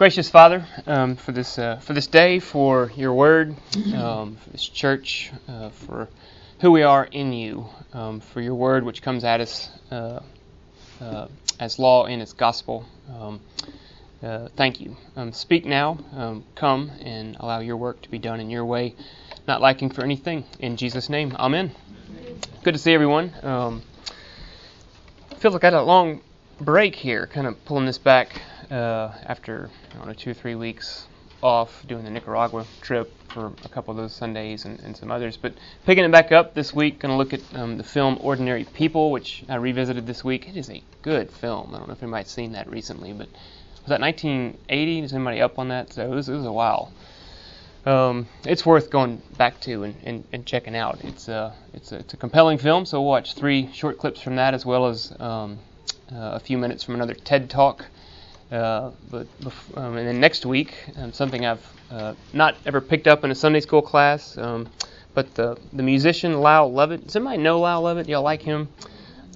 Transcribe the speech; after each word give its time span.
Gracious 0.00 0.30
Father, 0.30 0.66
um, 0.86 1.14
for 1.14 1.32
this 1.32 1.58
uh, 1.58 1.76
for 1.76 1.92
this 1.92 2.06
day, 2.06 2.38
for 2.38 2.90
your 2.96 3.12
word, 3.12 3.54
um, 3.94 4.36
for 4.36 4.48
this 4.48 4.66
church, 4.66 5.30
uh, 5.46 5.68
for 5.68 6.08
who 6.62 6.70
we 6.70 6.82
are 6.82 7.04
in 7.04 7.34
you, 7.34 7.66
um, 7.92 8.20
for 8.20 8.40
your 8.40 8.54
word 8.54 8.82
which 8.82 9.02
comes 9.02 9.24
at 9.24 9.42
us 9.42 9.68
uh, 9.90 10.20
uh 11.02 11.28
as 11.58 11.78
law 11.78 12.06
and 12.06 12.22
as 12.22 12.32
gospel. 12.32 12.86
Um, 13.14 13.40
uh, 14.22 14.48
thank 14.56 14.80
you. 14.80 14.96
Um, 15.16 15.34
speak 15.34 15.66
now. 15.66 15.98
Um, 16.16 16.44
come 16.54 16.90
and 17.02 17.36
allow 17.38 17.60
your 17.60 17.76
work 17.76 18.00
to 18.00 18.10
be 18.10 18.18
done 18.18 18.40
in 18.40 18.48
your 18.48 18.64
way, 18.64 18.94
not 19.46 19.60
lacking 19.60 19.90
for 19.90 20.02
anything. 20.02 20.44
In 20.60 20.78
Jesus' 20.78 21.10
name, 21.10 21.36
Amen. 21.38 21.72
Good 22.64 22.72
to 22.72 22.78
see 22.78 22.94
everyone. 22.94 23.32
Feels 25.36 25.52
like 25.52 25.64
I 25.64 25.66
had 25.66 25.74
a 25.74 25.82
long 25.82 26.22
break 26.60 26.94
here, 26.94 27.26
kind 27.26 27.46
of 27.46 27.64
pulling 27.64 27.86
this 27.86 27.98
back 27.98 28.42
uh, 28.70 29.12
after 29.24 29.70
I 29.92 29.96
don't 29.96 30.06
know 30.06 30.12
two 30.12 30.30
or 30.30 30.34
three 30.34 30.54
weeks 30.54 31.06
off 31.42 31.86
doing 31.86 32.04
the 32.04 32.10
Nicaragua 32.10 32.66
trip 32.82 33.12
for 33.28 33.52
a 33.64 33.68
couple 33.68 33.92
of 33.92 33.96
those 33.96 34.12
Sundays 34.12 34.64
and, 34.64 34.78
and 34.80 34.96
some 34.96 35.10
others. 35.10 35.36
But 35.36 35.54
picking 35.86 36.04
it 36.04 36.10
back 36.10 36.32
up 36.32 36.54
this 36.54 36.74
week, 36.74 36.98
going 36.98 37.12
to 37.12 37.16
look 37.16 37.32
at 37.32 37.40
um, 37.54 37.78
the 37.78 37.84
film 37.84 38.18
Ordinary 38.20 38.64
People, 38.64 39.10
which 39.10 39.44
I 39.48 39.56
revisited 39.56 40.06
this 40.06 40.22
week. 40.22 40.48
It 40.48 40.56
is 40.56 40.68
a 40.68 40.82
good 41.02 41.30
film. 41.30 41.74
I 41.74 41.78
don't 41.78 41.88
know 41.88 41.94
if 41.94 42.02
anybody's 42.02 42.30
seen 42.30 42.52
that 42.52 42.68
recently, 42.68 43.12
but 43.12 43.28
was 43.28 43.88
that 43.88 44.00
1980? 44.00 45.00
Is 45.00 45.14
anybody 45.14 45.40
up 45.40 45.58
on 45.58 45.68
that? 45.68 45.94
So 45.94 46.04
it 46.04 46.14
was, 46.14 46.28
it 46.28 46.34
was 46.34 46.44
a 46.44 46.52
while. 46.52 46.92
Um, 47.86 48.28
it's 48.44 48.66
worth 48.66 48.90
going 48.90 49.22
back 49.38 49.58
to 49.60 49.84
and, 49.84 49.94
and, 50.04 50.24
and 50.32 50.44
checking 50.44 50.76
out. 50.76 51.02
It's 51.02 51.28
a, 51.28 51.54
it's, 51.72 51.92
a, 51.92 52.00
it's 52.00 52.12
a 52.12 52.18
compelling 52.18 52.58
film, 52.58 52.84
so 52.84 53.00
we'll 53.00 53.08
watch 53.08 53.34
three 53.34 53.70
short 53.72 53.96
clips 53.96 54.20
from 54.20 54.36
that 54.36 54.52
as 54.52 54.66
well 54.66 54.86
as 54.86 55.14
um, 55.18 55.58
uh, 56.12 56.32
a 56.34 56.40
few 56.40 56.58
minutes 56.58 56.82
from 56.82 56.94
another 56.94 57.14
TED 57.14 57.50
Talk 57.50 57.86
uh, 58.50 58.90
but 59.10 59.28
um, 59.76 59.96
and 59.96 60.08
then 60.08 60.20
next 60.20 60.44
week, 60.44 60.74
um, 60.96 61.12
something 61.12 61.46
I've 61.46 61.64
uh, 61.90 62.14
not 62.32 62.56
ever 62.66 62.80
picked 62.80 63.06
up 63.06 63.22
in 63.22 63.30
a 63.30 63.34
Sunday 63.34 63.60
school 63.60 63.82
class, 63.82 64.36
um, 64.36 64.68
but 65.14 65.34
the 65.34 65.56
the 65.72 65.82
musician 65.82 66.40
Lyle 66.40 66.70
Lovett. 66.70 67.06
Does 67.06 67.16
anybody 67.16 67.38
know 67.38 67.60
Lyle 67.60 67.82
Lovett? 67.82 68.08
Y'all 68.08 68.22
like 68.22 68.42
him? 68.42 68.68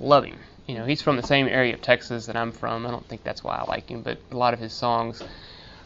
Love 0.01 0.25
him. 0.25 0.39
You 0.67 0.77
know, 0.77 0.85
he's 0.85 1.01
from 1.01 1.17
the 1.17 1.23
same 1.23 1.47
area 1.47 1.75
of 1.75 1.83
Texas 1.83 2.27
that 2.27 2.37
I'm 2.37 2.51
from. 2.51 2.87
I 2.87 2.91
don't 2.91 3.07
think 3.07 3.23
that's 3.23 3.45
why 3.45 3.57
I 3.57 3.65
like 3.65 3.89
him, 3.89 4.03
but 4.03 4.19
a 4.33 4.37
lot 4.37 4.55
of 4.55 4.59
his 4.61 4.73
songs 4.73 5.23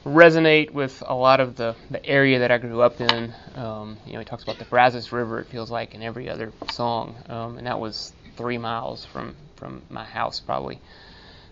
resonate 0.07 0.71
with 0.71 1.03
a 1.07 1.15
lot 1.15 1.41
of 1.41 1.57
the, 1.57 1.75
the 1.91 2.05
area 2.07 2.39
that 2.39 2.53
I 2.53 2.59
grew 2.59 2.81
up 2.81 3.01
in. 3.01 3.35
Um, 3.57 3.99
you 4.07 4.13
know, 4.13 4.21
he 4.21 4.25
talks 4.25 4.45
about 4.45 4.59
the 4.59 4.65
Brazos 4.65 5.11
River. 5.11 5.41
It 5.41 5.49
feels 5.49 5.71
like 5.71 5.95
in 5.95 6.03
every 6.03 6.31
other 6.31 6.53
song, 6.71 7.17
um, 7.29 7.59
and 7.59 7.67
that 7.67 7.79
was 7.79 8.13
three 8.37 8.57
miles 8.57 9.05
from 9.05 9.35
from 9.59 9.83
my 9.91 10.05
house 10.05 10.41
probably. 10.41 10.81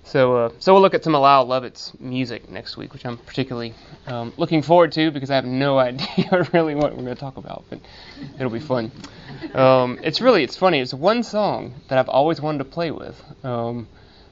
So, 0.06 0.36
uh, 0.36 0.50
so 0.60 0.72
we'll 0.72 0.82
look 0.82 0.94
at 0.94 1.02
some 1.02 1.14
Lyle 1.14 1.44
Lovett's 1.44 1.92
music 1.98 2.48
next 2.48 2.76
week, 2.76 2.92
which 2.92 3.04
I'm 3.04 3.18
particularly 3.18 3.74
um, 4.06 4.32
looking 4.36 4.62
forward 4.62 4.92
to 4.92 5.10
because 5.10 5.32
I 5.32 5.34
have 5.34 5.44
no 5.44 5.78
idea 5.80 6.46
really 6.52 6.76
what 6.76 6.92
we're 6.92 7.02
going 7.02 7.14
to 7.14 7.20
talk 7.20 7.36
about, 7.36 7.64
but 7.68 7.80
it'll 8.36 8.52
be 8.52 8.60
fun. 8.60 8.92
Um, 9.52 9.98
it's 10.04 10.20
really, 10.20 10.44
it's 10.44 10.56
funny. 10.56 10.78
It's 10.78 10.94
one 10.94 11.24
song 11.24 11.74
that 11.88 11.98
I've 11.98 12.08
always 12.08 12.40
wanted 12.40 12.58
to 12.58 12.66
play 12.66 12.92
with, 12.92 13.20
um, 13.42 13.88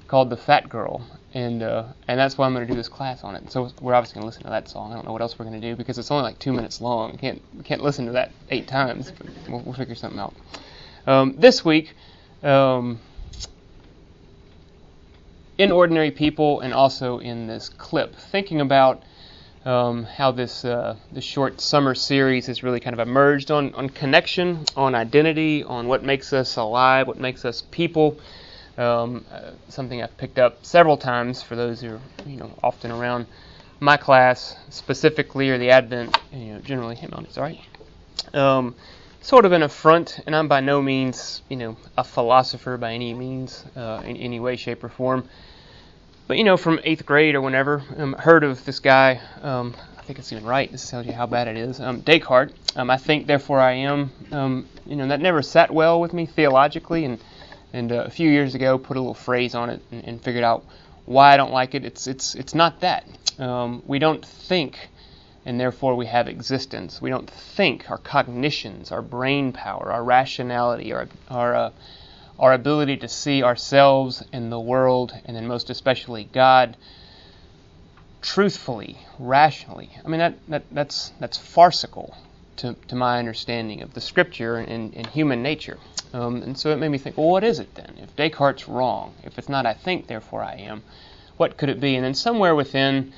called 0.06 0.30
"The 0.30 0.36
Fat 0.36 0.68
Girl," 0.68 1.04
and 1.34 1.60
uh, 1.60 1.86
and 2.06 2.20
that's 2.20 2.38
why 2.38 2.46
I'm 2.46 2.54
going 2.54 2.68
to 2.68 2.72
do 2.72 2.76
this 2.76 2.88
class 2.88 3.24
on 3.24 3.34
it. 3.34 3.50
So 3.50 3.72
we're 3.80 3.94
obviously 3.94 4.14
going 4.14 4.22
to 4.22 4.26
listen 4.26 4.44
to 4.44 4.50
that 4.50 4.68
song. 4.68 4.92
I 4.92 4.94
don't 4.94 5.06
know 5.06 5.12
what 5.12 5.22
else 5.22 5.36
we're 5.36 5.46
going 5.46 5.60
to 5.60 5.68
do 5.70 5.74
because 5.74 5.98
it's 5.98 6.12
only 6.12 6.22
like 6.22 6.38
two 6.38 6.52
minutes 6.52 6.80
long. 6.80 7.16
Can't 7.16 7.42
can't 7.64 7.82
listen 7.82 8.06
to 8.06 8.12
that 8.12 8.30
eight 8.48 8.68
times, 8.68 9.10
but 9.10 9.26
we'll, 9.48 9.60
we'll 9.62 9.74
figure 9.74 9.96
something 9.96 10.20
out. 10.20 10.34
Um, 11.04 11.34
this 11.36 11.64
week. 11.64 11.94
In 15.56 15.70
Ordinary 15.70 16.10
People 16.10 16.60
and 16.60 16.74
also 16.74 17.18
in 17.18 17.46
this 17.46 17.68
clip, 17.68 18.16
thinking 18.16 18.60
about 18.60 19.02
um, 19.64 20.02
how 20.04 20.32
this 20.32 20.64
uh, 20.64 20.96
short 21.20 21.60
summer 21.60 21.94
series 21.94 22.46
has 22.46 22.62
really 22.64 22.80
kind 22.80 22.92
of 22.92 23.00
emerged 23.06 23.52
on, 23.52 23.72
on 23.74 23.88
connection, 23.88 24.64
on 24.76 24.94
identity, 24.96 25.62
on 25.62 25.86
what 25.86 26.02
makes 26.02 26.32
us 26.32 26.56
alive, 26.56 27.06
what 27.06 27.18
makes 27.18 27.44
us 27.44 27.62
people. 27.70 28.18
Um, 28.76 29.24
uh, 29.30 29.52
something 29.68 30.02
I've 30.02 30.16
picked 30.16 30.40
up 30.40 30.66
several 30.66 30.96
times 30.96 31.40
for 31.40 31.54
those 31.54 31.80
who 31.80 31.94
are 31.94 32.00
you 32.26 32.36
know 32.36 32.50
often 32.60 32.90
around 32.90 33.26
my 33.78 33.96
class, 33.96 34.56
specifically 34.70 35.50
or 35.50 35.58
the 35.58 35.70
Advent, 35.70 36.18
you 36.32 36.54
know, 36.54 36.58
generally. 36.60 36.96
Hang 36.96 37.12
on, 37.14 37.24
it's 37.24 37.38
all 37.38 37.44
right. 37.44 37.60
Um, 38.34 38.74
sort 39.24 39.46
of 39.46 39.52
an 39.52 39.62
affront, 39.62 40.20
and 40.26 40.36
I'm 40.36 40.48
by 40.48 40.60
no 40.60 40.82
means, 40.82 41.40
you 41.48 41.56
know, 41.56 41.76
a 41.96 42.04
philosopher 42.04 42.76
by 42.76 42.92
any 42.92 43.14
means, 43.14 43.64
uh, 43.74 44.02
in 44.04 44.18
any 44.18 44.38
way, 44.38 44.56
shape, 44.56 44.84
or 44.84 44.90
form. 44.90 45.26
But 46.28 46.36
you 46.36 46.44
know, 46.44 46.58
from 46.58 46.78
eighth 46.84 47.06
grade 47.06 47.34
or 47.34 47.40
whenever, 47.40 47.82
um, 47.96 48.12
heard 48.12 48.44
of 48.44 48.64
this 48.66 48.80
guy. 48.80 49.20
Um, 49.40 49.74
I 49.98 50.02
think 50.02 50.18
it's 50.18 50.30
even 50.30 50.44
right. 50.44 50.70
This 50.70 50.90
tells 50.90 51.06
you 51.06 51.12
how 51.12 51.24
bad 51.24 51.48
it 51.48 51.56
is. 51.56 51.80
Um, 51.80 52.02
Descartes. 52.02 52.52
Um, 52.76 52.90
I 52.90 52.98
think, 52.98 53.26
therefore 53.26 53.60
I 53.60 53.72
am. 53.72 54.10
Um, 54.30 54.68
you 54.84 54.96
know, 54.96 55.08
that 55.08 55.20
never 55.20 55.40
sat 55.40 55.72
well 55.72 56.00
with 56.00 56.12
me 56.12 56.26
theologically, 56.26 57.06
and 57.06 57.18
and 57.72 57.92
uh, 57.92 58.04
a 58.06 58.10
few 58.10 58.28
years 58.30 58.54
ago, 58.54 58.76
put 58.76 58.98
a 58.98 59.00
little 59.00 59.14
phrase 59.14 59.54
on 59.54 59.70
it 59.70 59.80
and, 59.90 60.04
and, 60.04 60.22
figured 60.22 60.44
out 60.44 60.64
why 61.06 61.32
I 61.32 61.36
don't 61.38 61.52
like 61.52 61.74
it. 61.74 61.86
It's 61.86 62.06
it's 62.06 62.34
it's 62.34 62.54
not 62.54 62.80
that. 62.80 63.06
Um, 63.38 63.82
we 63.86 63.98
don't 63.98 64.24
think 64.24 64.90
and 65.44 65.60
therefore 65.60 65.94
we 65.94 66.06
have 66.06 66.28
existence. 66.28 67.00
We 67.02 67.10
don't 67.10 67.28
think. 67.28 67.90
Our 67.90 67.98
cognitions, 67.98 68.90
our 68.92 69.02
brain 69.02 69.52
power, 69.52 69.92
our 69.92 70.02
rationality, 70.02 70.92
our, 70.92 71.08
our, 71.28 71.54
uh, 71.54 71.70
our 72.38 72.52
ability 72.52 72.96
to 72.98 73.08
see 73.08 73.42
ourselves 73.42 74.22
and 74.32 74.50
the 74.50 74.60
world, 74.60 75.12
and 75.24 75.36
then 75.36 75.46
most 75.46 75.70
especially 75.70 76.24
God, 76.32 76.76
truthfully, 78.22 78.98
rationally. 79.18 79.90
I 80.04 80.08
mean, 80.08 80.18
that, 80.18 80.34
that, 80.48 80.64
that's, 80.70 81.12
that's 81.20 81.36
farcical 81.36 82.16
to, 82.56 82.74
to 82.88 82.96
my 82.96 83.18
understanding 83.18 83.82
of 83.82 83.94
the 83.94 84.00
scripture 84.00 84.56
and, 84.56 84.94
and 84.94 85.06
human 85.06 85.42
nature. 85.42 85.78
Um, 86.12 86.42
and 86.42 86.56
so 86.56 86.70
it 86.70 86.76
made 86.76 86.88
me 86.88 86.98
think, 86.98 87.16
well, 87.16 87.28
what 87.28 87.44
is 87.44 87.58
it 87.58 87.74
then? 87.74 87.98
If 88.00 88.14
Descartes' 88.16 88.68
wrong, 88.68 89.14
if 89.24 89.38
it's 89.38 89.48
not 89.48 89.66
I 89.66 89.74
think, 89.74 90.06
therefore 90.06 90.42
I 90.42 90.54
am, 90.54 90.82
what 91.36 91.56
could 91.56 91.68
it 91.68 91.80
be? 91.80 91.96
And 91.96 92.04
then 92.04 92.14
somewhere 92.14 92.54
within 92.54 93.12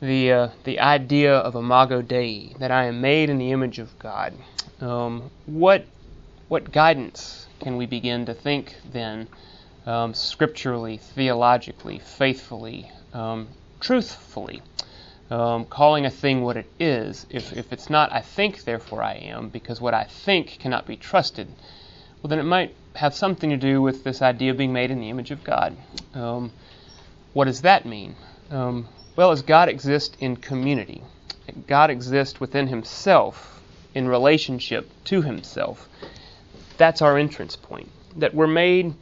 the 0.00 0.32
uh, 0.32 0.48
the 0.64 0.78
idea 0.78 1.34
of 1.34 1.54
imago 1.54 2.02
Dei, 2.02 2.54
that 2.58 2.70
I 2.70 2.84
am 2.84 3.00
made 3.00 3.30
in 3.30 3.38
the 3.38 3.50
image 3.52 3.78
of 3.78 3.98
God. 3.98 4.34
Um, 4.80 5.30
what 5.46 5.84
what 6.48 6.70
guidance 6.72 7.46
can 7.60 7.76
we 7.76 7.86
begin 7.86 8.26
to 8.26 8.34
think 8.34 8.76
then, 8.92 9.28
um, 9.86 10.14
scripturally, 10.14 10.96
theologically, 10.98 11.98
faithfully, 11.98 12.90
um, 13.12 13.48
truthfully, 13.80 14.62
um, 15.30 15.64
calling 15.64 16.06
a 16.06 16.10
thing 16.10 16.42
what 16.42 16.56
it 16.56 16.70
is? 16.78 17.26
If 17.28 17.52
if 17.52 17.72
it's 17.72 17.90
not 17.90 18.12
I 18.12 18.20
think, 18.20 18.64
therefore 18.64 19.02
I 19.02 19.14
am, 19.14 19.48
because 19.48 19.80
what 19.80 19.94
I 19.94 20.04
think 20.04 20.58
cannot 20.60 20.86
be 20.86 20.96
trusted, 20.96 21.48
well 22.22 22.28
then 22.28 22.38
it 22.38 22.44
might 22.44 22.74
have 22.94 23.14
something 23.14 23.50
to 23.50 23.56
do 23.56 23.82
with 23.82 24.04
this 24.04 24.22
idea 24.22 24.52
of 24.52 24.56
being 24.56 24.72
made 24.72 24.90
in 24.90 25.00
the 25.00 25.10
image 25.10 25.30
of 25.30 25.42
God. 25.44 25.76
Um, 26.14 26.52
what 27.32 27.44
does 27.44 27.62
that 27.62 27.84
mean? 27.84 28.16
Um, 28.50 28.88
well 29.18 29.32
as 29.32 29.42
God 29.42 29.68
exists 29.68 30.16
in 30.20 30.36
community. 30.36 31.02
God 31.66 31.90
exists 31.90 32.38
within 32.38 32.68
himself 32.68 33.60
in 33.92 34.06
relationship 34.06 34.88
to 35.06 35.22
himself. 35.22 35.88
That's 36.76 37.02
our 37.02 37.18
entrance 37.18 37.56
point. 37.56 37.88
That 38.14 38.32
we're 38.32 38.46
made 38.46 38.94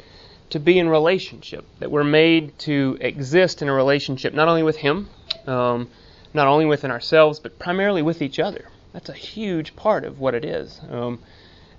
to 0.48 0.58
be 0.58 0.78
in 0.78 0.88
relationship, 0.88 1.66
that 1.80 1.90
we're 1.90 2.02
made 2.02 2.58
to 2.60 2.96
exist 2.98 3.60
in 3.60 3.68
a 3.68 3.74
relationship 3.74 4.32
not 4.32 4.48
only 4.48 4.62
with 4.62 4.76
him, 4.76 5.10
um, 5.46 5.86
not 6.32 6.46
only 6.46 6.64
within 6.64 6.90
ourselves, 6.90 7.38
but 7.38 7.58
primarily 7.58 8.00
with 8.00 8.22
each 8.22 8.38
other. 8.38 8.64
That's 8.94 9.10
a 9.10 9.12
huge 9.12 9.76
part 9.76 10.06
of 10.06 10.18
what 10.18 10.34
it 10.34 10.46
is. 10.46 10.80
Um, 10.90 11.18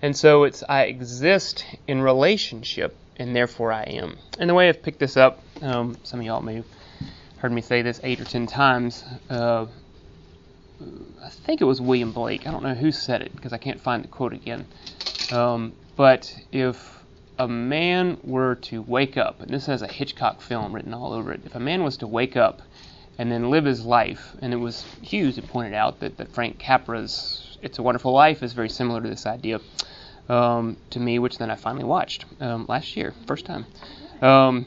and 0.03 0.15
so 0.15 0.43
it's 0.43 0.61
I 0.69 0.83
exist 0.83 1.65
in 1.87 2.03
relationship, 2.03 2.95
and 3.17 3.35
therefore 3.35 3.71
I 3.73 3.81
am. 3.81 4.19
And 4.37 4.47
the 4.47 4.53
way 4.53 4.69
I've 4.69 4.83
picked 4.83 4.99
this 4.99 5.17
up, 5.17 5.41
um, 5.63 5.97
some 6.03 6.19
of 6.19 6.25
y'all 6.27 6.43
may 6.43 6.61
heard 7.39 7.51
me 7.51 7.61
say 7.61 7.81
this 7.81 7.99
eight 8.03 8.19
or 8.19 8.25
ten 8.25 8.47
times. 8.47 9.03
Uh, 9.29 9.67
I 11.23 11.29
think 11.29 11.61
it 11.61 11.65
was 11.65 11.81
William 11.81 12.11
Blake. 12.11 12.47
I 12.47 12.51
don't 12.51 12.63
know 12.63 12.73
who 12.73 12.91
said 12.91 13.21
it 13.21 13.35
because 13.35 13.53
I 13.53 13.57
can't 13.57 13.79
find 13.79 14.03
the 14.03 14.07
quote 14.07 14.33
again. 14.33 14.65
Um, 15.31 15.73
but 15.95 16.33
if 16.51 17.03
a 17.39 17.47
man 17.47 18.17
were 18.23 18.55
to 18.55 18.81
wake 18.81 19.17
up, 19.17 19.41
and 19.41 19.49
this 19.49 19.65
has 19.67 19.81
a 19.81 19.87
Hitchcock 19.87 20.41
film 20.41 20.73
written 20.73 20.93
all 20.93 21.13
over 21.13 21.31
it, 21.31 21.41
if 21.45 21.55
a 21.55 21.59
man 21.59 21.83
was 21.83 21.97
to 21.97 22.07
wake 22.07 22.35
up 22.35 22.61
and 23.17 23.31
then 23.31 23.49
live 23.49 23.65
his 23.65 23.85
life, 23.85 24.35
and 24.41 24.53
it 24.53 24.57
was 24.57 24.85
Hughes 25.01 25.35
who 25.35 25.41
pointed 25.41 25.73
out 25.73 25.99
that, 25.99 26.17
that 26.17 26.31
Frank 26.33 26.59
Capra's 26.59 27.57
It's 27.61 27.79
a 27.79 27.83
Wonderful 27.83 28.11
Life 28.11 28.43
is 28.43 28.53
very 28.53 28.69
similar 28.69 29.01
to 29.01 29.09
this 29.09 29.25
idea 29.25 29.59
um, 30.29 30.77
to 30.91 30.99
me, 30.99 31.17
which 31.19 31.37
then 31.37 31.49
I 31.49 31.55
finally 31.55 31.85
watched 31.85 32.25
um, 32.39 32.65
last 32.67 32.95
year, 32.95 33.13
first 33.25 33.45
time. 33.45 33.65
Um, 34.21 34.65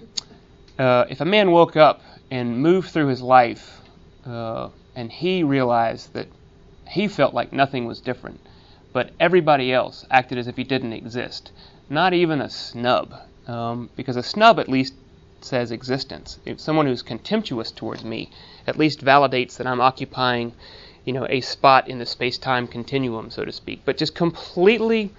uh, 0.79 1.05
if 1.09 1.21
a 1.21 1.25
man 1.25 1.51
woke 1.51 1.77
up 1.77 2.01
and 2.31 2.59
moved 2.59 2.91
through 2.91 3.09
his 3.09 3.23
life, 3.23 3.81
uh, 4.25 4.69
and 4.95 5.11
he 5.11 5.43
realized 5.43 6.13
that 6.13 6.29
he 6.89 7.09
felt 7.09 7.35
like 7.35 7.53
nothing 7.53 7.87
was 7.87 8.01
different, 8.01 8.41
but 8.93 9.11
everybody 9.19 9.73
else 9.73 10.07
acted 10.11 10.39
as 10.39 10.47
if 10.47 10.57
he 10.57 10.65
didn't 10.65 10.93
exist. 10.93 11.53
Not 11.89 12.13
even 12.13 12.41
a 12.41 12.51
snub, 12.51 13.15
um, 13.47 13.91
because 13.97 14.17
a 14.17 14.23
snub 14.23 14.59
at 14.59 14.69
least 14.69 14.95
says 15.41 15.73
existence. 15.73 16.39
If 16.45 16.61
someone 16.61 16.87
who's 16.87 17.03
contemptuous 17.03 17.71
towards 17.71 18.05
me 18.05 18.31
at 18.67 18.79
least 18.79 19.05
validates 19.05 19.57
that 19.57 19.67
I'm 19.67 19.81
occupying, 19.81 20.53
you 21.05 21.13
know, 21.13 21.27
a 21.29 21.41
spot 21.41 21.89
in 21.89 21.99
the 21.99 22.07
space-time 22.07 22.67
continuum, 22.67 23.31
so 23.31 23.45
to 23.45 23.53
speak, 23.53 23.83
but 23.85 23.97
just 23.97 24.15
completely 24.15 25.13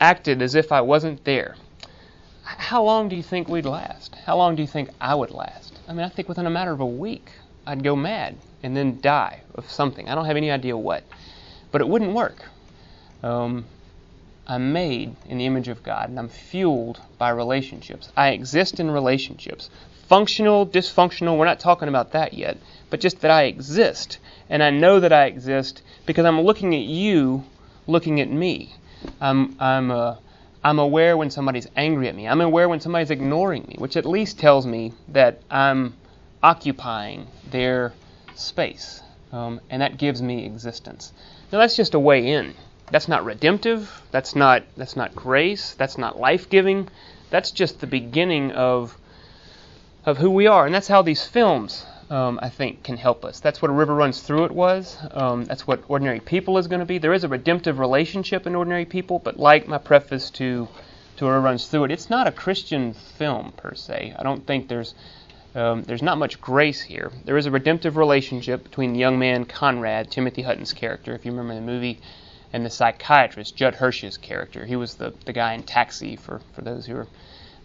acted 0.00 0.42
as 0.42 0.54
if 0.54 0.72
I 0.72 0.80
wasn't 0.80 1.24
there. 1.24 1.56
How 2.42 2.82
long 2.82 3.08
do 3.08 3.16
you 3.16 3.22
think 3.22 3.48
we'd 3.48 3.64
last? 3.64 4.14
How 4.26 4.36
long 4.36 4.56
do 4.56 4.62
you 4.62 4.68
think 4.68 4.90
I 5.00 5.14
would 5.14 5.30
last? 5.30 5.65
I 5.88 5.92
mean, 5.92 6.04
I 6.04 6.08
think 6.08 6.28
within 6.28 6.46
a 6.46 6.50
matter 6.50 6.72
of 6.72 6.80
a 6.80 6.86
week, 6.86 7.30
I'd 7.66 7.82
go 7.82 7.94
mad 7.94 8.36
and 8.62 8.76
then 8.76 9.00
die 9.00 9.42
of 9.54 9.70
something. 9.70 10.08
I 10.08 10.14
don't 10.14 10.24
have 10.24 10.36
any 10.36 10.50
idea 10.50 10.76
what. 10.76 11.04
But 11.70 11.80
it 11.80 11.88
wouldn't 11.88 12.12
work. 12.12 12.44
Um, 13.22 13.66
I'm 14.46 14.72
made 14.72 15.16
in 15.28 15.38
the 15.38 15.46
image 15.46 15.68
of 15.68 15.82
God, 15.82 16.08
and 16.08 16.18
I'm 16.18 16.28
fueled 16.28 17.00
by 17.18 17.30
relationships. 17.30 18.10
I 18.16 18.28
exist 18.30 18.78
in 18.78 18.90
relationships. 18.90 19.70
Functional, 20.08 20.66
dysfunctional, 20.66 21.36
we're 21.36 21.44
not 21.44 21.58
talking 21.58 21.88
about 21.88 22.12
that 22.12 22.34
yet, 22.34 22.56
but 22.90 23.00
just 23.00 23.20
that 23.20 23.30
I 23.30 23.44
exist. 23.44 24.18
And 24.48 24.62
I 24.62 24.70
know 24.70 25.00
that 25.00 25.12
I 25.12 25.26
exist 25.26 25.82
because 26.04 26.24
I'm 26.24 26.40
looking 26.40 26.74
at 26.74 26.82
you 26.82 27.44
looking 27.88 28.20
at 28.20 28.30
me. 28.30 28.74
I'm, 29.20 29.56
I'm, 29.60 29.90
uh, 29.90 30.16
I'm 30.66 30.80
aware 30.80 31.16
when 31.16 31.30
somebody's 31.30 31.68
angry 31.76 32.08
at 32.08 32.16
me. 32.16 32.26
I'm 32.26 32.40
aware 32.40 32.68
when 32.68 32.80
somebody's 32.80 33.12
ignoring 33.12 33.66
me, 33.68 33.76
which 33.78 33.96
at 33.96 34.04
least 34.04 34.40
tells 34.40 34.66
me 34.66 34.92
that 35.06 35.40
I'm 35.48 35.94
occupying 36.42 37.28
their 37.48 37.92
space. 38.34 39.00
Um, 39.30 39.60
and 39.70 39.80
that 39.80 39.96
gives 39.96 40.20
me 40.20 40.44
existence. 40.44 41.12
Now, 41.52 41.58
that's 41.58 41.76
just 41.76 41.94
a 41.94 42.00
way 42.00 42.26
in. 42.26 42.52
That's 42.90 43.06
not 43.06 43.24
redemptive. 43.24 44.02
That's 44.10 44.34
not 44.34 44.64
that's 44.76 44.96
not 44.96 45.14
grace. 45.14 45.74
That's 45.74 45.98
not 45.98 46.18
life-giving. 46.18 46.88
That's 47.30 47.52
just 47.52 47.78
the 47.78 47.86
beginning 47.86 48.50
of 48.50 48.98
of 50.04 50.18
who 50.18 50.32
we 50.32 50.48
are, 50.48 50.66
and 50.66 50.74
that's 50.74 50.88
how 50.88 51.02
these 51.02 51.24
films, 51.24 51.86
um, 52.10 52.38
I 52.42 52.48
think, 52.48 52.84
can 52.84 52.96
help 52.96 53.24
us. 53.24 53.40
That's 53.40 53.60
what 53.60 53.70
a 53.70 53.74
river 53.74 53.94
runs 53.94 54.20
through 54.20 54.44
it 54.44 54.52
was. 54.52 54.96
Um, 55.10 55.44
that's 55.44 55.66
what 55.66 55.82
ordinary 55.88 56.20
people 56.20 56.58
is 56.58 56.68
going 56.68 56.80
to 56.80 56.86
be. 56.86 56.98
There 56.98 57.12
is 57.12 57.24
a 57.24 57.28
redemptive 57.28 57.78
relationship 57.78 58.46
in 58.46 58.54
ordinary 58.54 58.84
people, 58.84 59.18
but 59.18 59.38
like 59.38 59.66
my 59.66 59.78
preface 59.78 60.30
to 60.30 60.68
to 61.16 61.26
a 61.26 61.30
river 61.30 61.40
runs 61.40 61.66
through 61.66 61.84
it, 61.84 61.90
it's 61.90 62.10
not 62.10 62.26
a 62.26 62.32
Christian 62.32 62.92
film 62.92 63.50
per 63.56 63.74
se. 63.74 64.14
I 64.18 64.22
don't 64.22 64.46
think 64.46 64.68
there's 64.68 64.94
um, 65.54 65.84
there's 65.84 66.02
not 66.02 66.18
much 66.18 66.38
grace 66.38 66.82
here. 66.82 67.10
There 67.24 67.38
is 67.38 67.46
a 67.46 67.50
redemptive 67.50 67.96
relationship 67.96 68.62
between 68.62 68.92
the 68.92 68.98
young 68.98 69.18
man 69.18 69.46
Conrad, 69.46 70.10
Timothy 70.10 70.42
Hutton's 70.42 70.74
character, 70.74 71.14
if 71.14 71.24
you 71.24 71.32
remember 71.32 71.54
the 71.54 71.62
movie, 71.62 71.98
and 72.52 72.64
the 72.64 72.70
psychiatrist, 72.70 73.56
Judd 73.56 73.74
Hirsch's 73.74 74.18
character. 74.18 74.66
He 74.66 74.76
was 74.76 74.96
the, 74.96 75.14
the 75.24 75.32
guy 75.32 75.54
in 75.54 75.62
Taxi, 75.62 76.16
for, 76.16 76.42
for 76.52 76.60
those 76.60 76.84
who 76.84 76.96
are 76.96 77.06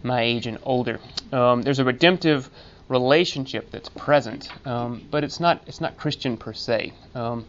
my 0.02 0.22
age 0.22 0.46
and 0.46 0.56
older. 0.62 1.00
Um, 1.32 1.60
there's 1.60 1.78
a 1.80 1.84
redemptive 1.84 2.48
relationship 2.88 3.70
that's 3.70 3.88
present, 3.88 4.50
um, 4.66 5.02
but 5.10 5.24
it's 5.24 5.40
not 5.40 5.62
it's 5.66 5.80
not 5.80 5.96
Christian 5.96 6.36
per 6.36 6.52
se. 6.52 6.92
Um, 7.14 7.46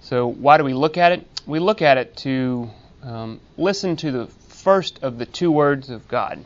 so 0.00 0.26
why 0.26 0.58
do 0.58 0.64
we 0.64 0.74
look 0.74 0.98
at 0.98 1.12
it? 1.12 1.26
We 1.46 1.58
look 1.58 1.82
at 1.82 1.98
it 1.98 2.16
to 2.18 2.70
um, 3.02 3.40
listen 3.56 3.96
to 3.96 4.10
the 4.12 4.26
first 4.26 5.02
of 5.02 5.18
the 5.18 5.26
two 5.26 5.50
words 5.50 5.90
of 5.90 6.06
God. 6.08 6.44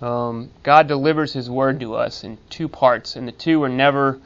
Um, 0.00 0.50
God 0.62 0.88
delivers 0.88 1.32
His 1.32 1.48
word 1.48 1.80
to 1.80 1.94
us 1.94 2.24
in 2.24 2.38
two 2.50 2.68
parts, 2.68 3.16
and 3.16 3.26
the 3.26 3.32
two 3.32 3.62
are 3.62 3.68
never 3.68 4.20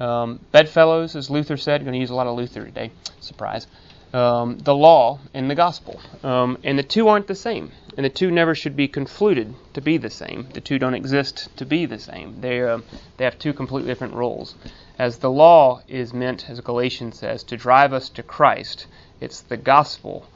um, 0.00 0.40
bedfellows, 0.52 1.16
as 1.16 1.30
Luther 1.30 1.56
said. 1.56 1.80
I'm 1.80 1.84
going 1.84 1.94
to 1.94 2.00
use 2.00 2.10
a 2.10 2.14
lot 2.14 2.26
of 2.26 2.36
Luther 2.36 2.64
today. 2.64 2.90
Surprise. 3.20 3.66
Um, 4.12 4.58
the 4.58 4.74
law 4.74 5.20
and 5.34 5.50
the 5.50 5.54
gospel. 5.54 6.00
Um, 6.22 6.58
and 6.64 6.78
the 6.78 6.82
two 6.82 7.08
aren't 7.08 7.26
the 7.26 7.34
same. 7.34 7.72
And 7.96 8.04
the 8.04 8.10
two 8.10 8.30
never 8.30 8.54
should 8.54 8.76
be 8.76 8.88
confluted 8.88 9.54
to 9.74 9.80
be 9.80 9.98
the 9.98 10.10
same. 10.10 10.48
The 10.52 10.60
two 10.60 10.78
don't 10.78 10.94
exist 10.94 11.48
to 11.56 11.66
be 11.66 11.84
the 11.84 11.98
same. 11.98 12.40
They, 12.40 12.62
uh, 12.62 12.80
they 13.16 13.24
have 13.24 13.38
two 13.38 13.52
completely 13.52 13.90
different 13.90 14.14
roles. 14.14 14.54
As 14.98 15.18
the 15.18 15.30
law 15.30 15.82
is 15.88 16.14
meant, 16.14 16.48
as 16.48 16.60
Galatians 16.60 17.18
says, 17.18 17.42
to 17.44 17.56
drive 17.56 17.92
us 17.92 18.08
to 18.10 18.22
Christ, 18.22 18.86
it's 19.20 19.40
the 19.40 19.56
gospel 19.56 20.26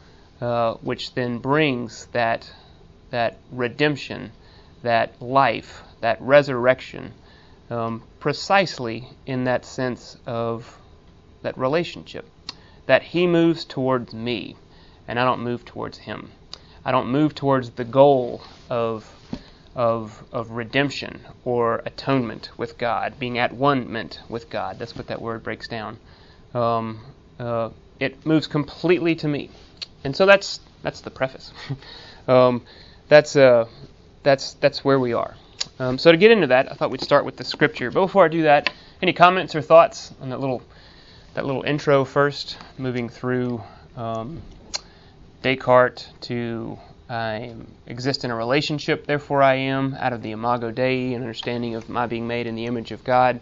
uh, 0.41 0.75
which 0.75 1.15
then 1.15 1.39
brings 1.39 2.07
that, 2.13 2.53
that 3.11 3.39
redemption 3.53 4.33
that 4.83 5.21
life, 5.23 5.83
that 6.01 6.21
resurrection, 6.21 7.13
um, 7.71 8.03
precisely 8.21 9.09
in 9.27 9.45
that 9.45 9.65
sense 9.65 10.17
of 10.27 10.79
that 11.43 11.57
relationship. 11.57 12.27
That 12.93 13.05
He 13.05 13.27
moves 13.27 13.65
towards 13.65 14.13
me, 14.13 14.55
and 15.09 15.19
I 15.19 15.25
don't 15.25 15.41
move 15.41 15.65
towards 15.65 15.97
Him. 15.97 16.31
I 16.85 16.93
don't 16.93 17.09
move 17.09 17.35
towards 17.35 17.71
the 17.71 17.85
goal 17.85 18.43
of, 18.69 19.11
of, 19.75 20.23
of 20.31 20.51
redemption 20.51 21.21
or 21.43 21.81
atonement 21.87 22.51
with 22.59 22.77
God, 22.77 23.19
being 23.19 23.39
at 23.39 23.51
one 23.55 24.11
with 24.29 24.51
God. 24.51 24.79
That's 24.79 24.95
what 24.95 25.07
that 25.07 25.23
word 25.23 25.43
breaks 25.43 25.69
down. 25.69 25.97
Um, 26.53 27.01
uh, 27.39 27.71
it 27.99 28.27
moves 28.27 28.47
completely 28.47 29.15
to 29.15 29.27
me. 29.27 29.49
And 30.05 30.15
so 30.15 30.27
that's, 30.27 30.61
that's 30.83 31.01
the 31.01 31.11
preface. 31.11 31.51
um, 32.29 32.63
that's, 33.09 33.37
uh, 33.37 33.69
that's 34.23 34.53
that's 34.61 34.85
where 34.85 35.01
we 35.01 35.15
are. 35.15 35.35
Um, 35.79 35.97
so 35.97 36.13
to 36.13 36.19
get 36.19 36.31
into 36.31 36.49
that, 36.49 36.71
I 36.71 36.75
thought 36.75 36.91
we'd 36.91 37.01
start 37.01 37.25
with 37.25 37.39
the 37.39 37.45
scripture. 37.45 37.91
But 37.91 38.03
before 38.03 38.27
I 38.27 38.29
do 38.29 38.43
that, 38.43 38.71
any 39.01 39.15
comments 39.15 39.55
or 39.55 39.63
thoughts 39.63 40.13
on 40.21 40.29
that 40.29 40.41
little 40.41 40.63
that 41.35 41.47
little 41.47 41.63
intro 41.63 42.05
first, 42.05 42.59
moving 42.79 43.09
through 43.09 43.63
um, 43.97 44.43
Descartes 45.43 46.09
to 46.23 46.79
I 47.13 47.55
exist 47.87 48.25
in 48.25 48.31
a 48.31 48.35
relationship, 48.35 49.07
therefore 49.07 49.43
I 49.43 49.57
am, 49.57 49.95
out 49.99 50.15
of 50.15 50.23
the 50.23 50.31
Imago 50.31 50.71
Dei, 50.71 51.13
an 51.13 51.21
understanding 51.21 51.75
of 51.75 51.91
my 51.91 52.07
being 52.07 52.27
made 52.27 52.47
in 52.47 52.55
the 52.55 52.65
image 52.65 52.91
of 52.91 53.05
God, 53.05 53.41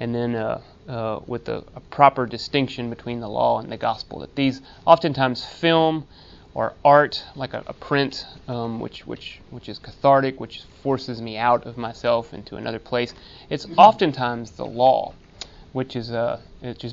and 0.00 0.14
then 0.14 0.34
uh, 0.34 0.62
uh, 0.88 1.20
with 1.26 1.48
a, 1.50 1.62
a 1.74 1.80
proper 1.80 2.24
distinction 2.26 2.88
between 2.88 3.20
the 3.20 3.28
law 3.28 3.60
and 3.60 3.70
the 3.70 3.76
gospel. 3.76 4.20
That 4.20 4.34
these 4.34 4.62
oftentimes 4.86 5.44
film 5.44 6.06
or 6.54 6.74
art, 6.84 7.22
like 7.36 7.52
a, 7.52 7.62
a 7.66 7.74
print, 7.74 8.24
um, 8.48 8.80
which 8.80 9.06
which 9.06 9.40
which 9.50 9.68
is 9.68 9.78
cathartic, 9.78 10.40
which 10.40 10.62
forces 10.82 11.20
me 11.20 11.36
out 11.36 11.66
of 11.66 11.76
myself 11.76 12.32
into 12.32 12.56
another 12.56 12.78
place. 12.78 13.14
It's 13.50 13.66
oftentimes 13.76 14.52
the 14.52 14.66
law, 14.66 15.12
which 15.72 15.96
is 15.96 16.10
uh, 16.10 16.40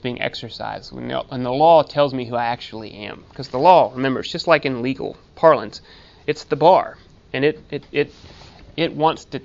being 0.01 0.21
exercised, 0.21 0.91
when 0.91 1.07
the, 1.07 1.23
and 1.31 1.45
the 1.45 1.51
law 1.51 1.83
tells 1.83 2.13
me 2.13 2.25
who 2.25 2.35
I 2.35 2.45
actually 2.45 2.93
am. 2.93 3.23
Because 3.29 3.49
the 3.49 3.59
law, 3.59 3.91
remember, 3.93 4.21
it's 4.21 4.31
just 4.31 4.47
like 4.47 4.65
in 4.65 4.81
legal 4.81 5.17
parlance, 5.35 5.81
it's 6.27 6.45
the 6.45 6.55
bar, 6.55 6.97
and 7.33 7.43
it 7.43 7.63
it 7.69 7.83
it 7.91 8.13
it 8.77 8.93
wants 8.93 9.25
to 9.25 9.41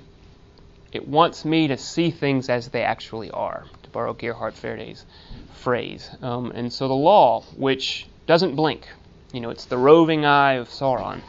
it 0.91 1.07
wants 1.07 1.43
me 1.43 1.67
to 1.67 1.77
see 1.77 2.11
things 2.11 2.49
as 2.49 2.69
they 2.69 2.83
actually 2.83 3.29
are, 3.31 3.65
to 3.83 3.89
borrow 3.89 4.13
Gerhard 4.13 4.53
Forde's 4.53 5.05
phrase. 5.53 6.09
Um, 6.21 6.51
and 6.51 6.71
so 6.71 6.87
the 6.87 6.93
law, 6.93 7.41
which 7.57 8.07
doesn't 8.27 8.55
blink, 8.55 8.87
you 9.33 9.41
know, 9.41 9.49
it's 9.49 9.65
the 9.65 9.77
roving 9.77 10.25
eye 10.25 10.53
of 10.53 10.69
Sauron. 10.69 11.21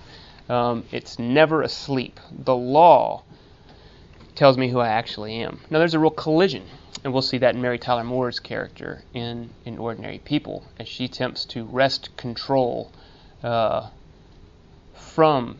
Um, 0.48 0.84
it's 0.92 1.18
never 1.18 1.62
asleep. 1.62 2.20
The 2.30 2.54
law 2.54 3.24
tells 4.36 4.56
me 4.56 4.68
who 4.68 4.78
I 4.78 4.88
actually 4.88 5.34
am. 5.36 5.58
Now, 5.70 5.80
there's 5.80 5.94
a 5.94 5.98
real 5.98 6.10
collision, 6.10 6.62
and 7.06 7.12
we'll 7.12 7.22
see 7.22 7.38
that 7.38 7.54
in 7.54 7.62
Mary 7.62 7.78
Tyler 7.78 8.02
Moore's 8.02 8.40
character 8.40 9.00
in, 9.14 9.48
in 9.64 9.78
Ordinary 9.78 10.18
People 10.18 10.64
as 10.80 10.88
she 10.88 11.04
attempts 11.04 11.44
to 11.44 11.62
wrest 11.62 12.10
control 12.16 12.90
uh, 13.44 13.88
from 14.92 15.56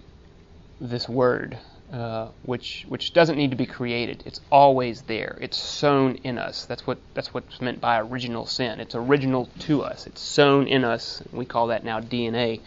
this 0.80 1.08
word 1.08 1.56
uh, 1.92 2.30
which 2.42 2.84
which 2.88 3.12
doesn't 3.12 3.36
need 3.36 3.52
to 3.52 3.56
be 3.56 3.64
created. 3.64 4.24
It's 4.26 4.40
always 4.50 5.02
there. 5.02 5.38
It's 5.40 5.56
sown 5.56 6.16
in 6.24 6.36
us. 6.36 6.64
That's 6.64 6.84
what 6.84 6.98
that's 7.14 7.32
what's 7.32 7.60
meant 7.60 7.80
by 7.80 8.00
original 8.00 8.44
sin. 8.46 8.80
It's 8.80 8.96
original 8.96 9.48
to 9.60 9.82
us. 9.82 10.08
It's 10.08 10.20
sown 10.20 10.66
in 10.66 10.82
us. 10.82 11.22
We 11.30 11.44
call 11.44 11.68
that 11.68 11.84
now 11.84 12.00
DNA, 12.00 12.60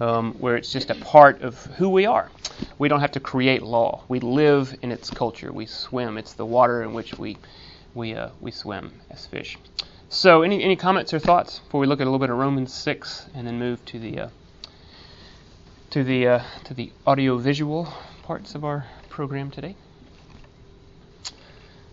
um, 0.00 0.34
where 0.34 0.56
it's 0.56 0.70
just 0.70 0.90
a 0.90 0.96
part 0.96 1.40
of 1.40 1.64
who 1.78 1.88
we 1.88 2.04
are. 2.04 2.30
We 2.76 2.88
don't 2.88 3.00
have 3.00 3.12
to 3.12 3.20
create 3.20 3.62
law. 3.62 4.04
We 4.06 4.20
live 4.20 4.76
in 4.82 4.92
its 4.92 5.08
culture. 5.08 5.50
We 5.50 5.64
swim. 5.64 6.18
It's 6.18 6.34
the 6.34 6.44
water 6.44 6.82
in 6.82 6.92
which 6.92 7.18
we 7.18 7.38
we 7.94 8.14
uh, 8.14 8.30
we 8.40 8.50
swim 8.50 8.92
as 9.10 9.26
fish. 9.26 9.58
So, 10.08 10.42
any 10.42 10.62
any 10.62 10.76
comments 10.76 11.12
or 11.12 11.18
thoughts 11.18 11.58
before 11.58 11.80
we 11.80 11.86
look 11.86 12.00
at 12.00 12.04
a 12.04 12.10
little 12.10 12.18
bit 12.18 12.30
of 12.30 12.38
Romans 12.38 12.72
six 12.72 13.26
and 13.34 13.46
then 13.46 13.58
move 13.58 13.84
to 13.86 13.98
the 13.98 14.18
uh, 14.20 14.28
to 15.90 16.04
the 16.04 16.26
uh, 16.26 16.42
to 16.64 16.74
the 16.74 16.92
audio 17.06 17.36
visual 17.36 17.92
parts 18.22 18.54
of 18.54 18.64
our 18.64 18.86
program 19.08 19.50
today. 19.50 19.74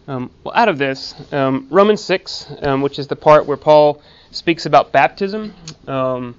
Um, 0.08 0.30
well, 0.44 0.54
out 0.56 0.70
of 0.70 0.78
this, 0.78 1.16
um, 1.34 1.68
Romans 1.72 2.00
6, 2.02 2.46
um, 2.62 2.82
which 2.84 3.00
is 3.00 3.08
the 3.08 3.16
part 3.16 3.48
where 3.48 3.58
Paul 3.58 4.02
speaks 4.30 4.68
about 4.68 4.92
baptism, 4.92 5.56
um, 5.88 6.36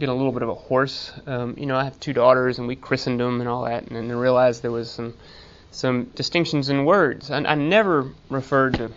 get 0.00 0.08
a 0.08 0.12
little 0.12 0.32
bit 0.32 0.42
of 0.42 0.48
a 0.48 0.54
horse. 0.54 1.12
Um, 1.24 1.54
you 1.56 1.66
know, 1.66 1.76
I 1.76 1.84
have 1.84 2.00
two 2.00 2.12
daughters, 2.12 2.58
and 2.58 2.66
we 2.66 2.74
christened 2.74 3.20
them 3.20 3.40
and 3.40 3.48
all 3.48 3.64
that, 3.66 3.86
and 3.86 3.94
then 3.94 4.10
realized 4.10 4.62
there 4.62 4.72
was 4.72 4.90
some 4.90 5.14
some 5.76 6.04
distinctions 6.14 6.70
in 6.70 6.86
words. 6.86 7.30
I, 7.30 7.36
I 7.36 7.54
never 7.54 8.10
referred 8.30 8.74
to 8.74 8.90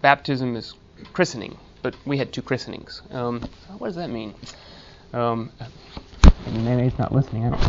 baptism 0.00 0.56
as 0.56 0.72
christening, 1.12 1.58
but 1.82 1.94
we 2.06 2.16
had 2.16 2.32
two 2.32 2.40
christenings. 2.40 3.02
Um, 3.10 3.42
what 3.76 3.88
does 3.88 3.96
that 3.96 4.08
mean? 4.08 4.34
maybe 6.50 6.84
he's 6.84 6.98
not 6.98 7.12
listening. 7.12 7.44
I 7.44 7.50
don't 7.50 7.60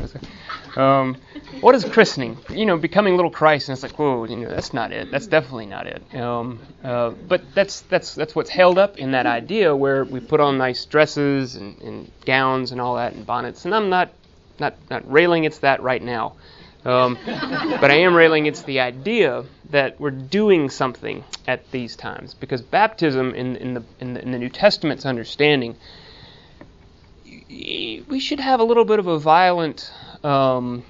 know. 0.75 0.81
Um, 0.81 1.17
what 1.59 1.75
is 1.75 1.83
christening? 1.83 2.37
You 2.49 2.65
know, 2.65 2.77
becoming 2.77 3.17
little 3.17 3.31
Christ, 3.31 3.67
and 3.67 3.75
it's 3.75 3.83
like, 3.83 3.99
whoa, 3.99 4.23
you 4.23 4.37
know, 4.37 4.49
that's 4.49 4.73
not 4.73 4.93
it. 4.93 5.11
That's 5.11 5.27
definitely 5.27 5.65
not 5.65 5.87
it. 5.87 6.15
Um, 6.15 6.59
uh, 6.83 7.09
but 7.09 7.53
that's 7.53 7.81
that's 7.81 8.15
that's 8.15 8.33
what's 8.33 8.49
held 8.49 8.77
up 8.77 8.97
in 8.97 9.11
that 9.11 9.25
idea 9.25 9.75
where 9.75 10.05
we 10.05 10.21
put 10.21 10.39
on 10.39 10.57
nice 10.57 10.85
dresses 10.85 11.55
and, 11.55 11.81
and 11.81 12.11
gowns 12.25 12.71
and 12.71 12.79
all 12.79 12.95
that 12.95 13.13
and 13.13 13.25
bonnets. 13.25 13.65
And 13.65 13.75
I'm 13.75 13.89
not 13.89 14.13
not 14.57 14.75
not 14.89 15.11
railing 15.11 15.41
against 15.45 15.61
that 15.61 15.81
right 15.81 16.01
now. 16.01 16.35
Um, 16.85 17.17
but 17.25 17.91
I 17.91 17.95
am 17.95 18.13
railing 18.15 18.43
against 18.43 18.65
the 18.65 18.79
idea 18.79 19.43
that 19.71 19.99
we're 19.99 20.11
doing 20.11 20.69
something 20.69 21.23
at 21.47 21.69
these 21.71 21.95
times 21.95 22.33
because 22.33 22.61
baptism 22.61 23.33
in, 23.35 23.55
in, 23.57 23.73
the, 23.73 23.83
in, 23.99 24.13
the, 24.13 24.21
in 24.21 24.31
the 24.31 24.39
New 24.39 24.49
Testament's 24.49 25.05
understanding 25.05 25.75
we 27.49 28.19
should 28.19 28.39
have 28.39 28.59
a 28.59 28.63
little 28.63 28.85
bit 28.85 28.99
of 28.99 29.07
a 29.07 29.19
violent. 29.19 29.91
Um, 30.23 30.83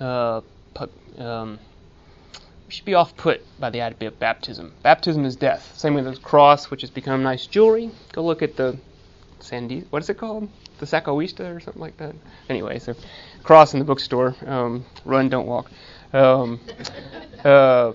uh, 0.00 0.40
um, 1.18 1.58
we 2.66 2.72
should 2.72 2.84
be 2.84 2.94
off 2.94 3.16
put 3.16 3.42
by 3.60 3.70
the 3.70 3.82
idea 3.82 4.08
of 4.08 4.18
baptism. 4.18 4.72
Baptism 4.82 5.24
is 5.24 5.36
death. 5.36 5.76
Same 5.76 5.94
with 5.94 6.04
the 6.04 6.16
cross, 6.16 6.70
which 6.70 6.80
has 6.80 6.90
become 6.90 7.22
nice 7.22 7.46
jewelry. 7.46 7.90
Go 8.12 8.24
look 8.24 8.42
at 8.42 8.56
the 8.56 8.78
Sandy. 9.40 9.84
What 9.90 10.02
is 10.02 10.10
it 10.10 10.18
called? 10.18 10.48
The 10.82 10.88
Saccoista 10.88 11.54
or 11.54 11.60
something 11.60 11.80
like 11.80 11.96
that. 11.98 12.12
Anyway, 12.50 12.80
so 12.80 12.96
cross 13.44 13.72
in 13.72 13.78
the 13.78 13.84
bookstore. 13.84 14.34
Um, 14.44 14.84
run, 15.04 15.28
don't 15.28 15.46
walk. 15.46 15.70
Um, 16.12 16.58
uh, 17.44 17.92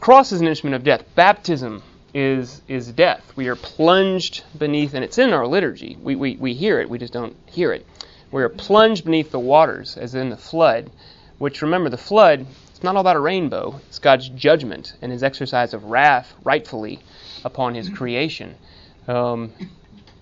cross 0.00 0.32
is 0.32 0.42
an 0.42 0.46
instrument 0.46 0.74
of 0.74 0.84
death. 0.84 1.02
Baptism 1.14 1.82
is 2.12 2.60
is 2.68 2.92
death. 2.92 3.32
We 3.36 3.48
are 3.48 3.56
plunged 3.56 4.44
beneath, 4.58 4.92
and 4.92 5.02
it's 5.02 5.16
in 5.16 5.32
our 5.32 5.46
liturgy. 5.46 5.96
We, 6.02 6.14
we, 6.14 6.36
we 6.36 6.52
hear 6.52 6.78
it, 6.78 6.90
we 6.90 6.98
just 6.98 7.14
don't 7.14 7.34
hear 7.46 7.72
it. 7.72 7.86
We 8.30 8.42
are 8.42 8.50
plunged 8.50 9.06
beneath 9.06 9.30
the 9.30 9.40
waters, 9.40 9.96
as 9.96 10.14
in 10.14 10.28
the 10.28 10.36
flood, 10.36 10.90
which 11.38 11.62
remember, 11.62 11.88
the 11.88 11.96
flood, 11.96 12.44
it's 12.68 12.82
not 12.82 12.96
all 12.96 13.00
about 13.00 13.16
a 13.16 13.20
rainbow. 13.20 13.80
It's 13.88 13.98
God's 13.98 14.28
judgment 14.28 14.92
and 15.00 15.10
his 15.10 15.22
exercise 15.22 15.72
of 15.72 15.84
wrath, 15.84 16.34
rightfully, 16.44 17.00
upon 17.46 17.74
his 17.74 17.88
creation. 17.88 18.56
Um, 19.08 19.54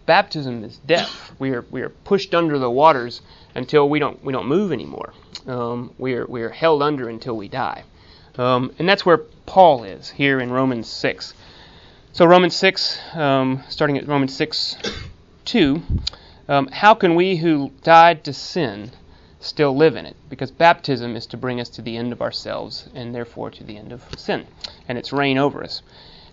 baptism 0.07 0.65
is 0.65 0.79
death. 0.79 1.33
We 1.39 1.53
are, 1.53 1.65
we 1.71 1.83
are 1.83 1.89
pushed 1.89 2.35
under 2.35 2.59
the 2.59 2.71
waters 2.71 3.23
until 3.55 3.89
we 3.89 3.99
don't, 3.99 4.23
we 4.25 4.33
don't 4.33 4.47
move 4.47 4.73
anymore. 4.73 5.13
Um, 5.47 5.95
we, 5.99 6.15
are, 6.15 6.27
we 6.27 6.43
are 6.43 6.51
held 6.51 6.83
under 6.83 7.09
until 7.09 7.37
we 7.37 7.49
die. 7.49 7.85
Um, 8.37 8.73
and 8.79 8.89
that's 8.89 9.07
where 9.07 9.19
Paul 9.47 9.85
is 9.85 10.11
here 10.11 10.41
in 10.41 10.51
Romans 10.51 10.89
6. 10.89 11.35
So, 12.13 12.25
Romans 12.27 12.55
6, 12.55 12.99
um, 13.15 13.63
starting 13.69 13.99
at 13.99 14.07
Romans 14.07 14.35
6 14.35 14.77
2, 15.45 15.83
um, 16.49 16.67
how 16.69 16.95
can 16.95 17.15
we 17.15 17.37
who 17.37 17.73
died 17.83 18.25
to 18.25 18.33
sin 18.33 18.91
still 19.41 19.77
live 19.77 19.97
in 19.97 20.07
it? 20.07 20.17
Because 20.29 20.51
baptism 20.51 21.17
is 21.17 21.27
to 21.27 21.37
bring 21.37 21.61
us 21.61 21.69
to 21.71 21.83
the 21.83 21.97
end 21.97 22.13
of 22.13 22.23
ourselves 22.23 22.89
and 22.95 23.15
therefore 23.15 23.51
to 23.51 23.65
the 23.65 23.77
end 23.77 23.93
of 23.93 24.03
sin 24.17 24.47
and 24.89 24.99
its 24.99 25.13
reign 25.13 25.39
over 25.39 25.63
us. 25.63 25.83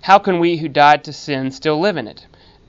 How 0.02 0.18
can 0.18 0.40
we 0.40 0.58
who 0.58 0.68
died 0.68 1.04
to 1.04 1.14
sin 1.14 1.52
still 1.52 1.80
live 1.80 1.98
in 1.98 2.08
it? 2.08 2.26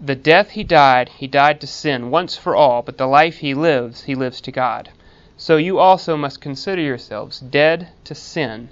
the 0.00 0.16
death 0.16 0.50
he 0.50 0.64
died, 0.64 1.10
he 1.10 1.26
died 1.26 1.60
to 1.60 1.66
sin 1.66 2.10
once 2.10 2.36
for 2.36 2.56
all, 2.56 2.80
but 2.82 2.96
the 2.96 3.06
life 3.06 3.38
he 3.38 3.52
lives, 3.52 4.04
he 4.04 4.14
lives 4.14 4.40
to 4.40 4.52
God. 4.52 4.90
So 5.36 5.56
you 5.56 5.78
also 5.78 6.16
must 6.16 6.40
consider 6.40 6.80
yourselves 6.80 7.40
dead 7.40 7.88
to 8.04 8.14
sin 8.14 8.70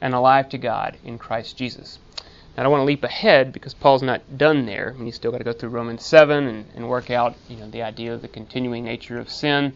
and 0.00 0.14
alive 0.14 0.48
to 0.50 0.58
God 0.58 0.96
in 1.04 1.18
Christ 1.18 1.56
Jesus. 1.56 1.98
Now, 2.56 2.60
I 2.60 2.62
don't 2.62 2.72
want 2.72 2.82
to 2.82 2.86
leap 2.86 3.04
ahead 3.04 3.52
because 3.52 3.74
Paul's 3.74 4.02
not 4.02 4.38
done 4.38 4.66
there. 4.66 4.92
I 4.94 4.96
mean, 4.96 5.06
he's 5.06 5.16
still 5.16 5.32
got 5.32 5.38
to 5.38 5.44
go 5.44 5.52
through 5.52 5.70
Romans 5.70 6.04
7 6.04 6.46
and, 6.46 6.66
and 6.74 6.88
work 6.88 7.10
out, 7.10 7.34
you 7.48 7.56
know, 7.56 7.68
the 7.70 7.82
idea 7.82 8.14
of 8.14 8.22
the 8.22 8.28
continuing 8.28 8.84
nature 8.84 9.18
of 9.18 9.30
sin. 9.30 9.74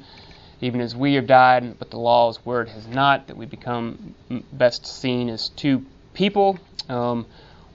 Even 0.60 0.80
as 0.80 0.94
we 0.94 1.14
have 1.14 1.26
died, 1.26 1.78
but 1.80 1.90
the 1.90 1.98
law's 1.98 2.44
word 2.44 2.68
has 2.68 2.86
not, 2.86 3.26
that 3.26 3.36
we 3.36 3.46
become 3.46 4.14
best 4.52 4.86
seen 4.86 5.28
as 5.28 5.48
two 5.48 5.84
people, 6.14 6.58
um, 6.88 7.26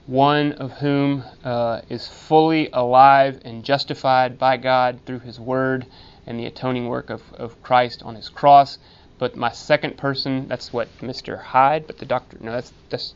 one 0.08 0.52
of 0.52 0.72
whom 0.72 1.22
uh, 1.44 1.82
is 1.90 2.08
fully 2.08 2.70
alive 2.72 3.38
and 3.44 3.62
justified 3.62 4.38
by 4.38 4.56
God 4.56 4.98
through 5.04 5.18
his 5.18 5.38
word 5.38 5.84
and 6.26 6.40
the 6.40 6.46
atoning 6.46 6.88
work 6.88 7.10
of, 7.10 7.22
of 7.34 7.62
Christ 7.62 8.02
on 8.02 8.14
his 8.14 8.30
cross. 8.30 8.78
But 9.18 9.36
my 9.36 9.50
second 9.50 9.98
person, 9.98 10.48
that's 10.48 10.72
what 10.72 10.88
Mr. 11.00 11.38
Hyde, 11.38 11.86
but 11.86 11.98
the 11.98 12.06
doctor, 12.06 12.38
no, 12.40 12.52
that's, 12.52 12.72
that's 12.88 13.14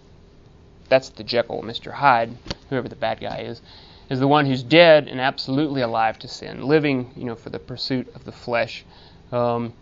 that's 0.91 1.09
the 1.09 1.25
Jekyll, 1.25 1.63
Mr. 1.63 1.93
Hyde, 1.93 2.37
whoever 2.69 2.87
the 2.89 2.97
bad 2.97 3.21
guy 3.21 3.39
is, 3.39 3.63
is 4.11 4.21
the 4.21 4.29
one 4.29 4.45
who's 4.45 4.63
dead 4.63 5.09
and 5.09 5.19
absolutely 5.19 5.81
alive 5.81 6.19
to 6.19 6.29
sin, 6.29 6.67
living, 6.67 7.11
you 7.17 7.25
know, 7.25 7.35
for 7.35 7.49
the 7.49 7.59
pursuit 7.59 8.15
of 8.15 8.25
the 8.27 8.33
flesh. 8.33 8.85
Um, 9.33 9.73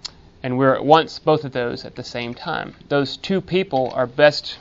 and 0.45 0.57
we're 0.57 0.76
at 0.76 0.85
once 0.85 1.19
both 1.19 1.45
of 1.45 1.50
those 1.50 1.85
at 1.85 1.97
the 1.97 2.05
same 2.05 2.35
time. 2.35 2.76
Those 2.88 3.17
two 3.17 3.40
people 3.40 3.90
are 3.97 4.07
best 4.07 4.59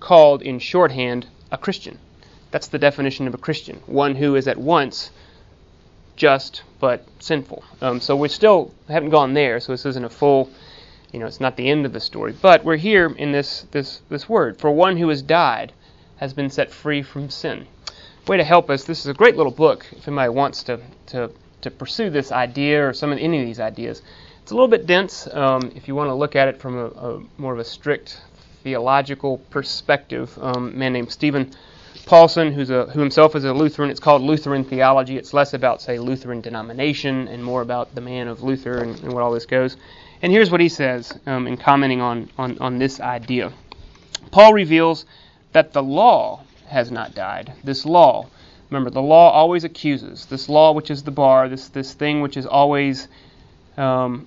called 0.00 0.42
in 0.42 0.58
shorthand 0.58 1.28
a 1.54 1.58
Christian. 1.58 1.98
That's 2.50 2.68
the 2.68 2.78
definition 2.78 3.26
of 3.26 3.34
a 3.34 3.38
Christian, 3.38 3.80
one 3.86 4.14
who 4.16 4.36
is 4.36 4.46
at 4.46 4.58
once 4.58 5.10
just 6.16 6.62
but 6.78 7.06
sinful. 7.18 7.64
Um, 7.80 8.00
so 8.00 8.14
we 8.14 8.28
still 8.28 8.72
haven't 8.88 9.10
gone 9.10 9.34
there, 9.34 9.58
so 9.60 9.72
this 9.72 9.86
isn't 9.86 10.04
a 10.04 10.10
full 10.10 10.50
you 11.14 11.20
know, 11.20 11.26
it's 11.26 11.40
not 11.40 11.56
the 11.56 11.70
end 11.70 11.86
of 11.86 11.92
the 11.92 12.00
story. 12.00 12.34
But 12.42 12.64
we're 12.64 12.76
here 12.76 13.06
in 13.06 13.30
this, 13.30 13.66
this, 13.70 14.00
this 14.08 14.28
word. 14.28 14.58
For 14.58 14.72
one 14.72 14.96
who 14.96 15.08
has 15.10 15.22
died 15.22 15.72
has 16.16 16.34
been 16.34 16.50
set 16.50 16.72
free 16.72 17.02
from 17.02 17.30
sin. 17.30 17.68
Way 18.26 18.38
to 18.38 18.44
help 18.44 18.68
us, 18.68 18.82
this 18.82 18.98
is 18.98 19.06
a 19.06 19.14
great 19.14 19.36
little 19.36 19.52
book 19.52 19.86
if 19.92 20.08
anybody 20.08 20.30
wants 20.30 20.64
to, 20.64 20.80
to, 21.06 21.30
to 21.60 21.70
pursue 21.70 22.10
this 22.10 22.32
idea 22.32 22.88
or 22.88 22.92
some 22.92 23.12
of 23.12 23.18
any 23.18 23.38
of 23.38 23.46
these 23.46 23.60
ideas. 23.60 24.02
It's 24.42 24.50
a 24.50 24.54
little 24.54 24.68
bit 24.68 24.86
dense 24.86 25.28
um, 25.28 25.70
if 25.76 25.86
you 25.86 25.94
want 25.94 26.08
to 26.08 26.14
look 26.14 26.34
at 26.34 26.48
it 26.48 26.60
from 26.60 26.78
a, 26.78 26.86
a 26.86 27.22
more 27.38 27.52
of 27.52 27.60
a 27.60 27.64
strict 27.64 28.20
theological 28.64 29.38
perspective. 29.50 30.36
Um, 30.40 30.76
man 30.76 30.94
named 30.94 31.12
Stephen 31.12 31.52
Paulson, 32.06 32.52
who's 32.52 32.70
a, 32.70 32.86
who 32.86 32.98
himself 33.00 33.36
is 33.36 33.44
a 33.44 33.52
Lutheran. 33.52 33.90
It's 33.90 34.00
called 34.00 34.22
Lutheran 34.22 34.64
theology. 34.64 35.16
It's 35.16 35.32
less 35.32 35.54
about, 35.54 35.80
say, 35.80 35.98
Lutheran 35.98 36.40
denomination 36.40 37.28
and 37.28 37.44
more 37.44 37.62
about 37.62 37.94
the 37.94 38.00
man 38.00 38.26
of 38.26 38.42
Luther 38.42 38.78
and, 38.78 38.98
and 39.00 39.12
what 39.12 39.22
all 39.22 39.30
this 39.30 39.46
goes. 39.46 39.76
And 40.22 40.32
here's 40.32 40.50
what 40.50 40.60
he 40.60 40.68
says 40.68 41.16
um, 41.26 41.46
in 41.46 41.56
commenting 41.56 42.00
on, 42.00 42.30
on, 42.38 42.58
on 42.58 42.78
this 42.78 43.00
idea 43.00 43.52
Paul 44.30 44.52
reveals 44.52 45.06
that 45.52 45.72
the 45.72 45.82
law 45.82 46.40
has 46.66 46.90
not 46.90 47.14
died. 47.14 47.52
This 47.62 47.86
law, 47.86 48.26
remember, 48.70 48.90
the 48.90 49.02
law 49.02 49.30
always 49.30 49.62
accuses. 49.62 50.26
This 50.26 50.48
law, 50.48 50.72
which 50.72 50.90
is 50.90 51.02
the 51.04 51.10
bar, 51.10 51.48
this, 51.48 51.68
this 51.68 51.92
thing 51.92 52.20
which 52.20 52.36
is 52.36 52.46
always 52.46 53.06
um, 53.76 54.26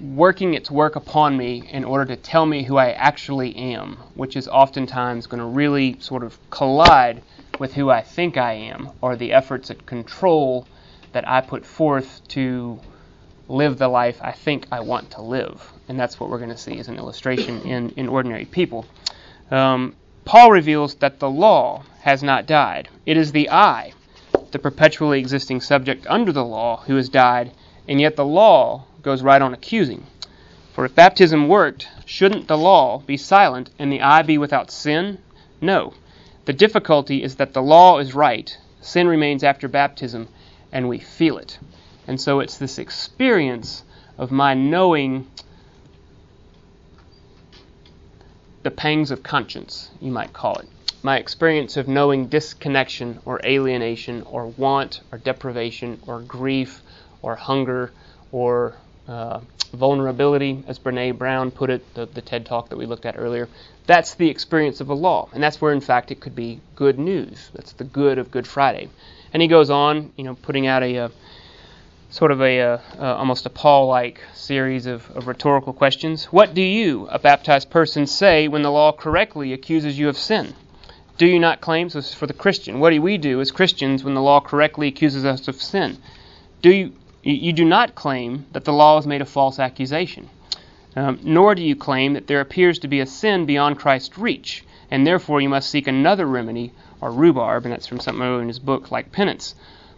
working 0.00 0.54
its 0.54 0.70
work 0.70 0.96
upon 0.96 1.36
me 1.36 1.68
in 1.70 1.84
order 1.84 2.04
to 2.04 2.16
tell 2.16 2.46
me 2.46 2.62
who 2.62 2.76
I 2.76 2.90
actually 2.92 3.54
am, 3.56 3.96
which 4.14 4.36
is 4.36 4.48
oftentimes 4.48 5.26
going 5.26 5.40
to 5.40 5.46
really 5.46 5.98
sort 6.00 6.22
of 6.22 6.38
collide 6.50 7.22
with 7.58 7.74
who 7.74 7.90
I 7.90 8.02
think 8.02 8.36
I 8.36 8.52
am, 8.52 8.90
or 9.00 9.16
the 9.16 9.32
efforts 9.32 9.70
at 9.70 9.86
control 9.86 10.66
that 11.12 11.28
I 11.28 11.40
put 11.40 11.64
forth 11.64 12.26
to 12.28 12.80
live 13.48 13.78
the 13.78 13.88
life 13.88 14.18
I 14.20 14.32
think 14.32 14.66
I 14.70 14.80
want 14.80 15.10
to 15.12 15.22
live. 15.22 15.72
And 15.88 15.98
that's 15.98 16.20
what 16.20 16.30
we're 16.30 16.38
going 16.38 16.50
to 16.50 16.56
see 16.56 16.78
as 16.78 16.88
an 16.88 16.96
illustration 16.96 17.60
in, 17.64 17.90
in 17.90 18.08
ordinary 18.08 18.44
people. 18.44 18.86
Um, 19.50 19.96
Paul 20.24 20.52
reveals 20.52 20.94
that 20.96 21.18
the 21.18 21.30
law 21.30 21.84
has 22.00 22.22
not 22.22 22.46
died. 22.46 22.88
It 23.06 23.16
is 23.16 23.32
the 23.32 23.48
I, 23.50 23.92
the 24.50 24.58
perpetually 24.58 25.18
existing 25.18 25.62
subject 25.62 26.06
under 26.06 26.32
the 26.32 26.44
law, 26.44 26.82
who 26.86 26.96
has 26.96 27.08
died, 27.08 27.52
and 27.88 28.00
yet 28.00 28.16
the 28.16 28.24
law 28.24 28.84
goes 29.02 29.22
right 29.22 29.40
on 29.40 29.54
accusing. 29.54 30.06
For 30.74 30.84
if 30.84 30.94
baptism 30.94 31.48
worked, 31.48 31.88
shouldn't 32.04 32.46
the 32.46 32.58
law 32.58 32.98
be 32.98 33.16
silent 33.16 33.70
and 33.78 33.90
the 33.90 34.02
eye 34.02 34.22
be 34.22 34.38
without 34.38 34.70
sin? 34.70 35.18
No. 35.60 35.94
The 36.44 36.52
difficulty 36.52 37.22
is 37.22 37.36
that 37.36 37.54
the 37.54 37.62
law 37.62 37.98
is 37.98 38.14
right, 38.14 38.56
sin 38.80 39.08
remains 39.08 39.42
after 39.42 39.66
baptism, 39.66 40.28
and 40.70 40.88
we 40.88 40.98
feel 40.98 41.38
it. 41.38 41.58
And 42.06 42.20
so 42.20 42.40
it's 42.40 42.58
this 42.58 42.78
experience 42.78 43.82
of 44.16 44.30
my 44.30 44.54
knowing 44.54 45.26
the 48.62 48.70
pangs 48.70 49.10
of 49.10 49.22
conscience, 49.22 49.90
you 50.00 50.10
might 50.10 50.32
call 50.32 50.56
it. 50.56 50.68
My 51.02 51.16
experience 51.16 51.76
of 51.76 51.88
knowing 51.88 52.26
disconnection 52.26 53.20
or 53.24 53.40
alienation 53.44 54.22
or 54.22 54.46
want 54.46 55.00
or 55.10 55.18
deprivation 55.18 56.00
or 56.06 56.20
grief 56.20 56.82
or 57.22 57.36
hunger 57.36 57.92
or 58.32 58.74
uh, 59.06 59.40
vulnerability, 59.72 60.64
as 60.66 60.78
Brene 60.78 61.16
Brown 61.16 61.50
put 61.50 61.70
it, 61.70 61.94
the, 61.94 62.06
the 62.06 62.22
TED 62.22 62.46
talk 62.46 62.68
that 62.68 62.76
we 62.76 62.86
looked 62.86 63.06
at 63.06 63.16
earlier. 63.18 63.48
That's 63.86 64.14
the 64.14 64.28
experience 64.28 64.80
of 64.80 64.90
a 64.90 64.94
law, 64.94 65.28
and 65.32 65.42
that's 65.42 65.60
where, 65.60 65.72
in 65.72 65.80
fact, 65.80 66.10
it 66.10 66.20
could 66.20 66.34
be 66.34 66.60
good 66.76 66.98
news. 66.98 67.50
That's 67.54 67.72
the 67.72 67.84
good 67.84 68.18
of 68.18 68.30
Good 68.30 68.46
Friday. 68.46 68.88
And 69.32 69.42
he 69.42 69.48
goes 69.48 69.70
on, 69.70 70.12
you 70.16 70.24
know, 70.24 70.34
putting 70.34 70.66
out 70.66 70.82
a, 70.82 70.96
a 70.96 71.10
sort 72.10 72.30
of 72.30 72.40
a, 72.40 72.58
a 72.58 72.82
almost 72.98 73.46
a 73.46 73.50
Paul-like 73.50 74.20
series 74.34 74.86
of, 74.86 75.10
of 75.10 75.26
rhetorical 75.26 75.72
questions. 75.72 76.26
What 76.26 76.54
do 76.54 76.62
you, 76.62 77.06
a 77.08 77.18
baptized 77.18 77.70
person, 77.70 78.06
say 78.06 78.48
when 78.48 78.62
the 78.62 78.70
law 78.70 78.92
correctly 78.92 79.52
accuses 79.52 79.98
you 79.98 80.08
of 80.08 80.16
sin? 80.16 80.54
Do 81.18 81.26
you 81.26 81.38
not 81.38 81.60
claim? 81.60 81.90
So 81.90 81.98
this 81.98 82.10
is 82.10 82.14
for 82.14 82.26
the 82.26 82.32
Christian. 82.32 82.78
What 82.78 82.90
do 82.90 83.02
we 83.02 83.18
do 83.18 83.40
as 83.40 83.50
Christians 83.50 84.04
when 84.04 84.14
the 84.14 84.22
law 84.22 84.40
correctly 84.40 84.88
accuses 84.88 85.24
us 85.24 85.48
of 85.48 85.60
sin? 85.60 85.98
Do 86.62 86.70
you 86.70 86.92
you 87.34 87.52
do 87.52 87.64
not 87.64 87.94
claim 87.94 88.46
that 88.52 88.64
the 88.64 88.72
law 88.72 88.96
has 88.96 89.06
made 89.06 89.20
a 89.20 89.26
false 89.26 89.58
accusation, 89.58 90.30
um, 90.96 91.20
nor 91.22 91.54
do 91.54 91.62
you 91.62 91.76
claim 91.76 92.14
that 92.14 92.26
there 92.26 92.40
appears 92.40 92.78
to 92.78 92.88
be 92.88 93.00
a 93.00 93.06
sin 93.06 93.44
beyond 93.44 93.78
Christ's 93.78 94.16
reach, 94.16 94.64
and 94.90 95.06
therefore 95.06 95.40
you 95.40 95.48
must 95.48 95.68
seek 95.68 95.86
another 95.86 96.26
remedy, 96.26 96.72
or 97.00 97.12
rhubarb, 97.12 97.64
and 97.64 97.72
that's 97.72 97.86
from 97.86 98.00
something 98.00 98.40
in 98.40 98.48
his 98.48 98.58
book, 98.58 98.90
like 98.90 99.12
penance. 99.12 99.54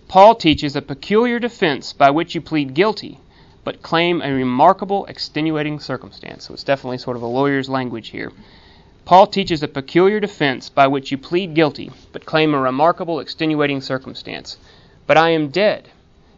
Paul 0.08 0.34
teaches 0.34 0.74
a 0.74 0.82
peculiar 0.82 1.38
defense 1.38 1.92
by 1.92 2.10
which 2.10 2.34
you 2.34 2.40
plead 2.40 2.74
guilty, 2.74 3.20
but 3.62 3.80
claim 3.80 4.20
a 4.22 4.32
remarkable 4.32 5.06
extenuating 5.06 5.78
circumstance. 5.78 6.48
So 6.48 6.54
it's 6.54 6.64
definitely 6.64 6.98
sort 6.98 7.16
of 7.16 7.22
a 7.22 7.26
lawyer's 7.26 7.68
language 7.68 8.08
here. 8.08 8.32
Paul 9.04 9.28
teaches 9.28 9.62
a 9.62 9.68
peculiar 9.68 10.18
defense 10.18 10.68
by 10.68 10.88
which 10.88 11.12
you 11.12 11.18
plead 11.18 11.54
guilty, 11.54 11.92
but 12.12 12.26
claim 12.26 12.54
a 12.54 12.60
remarkable 12.60 13.20
extenuating 13.20 13.82
circumstance. 13.82 14.56
But 15.06 15.16
I 15.16 15.30
am 15.30 15.48
dead 15.50 15.88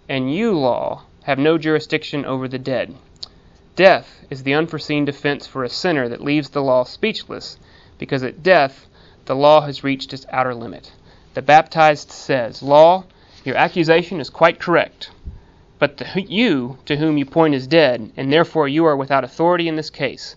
and 0.09 0.35
you, 0.35 0.53
law, 0.53 1.05
have 1.25 1.39
no 1.39 1.57
jurisdiction 1.59 2.25
over 2.25 2.49
the 2.49 2.59
dead. 2.59 2.95
Death 3.77 4.25
is 4.29 4.43
the 4.43 4.55
unforeseen 4.55 5.05
defense 5.05 5.47
for 5.47 5.65
a 5.65 5.69
sinner 5.69 6.09
that 6.09 6.21
leaves 6.21 6.51
the 6.51 6.63
law 6.63 6.85
speechless, 6.85 7.59
because 7.99 8.23
at 8.23 8.43
death 8.43 8.87
the 9.27 9.37
law 9.37 9.61
has 9.61 9.85
reached 9.85 10.13
its 10.13 10.27
outer 10.31 10.55
limit. 10.55 10.93
The 11.35 11.43
baptized 11.43 12.11
says, 12.11 12.63
Law, 12.63 13.05
your 13.45 13.57
accusation 13.57 14.21
is 14.21 14.29
quite 14.29 14.59
correct, 14.59 15.11
but 15.79 15.97
the, 15.97 16.23
you 16.29 16.79
to 16.87 16.97
whom 16.97 17.17
you 17.17 17.25
point 17.25 17.55
is 17.55 17.67
dead, 17.67 18.13
and 18.17 18.33
therefore 18.33 18.69
you 18.69 18.85
are 18.85 18.97
without 18.97 19.25
authority 19.25 19.69
in 19.69 19.77
this 19.77 19.91
case. 19.91 20.35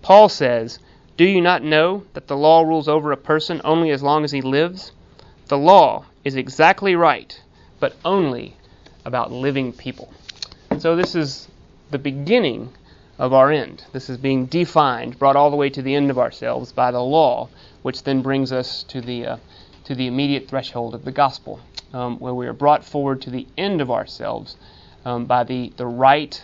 Paul 0.00 0.28
says, 0.28 0.78
Do 1.16 1.24
you 1.24 1.40
not 1.40 1.62
know 1.62 2.04
that 2.14 2.28
the 2.28 2.36
law 2.36 2.62
rules 2.62 2.88
over 2.88 3.10
a 3.10 3.16
person 3.16 3.60
only 3.64 3.90
as 3.90 4.02
long 4.02 4.24
as 4.24 4.30
he 4.30 4.40
lives? 4.40 4.92
The 5.48 5.58
law 5.58 6.04
is 6.24 6.36
exactly 6.36 6.94
right, 6.94 7.40
but 7.80 7.96
only 8.04 8.56
about 9.08 9.32
living 9.32 9.72
people. 9.72 10.12
So 10.78 10.94
this 10.94 11.14
is 11.14 11.48
the 11.90 11.98
beginning 11.98 12.68
of 13.18 13.32
our 13.32 13.50
end. 13.50 13.84
This 13.92 14.08
is 14.10 14.18
being 14.18 14.46
defined, 14.46 15.18
brought 15.18 15.34
all 15.34 15.50
the 15.50 15.56
way 15.56 15.70
to 15.70 15.82
the 15.82 15.94
end 15.94 16.10
of 16.10 16.18
ourselves 16.18 16.72
by 16.72 16.92
the 16.92 17.00
law, 17.00 17.48
which 17.82 18.04
then 18.04 18.22
brings 18.22 18.52
us 18.52 18.84
to 18.84 19.00
the 19.00 19.26
uh, 19.26 19.36
to 19.84 19.94
the 19.94 20.06
immediate 20.06 20.46
threshold 20.46 20.94
of 20.94 21.04
the 21.04 21.10
gospel, 21.10 21.58
um, 21.94 22.18
where 22.18 22.34
we 22.34 22.46
are 22.46 22.52
brought 22.52 22.84
forward 22.84 23.22
to 23.22 23.30
the 23.30 23.46
end 23.56 23.80
of 23.80 23.90
ourselves 23.90 24.56
um, 25.06 25.24
by 25.24 25.42
the 25.42 25.72
the 25.78 25.86
right 25.86 26.42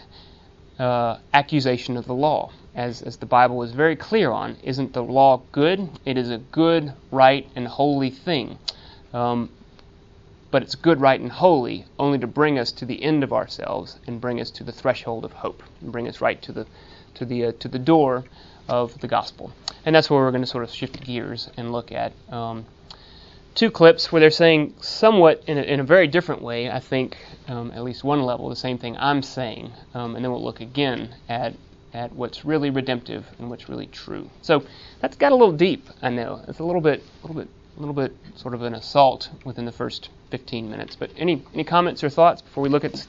uh, 0.79 1.19
accusation 1.33 1.97
of 1.97 2.07
the 2.07 2.15
law. 2.15 2.51
As, 2.75 3.03
as 3.03 3.19
the 3.19 3.27
Bible 3.27 3.63
is 3.63 3.71
very 3.71 3.95
clear 3.95 4.33
on, 4.33 4.57
isn't 4.65 4.95
the 4.95 5.03
law 5.03 5.43
good? 5.53 5.89
It 6.05 6.19
is 6.19 6.31
a 6.31 6.39
good, 6.39 6.93
right, 7.13 7.47
and 7.55 7.69
holy 7.69 8.11
thing. 8.11 8.59
Um, 9.13 9.51
but 10.55 10.63
it's 10.63 10.77
good, 10.77 11.01
right, 11.01 11.21
and 11.21 11.33
holy 11.33 11.85
only 11.99 12.17
to 12.17 12.29
bring 12.29 12.61
us 12.61 12.71
to 12.71 12.85
the 12.85 13.03
end 13.03 13.25
of 13.25 13.33
ourselves 13.33 13.99
and 14.07 14.21
bring 14.21 14.41
us 14.41 14.53
to 14.53 14.63
the 14.63 14.71
threshold 14.71 15.25
of 15.25 15.33
hope 15.33 15.65
and 15.81 15.91
bring 15.91 16.07
us 16.07 16.21
right 16.21 16.41
to 16.43 16.53
the 16.53 16.65
to 17.13 17.25
the 17.25 17.47
uh, 17.47 17.53
to 17.59 17.67
the 17.67 17.81
door 17.81 18.23
of 18.69 18.97
the 19.01 19.09
gospel. 19.09 19.51
And 19.85 19.97
that's 19.97 20.09
where 20.09 20.21
we're 20.21 20.31
going 20.31 20.45
to 20.45 20.47
sort 20.47 20.63
of 20.63 20.71
shift 20.71 21.03
gears 21.03 21.51
and 21.57 21.73
look 21.73 21.91
at 21.91 22.13
um, 22.31 22.67
two 23.57 23.69
clips 23.69 24.13
where 24.13 24.21
they're 24.21 24.31
saying 24.31 24.75
somewhat 24.81 25.43
in 25.49 25.59
a, 25.59 25.63
in 25.63 25.81
a 25.81 25.83
very 25.83 26.07
different 26.07 26.41
way. 26.41 26.71
I 26.71 26.79
think 26.79 27.17
um, 27.49 27.73
at 27.73 27.83
least 27.83 28.05
one 28.05 28.23
level 28.23 28.49
the 28.49 28.55
same 28.55 28.79
thing 28.79 28.97
I'm 28.97 29.23
saying, 29.23 29.73
um, 29.93 30.15
and 30.15 30.25
then 30.25 30.31
we'll 30.31 30.45
look 30.45 30.61
again 30.61 31.17
at 31.29 31.55
at 31.93 32.13
what's 32.13 32.45
really 32.45 32.71
redemptive 32.71 33.27
and 33.41 33.51
what's 33.51 33.69
really 33.69 33.89
true. 33.89 34.31
So 34.43 34.63
that's 35.01 35.17
got 35.17 35.33
a 35.33 35.35
little 35.35 35.57
deep. 35.57 35.89
I 36.01 36.11
know 36.11 36.45
it's 36.47 36.61
a 36.61 36.65
little 36.65 36.81
bit 36.81 37.03
a 37.25 37.27
little 37.27 37.43
bit 37.43 37.51
a 37.77 37.81
little 37.81 37.95
bit 37.95 38.13
sort 38.37 38.55
of 38.55 38.63
an 38.63 38.75
assault 38.75 39.31
within 39.45 39.65
the 39.65 39.73
first 39.73 40.11
15 40.31 40.71
minutes. 40.71 40.97
But 40.97 41.11
any 41.17 41.43
any 41.53 41.65
comments 41.65 42.05
or 42.05 42.09
thoughts 42.09 42.43
before 42.43 42.63
we 42.63 42.69
look 42.69 42.85
at 42.85 43.07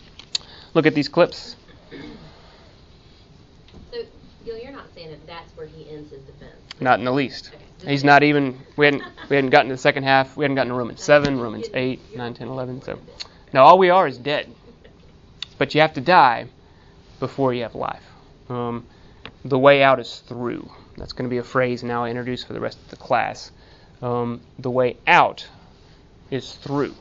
look 0.73 0.85
at 0.85 0.95
these 0.95 1.09
clips? 1.09 1.55
So, 3.91 4.03
Gil, 4.43 4.57
you're 4.57 4.71
not 4.71 4.93
saying 4.95 5.11
that 5.11 5.25
that's 5.27 5.55
where 5.55 5.67
he 5.67 5.89
ends 5.89 6.11
his 6.11 6.21
defense. 6.21 6.55
Not 6.79 6.99
in 6.99 7.05
the 7.05 7.13
least. 7.13 7.51
Okay. 7.53 7.91
He's 7.91 8.03
not 8.03 8.23
even. 8.23 8.59
We 8.75 8.85
hadn't 8.85 9.03
we 9.29 9.35
hadn't 9.35 9.51
gotten 9.51 9.69
to 9.69 9.75
the 9.75 9.81
second 9.81 10.03
half. 10.03 10.35
We 10.35 10.43
hadn't 10.43 10.55
gotten 10.55 10.71
to 10.71 10.77
Romans 10.77 11.03
seven, 11.03 11.39
Romans 11.39 11.67
eight, 11.73 11.99
nine, 12.15 12.33
ten, 12.33 12.47
eleven. 12.47 12.81
So, 12.81 12.99
now 13.53 13.63
all 13.63 13.77
we 13.77 13.89
are 13.89 14.07
is 14.07 14.17
dead. 14.17 14.49
But 15.57 15.73
you 15.73 15.81
have 15.81 15.93
to 15.93 16.01
die 16.01 16.47
before 17.19 17.53
you 17.53 17.63
have 17.63 17.75
life. 17.75 18.03
Um, 18.49 18.85
the 19.45 19.57
way 19.57 19.83
out 19.83 19.99
is 19.99 20.19
through. 20.27 20.69
That's 20.97 21.13
going 21.13 21.29
to 21.29 21.33
be 21.33 21.37
a 21.37 21.43
phrase 21.43 21.83
now 21.83 22.03
I 22.03 22.09
introduce 22.09 22.43
for 22.43 22.53
the 22.53 22.59
rest 22.59 22.77
of 22.81 22.89
the 22.89 22.97
class 22.97 23.51
um, 24.01 24.41
the 24.59 24.71
way 24.71 24.97
out 25.07 25.47
is 26.31 26.53
through. 26.53 26.95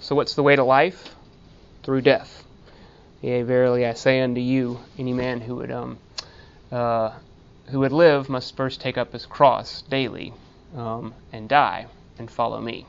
So, 0.00 0.14
what's 0.14 0.34
the 0.34 0.42
way 0.42 0.56
to 0.56 0.64
life? 0.64 1.14
Through 1.82 2.02
death. 2.02 2.44
Yea, 3.20 3.42
verily 3.42 3.86
I 3.86 3.94
say 3.94 4.20
unto 4.20 4.40
you, 4.40 4.80
any 4.98 5.12
man 5.12 5.40
who 5.40 5.56
would 5.56 5.70
um, 5.70 5.98
uh, 6.70 7.12
who 7.68 7.80
would 7.80 7.92
live 7.92 8.28
must 8.28 8.56
first 8.56 8.80
take 8.80 8.98
up 8.98 9.12
his 9.12 9.26
cross 9.26 9.82
daily 9.82 10.32
um, 10.76 11.14
and 11.32 11.48
die 11.48 11.86
and 12.18 12.30
follow 12.30 12.60
me. 12.60 12.86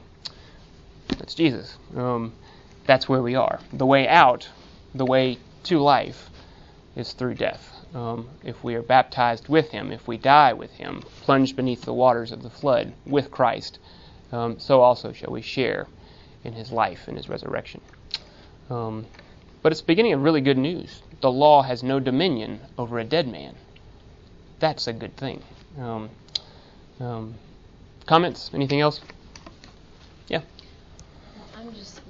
That's 1.17 1.35
Jesus. 1.35 1.77
Um, 1.95 2.33
that's 2.85 3.07
where 3.07 3.21
we 3.21 3.35
are. 3.35 3.59
The 3.71 3.85
way 3.85 4.07
out, 4.07 4.49
the 4.93 5.05
way 5.05 5.37
to 5.63 5.79
life, 5.79 6.29
is 6.95 7.13
through 7.13 7.35
death 7.35 7.82
um, 7.93 8.29
if 8.43 8.63
we 8.63 8.75
are 8.75 8.81
baptized 8.81 9.47
with 9.47 9.69
him, 9.69 9.91
if 9.91 10.07
we 10.07 10.17
die 10.17 10.53
with 10.53 10.71
him, 10.71 11.03
plunged 11.21 11.55
beneath 11.55 11.83
the 11.83 11.93
waters 11.93 12.31
of 12.31 12.41
the 12.41 12.49
flood 12.49 12.93
with 13.05 13.29
Christ, 13.29 13.79
um, 14.31 14.59
so 14.59 14.81
also 14.81 15.11
shall 15.11 15.31
we 15.31 15.41
share 15.41 15.87
in 16.43 16.53
his 16.53 16.71
life 16.71 17.07
and 17.07 17.17
his 17.17 17.29
resurrection. 17.29 17.81
Um, 18.69 19.05
but 19.61 19.71
it's 19.71 19.81
beginning 19.81 20.13
of 20.13 20.23
really 20.23 20.41
good 20.41 20.57
news. 20.57 21.01
The 21.21 21.31
law 21.31 21.61
has 21.61 21.83
no 21.83 21.99
dominion 21.99 22.59
over 22.77 22.99
a 22.99 23.03
dead 23.03 23.27
man. 23.27 23.55
That's 24.59 24.87
a 24.87 24.93
good 24.93 25.15
thing. 25.15 25.41
Um, 25.79 26.09
um, 26.99 27.35
comments? 28.05 28.49
Anything 28.53 28.81
else? 28.81 29.01
Yeah. 30.27 30.41
Well, 31.35 31.47
I'm 31.57 31.73
just 31.73 32.01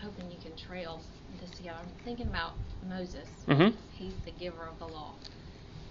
hoping 0.00 0.30
you 0.30 0.38
can 0.42 0.56
trail 0.56 1.00
this 1.40 1.50
together. 1.50 1.78
I'm 1.80 1.95
thinking 2.06 2.28
about 2.28 2.52
Moses. 2.88 3.28
Mm-hmm. 3.48 3.76
He's 3.92 4.14
the 4.24 4.30
giver 4.30 4.62
of 4.62 4.78
the 4.78 4.86
law. 4.86 5.10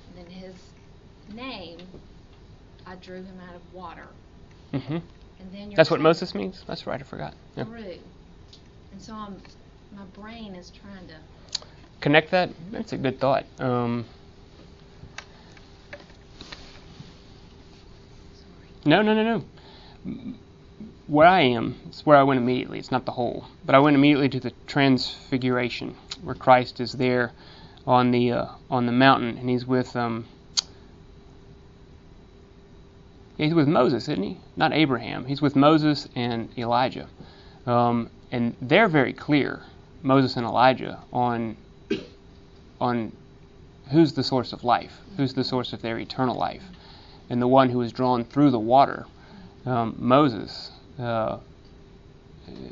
And 0.08 0.26
then 0.26 0.32
his 0.32 0.56
name, 1.34 1.80
I 2.88 2.96
drew 2.96 3.18
him 3.18 3.38
out 3.50 3.54
of 3.54 3.74
water. 3.74 4.08
Mm-hmm. 4.74 4.94
And 4.94 5.52
then 5.52 5.74
That's 5.76 5.92
what 5.92 6.00
Moses 6.00 6.34
means? 6.34 6.64
That's 6.66 6.88
right, 6.88 7.02
I 7.02 7.04
forgot. 7.04 7.34
Yeah. 7.58 7.66
Through. 7.66 7.98
And 8.94 9.02
so 9.02 9.14
I'm, 9.14 9.36
my 9.94 10.06
brain 10.14 10.56
is 10.56 10.72
trying 10.72 11.06
to 11.10 11.16
connect 12.00 12.32
that. 12.32 12.50
That's 12.72 12.94
a 12.94 12.98
good 12.98 13.20
thought. 13.20 13.44
Um, 13.60 14.06
no, 18.86 19.02
no, 19.02 19.14
no, 19.14 19.44
no 20.06 20.36
where 21.08 21.28
I 21.28 21.42
am, 21.42 21.80
it's 21.88 22.06
where 22.06 22.18
I 22.18 22.24
went 22.24 22.40
immediately. 22.40 22.80
It's 22.80 22.92
not 22.92 23.06
the 23.06 23.12
whole, 23.12 23.46
but 23.66 23.76
I 23.76 23.80
went 23.80 23.96
immediately 23.96 24.30
to 24.30 24.40
the 24.40 24.52
Transfiguration, 24.68 25.96
where 26.24 26.36
Christ 26.36 26.80
is 26.80 26.94
there 26.94 27.32
on 27.86 28.12
the 28.12 28.32
uh, 28.32 28.46
on 28.70 28.86
the 28.86 28.92
mountain, 28.92 29.38
and 29.38 29.50
he's 29.50 29.66
with 29.66 29.96
um, 29.96 30.26
he's 33.38 33.54
with 33.54 33.68
Moses, 33.68 34.08
isn't 34.10 34.24
he? 34.24 34.38
Not 34.56 34.74
Abraham. 34.74 35.26
He's 35.26 35.42
with 35.42 35.56
Moses 35.56 36.08
and 36.16 36.50
Elijah, 36.58 37.08
um, 37.68 38.10
and 38.32 38.56
they're 38.62 38.88
very 38.88 39.14
clear, 39.14 39.62
Moses 40.02 40.36
and 40.38 40.46
Elijah, 40.46 41.00
on 41.14 41.56
on 42.82 43.12
who's 43.92 44.14
the 44.14 44.24
source 44.24 44.54
of 44.54 44.64
life? 44.64 45.00
Who's 45.18 45.34
the 45.34 45.44
source 45.44 45.74
of 45.74 45.82
their 45.82 46.00
eternal 46.00 46.36
life? 46.36 46.64
And 47.30 47.42
the 47.42 47.48
one 47.48 47.70
who 47.70 47.80
was 47.80 47.92
drawn 47.92 48.24
through 48.24 48.52
the 48.52 48.60
water, 48.60 49.06
um, 49.66 49.96
Moses. 49.98 50.72
Uh, 51.00 51.40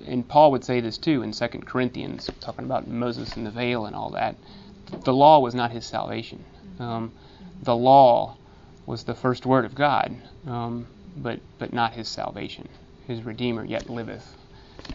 and 0.07 0.27
Paul 0.27 0.51
would 0.51 0.63
say 0.63 0.81
this 0.81 0.97
too 0.97 1.23
in 1.23 1.31
2 1.31 1.47
Corinthians, 1.65 2.31
talking 2.39 2.65
about 2.65 2.87
Moses 2.87 3.35
and 3.35 3.45
the 3.45 3.51
veil 3.51 3.85
and 3.85 3.95
all 3.95 4.11
that. 4.11 4.37
The 5.03 5.13
law 5.13 5.39
was 5.39 5.55
not 5.55 5.71
his 5.71 5.85
salvation. 5.85 6.45
Um, 6.79 7.13
the 7.63 7.75
law 7.75 8.37
was 8.85 9.03
the 9.03 9.15
first 9.15 9.45
word 9.45 9.65
of 9.65 9.75
God, 9.75 10.15
um, 10.47 10.87
but 11.17 11.41
but 11.59 11.73
not 11.73 11.93
his 11.93 12.09
salvation. 12.09 12.69
His 13.07 13.23
Redeemer 13.23 13.65
yet 13.65 13.89
liveth, 13.89 14.37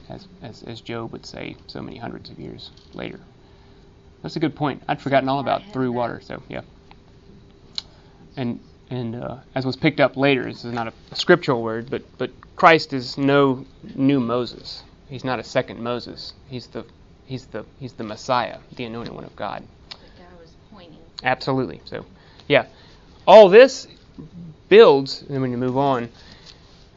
as, 0.09 0.29
as 0.43 0.63
as 0.65 0.81
Job 0.81 1.13
would 1.13 1.27
say 1.27 1.57
so 1.67 1.83
many 1.83 1.99
hundreds 1.99 2.31
of 2.31 2.39
years 2.39 2.71
later. 2.95 3.21
That's 4.23 4.37
a 4.37 4.41
good 4.41 4.57
point. 4.57 4.83
I'd 4.89 5.01
forgotten 5.03 5.29
all 5.29 5.41
about 5.41 5.73
through 5.73 5.93
water. 5.93 6.21
So 6.23 6.43
yeah. 6.49 6.63
And 8.37 8.61
and 8.91 9.17
uh, 9.17 9.37
as 9.55 9.67
was 9.67 9.77
picked 9.77 10.01
up 10.01 10.17
later, 10.17 10.45
this 10.45 10.65
is 10.65 10.73
not 10.73 10.89
a, 10.89 11.15
scriptural 11.15 11.63
word, 11.63 11.91
but 11.91 12.03
but 12.19 12.31
Christ 12.57 12.93
is 12.93 13.19
no 13.19 13.65
new 13.95 14.21
Moses. 14.21 14.83
He's 15.09 15.25
not 15.25 15.39
a 15.39 15.45
second 15.45 15.81
Moses. 15.81 16.33
He's 16.49 16.67
the 16.69 16.85
he's 17.27 17.47
the 17.47 17.65
he's 17.79 17.93
the 17.93 18.05
Messiah, 18.05 18.59
the 18.77 18.85
anointed 18.85 19.15
one 19.15 19.25
of 19.25 19.37
God. 19.37 19.63
The 19.91 19.97
guy 19.97 20.25
was 20.41 20.53
pointing. 20.73 20.99
Absolutely. 21.23 21.81
So, 21.85 22.05
yeah, 22.49 22.67
all 23.27 23.49
this 23.49 23.87
builds, 24.69 25.23
and 25.23 25.31
then 25.31 25.41
when 25.43 25.51
you 25.51 25.59
move 25.59 25.77
on, 25.77 26.09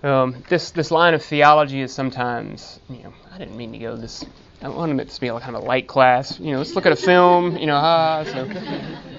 um, 0.04 0.44
this 0.50 0.72
this 0.72 0.92
line 0.92 1.14
of 1.14 1.24
theology 1.24 1.82
is 1.82 1.94
sometimes, 1.94 2.80
you 2.90 3.04
know, 3.04 3.14
I 3.34 3.38
didn't 3.38 3.58
mean 3.58 3.72
to 3.74 3.78
go 3.78 3.96
this 3.96 4.24
I 4.64 4.70
wanted 4.70 5.00
it 5.00 5.10
to 5.10 5.20
be 5.20 5.28
kind 5.28 5.56
of 5.56 5.64
a 5.64 5.66
light 5.66 5.88
class. 5.88 6.40
You 6.40 6.52
know, 6.52 6.60
let's 6.60 6.76
look 6.76 6.86
at 6.86 6.92
a 6.92 6.96
film. 6.96 7.58
You 7.58 7.66
know, 7.66 7.76
ah, 7.76 8.24
so 8.24 8.48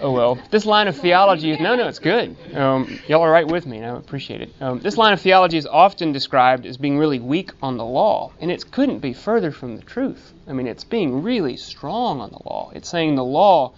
oh 0.00 0.12
well. 0.12 0.38
This 0.52 0.64
line 0.64 0.86
of 0.86 0.96
theology 0.96 1.50
is 1.50 1.58
no, 1.58 1.74
no, 1.74 1.88
it's 1.88 1.98
good. 1.98 2.36
Um, 2.54 3.00
y'all 3.08 3.22
are 3.22 3.30
right 3.30 3.46
with 3.46 3.66
me, 3.66 3.78
and 3.78 3.86
I 3.86 3.96
appreciate 3.98 4.40
it. 4.40 4.50
Um, 4.60 4.78
this 4.78 4.96
line 4.96 5.12
of 5.12 5.20
theology 5.20 5.56
is 5.56 5.66
often 5.66 6.12
described 6.12 6.64
as 6.64 6.76
being 6.76 6.96
really 6.96 7.18
weak 7.18 7.50
on 7.60 7.76
the 7.76 7.84
law, 7.84 8.30
and 8.40 8.52
it 8.52 8.70
couldn't 8.70 9.00
be 9.00 9.12
further 9.12 9.50
from 9.50 9.76
the 9.76 9.82
truth. 9.82 10.32
I 10.46 10.52
mean, 10.52 10.68
it's 10.68 10.84
being 10.84 11.24
really 11.24 11.56
strong 11.56 12.20
on 12.20 12.30
the 12.30 12.42
law. 12.44 12.70
It's 12.72 12.88
saying 12.88 13.16
the 13.16 13.24
law 13.24 13.74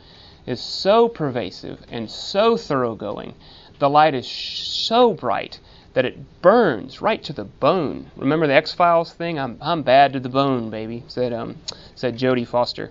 is 0.47 0.61
so 0.61 1.09
pervasive 1.09 1.81
and 1.91 2.11
so 2.11 2.59
thoroughgoing. 2.59 3.33
The 3.79 3.89
light 3.89 4.15
is 4.15 4.29
so 4.29 5.15
bright 5.15 5.61
that 5.95 6.05
it 6.05 6.43
burns 6.43 7.01
right 7.01 7.23
to 7.25 7.33
the 7.33 7.45
bone. 7.45 8.11
Remember 8.17 8.47
the 8.47 8.55
X 8.55 8.73
Files 8.75 9.13
thing? 9.13 9.39
I'm 9.39 9.57
I'm 9.61 9.83
bad 9.83 10.13
to 10.13 10.21
the 10.21 10.29
bone, 10.29 10.71
baby," 10.71 11.05
said 11.09 11.33
um 11.33 11.57
said 11.95 12.19
Jodie 12.19 12.47
Foster. 12.47 12.91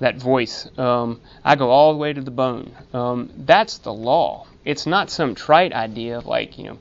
That 0.00 0.16
voice, 0.16 0.68
um, 0.76 1.20
I 1.44 1.54
go 1.54 1.70
all 1.70 1.92
the 1.92 1.98
way 1.98 2.12
to 2.12 2.20
the 2.20 2.30
bone. 2.30 2.72
Um, 2.92 3.30
that's 3.36 3.78
the 3.78 3.92
law. 3.92 4.46
It's 4.64 4.86
not 4.86 5.08
some 5.08 5.34
trite 5.34 5.72
idea 5.72 6.18
of 6.18 6.26
like 6.26 6.58
you 6.58 6.64
know, 6.64 6.78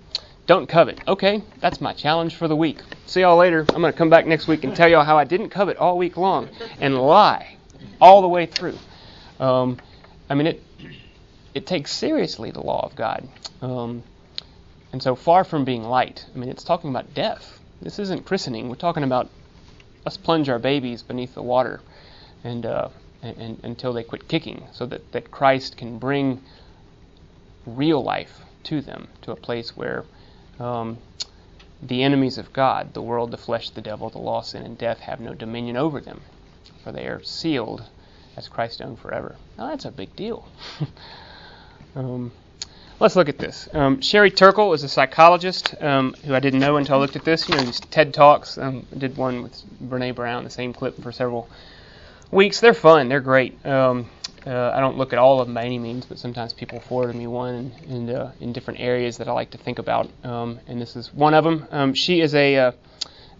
don't 0.48 0.68
covet. 0.68 1.00
Okay, 1.08 1.44
that's 1.60 1.82
my 1.82 1.94
challenge 1.94 2.36
for 2.36 2.48
the 2.48 2.56
week. 2.56 2.80
See 3.06 3.22
y'all 3.22 3.38
later. 3.38 3.66
I'm 3.70 3.82
gonna 3.82 3.94
come 3.94 4.10
back 4.10 4.26
next 4.26 4.48
week 4.48 4.64
and 4.64 4.76
tell 4.76 4.88
y'all 4.90 5.04
how 5.04 5.18
I 5.18 5.26
didn't 5.26 5.50
covet 5.50 5.78
all 5.78 5.98
week 5.98 6.18
long 6.18 6.50
and 6.80 6.98
lie 6.98 7.58
all 8.00 8.22
the 8.22 8.28
way 8.28 8.46
through. 8.46 8.78
Um, 9.40 9.78
I 10.30 10.36
mean 10.36 10.48
it. 10.48 10.64
It 11.54 11.68
takes 11.68 11.92
seriously 11.92 12.50
the 12.50 12.62
law 12.62 12.84
of 12.84 12.96
God. 12.96 13.28
Um, 13.62 14.04
and 14.94 15.02
so 15.02 15.16
far 15.16 15.44
from 15.44 15.66
being 15.66 15.84
light, 15.84 16.24
I 16.34 16.38
mean, 16.38 16.50
it's 16.50 16.64
talking 16.64 16.92
about 16.92 17.16
death. 17.16 17.60
This 17.82 17.98
isn't 17.98 18.26
christening. 18.26 18.70
We're 18.70 18.76
talking 18.76 19.04
about 19.04 19.28
us 20.06 20.18
plunge 20.18 20.50
our 20.50 20.60
babies 20.60 21.02
beneath 21.02 21.34
the 21.34 21.42
water 21.42 21.82
and, 22.44 22.64
uh, 22.64 22.90
and, 23.24 23.38
and, 23.38 23.60
until 23.64 23.92
they 23.92 24.04
quit 24.04 24.28
kicking 24.28 24.68
so 24.72 24.86
that, 24.86 25.12
that 25.12 25.32
Christ 25.32 25.78
can 25.78 25.98
bring 25.98 26.44
real 27.66 28.04
life 28.04 28.42
to 28.66 28.82
them, 28.82 29.08
to 29.24 29.32
a 29.32 29.36
place 29.36 29.76
where 29.76 30.06
um, 30.60 31.00
the 31.82 32.04
enemies 32.04 32.38
of 32.38 32.54
God, 32.54 32.94
the 32.94 33.02
world, 33.02 33.32
the 33.32 33.38
flesh, 33.38 33.72
the 33.72 33.82
devil, 33.82 34.12
the 34.12 34.20
law, 34.20 34.42
sin, 34.42 34.62
and 34.62 34.78
death, 34.78 35.00
have 35.00 35.20
no 35.20 35.34
dominion 35.34 35.76
over 35.76 36.02
them, 36.02 36.22
for 36.84 36.92
they 36.92 37.08
are 37.08 37.24
sealed 37.24 37.84
as 38.38 38.48
Christ's 38.48 38.82
own 38.82 38.96
forever. 38.96 39.38
Now, 39.58 39.70
that's 39.70 39.86
a 39.86 39.92
big 39.92 40.16
deal. 40.16 40.48
um, 41.96 42.32
Let's 43.04 43.18
look 43.18 43.28
at 43.28 43.38
this. 43.38 43.68
Um, 43.74 44.00
Sherry 44.00 44.32
Turkle 44.32 44.72
is 44.72 44.84
a 44.84 44.88
psychologist 44.88 45.76
um, 45.82 46.16
who 46.24 46.34
I 46.34 46.40
didn't 46.40 46.62
know 46.62 46.78
until 46.78 46.96
I 46.96 47.00
looked 47.00 47.18
at 47.18 47.26
this. 47.26 47.50
You 47.50 47.58
know, 47.58 47.64
these 47.64 47.82
TED 47.82 48.14
Talks. 48.14 48.58
Um, 48.58 48.88
I 48.96 48.98
did 48.98 49.18
one 49.18 49.44
with 49.44 49.62
Brene 49.84 50.16
Brown, 50.16 50.46
the 50.46 50.50
same 50.50 50.72
clip 50.72 51.02
for 51.04 51.12
several 51.12 51.50
weeks. 52.32 52.62
They're 52.62 52.74
fun. 52.74 53.10
They're 53.10 53.20
great. 53.20 53.66
Um, 53.66 54.10
uh, 54.48 54.72
I 54.74 54.80
don't 54.80 54.98
look 54.98 55.12
at 55.12 55.20
all 55.20 55.42
of 55.42 55.48
them 55.48 55.54
by 55.54 55.66
any 55.66 55.80
means, 55.80 56.06
but 56.06 56.18
sometimes 56.18 56.54
people 56.54 56.80
forward 56.80 57.14
me 57.14 57.28
one 57.28 57.74
in, 57.90 57.94
in, 57.94 58.10
uh, 58.10 58.32
in 58.40 58.54
different 58.54 58.80
areas 58.80 59.18
that 59.18 59.28
I 59.28 59.34
like 59.34 59.52
to 59.52 59.58
think 59.58 59.80
about, 59.80 60.10
um, 60.24 60.62
and 60.68 60.80
this 60.80 60.96
is 60.96 61.14
one 61.14 61.34
of 61.34 61.44
them. 61.44 61.68
Um, 61.72 61.94
she 61.94 62.22
is 62.22 62.34
a 62.34 62.56
uh, 62.56 62.72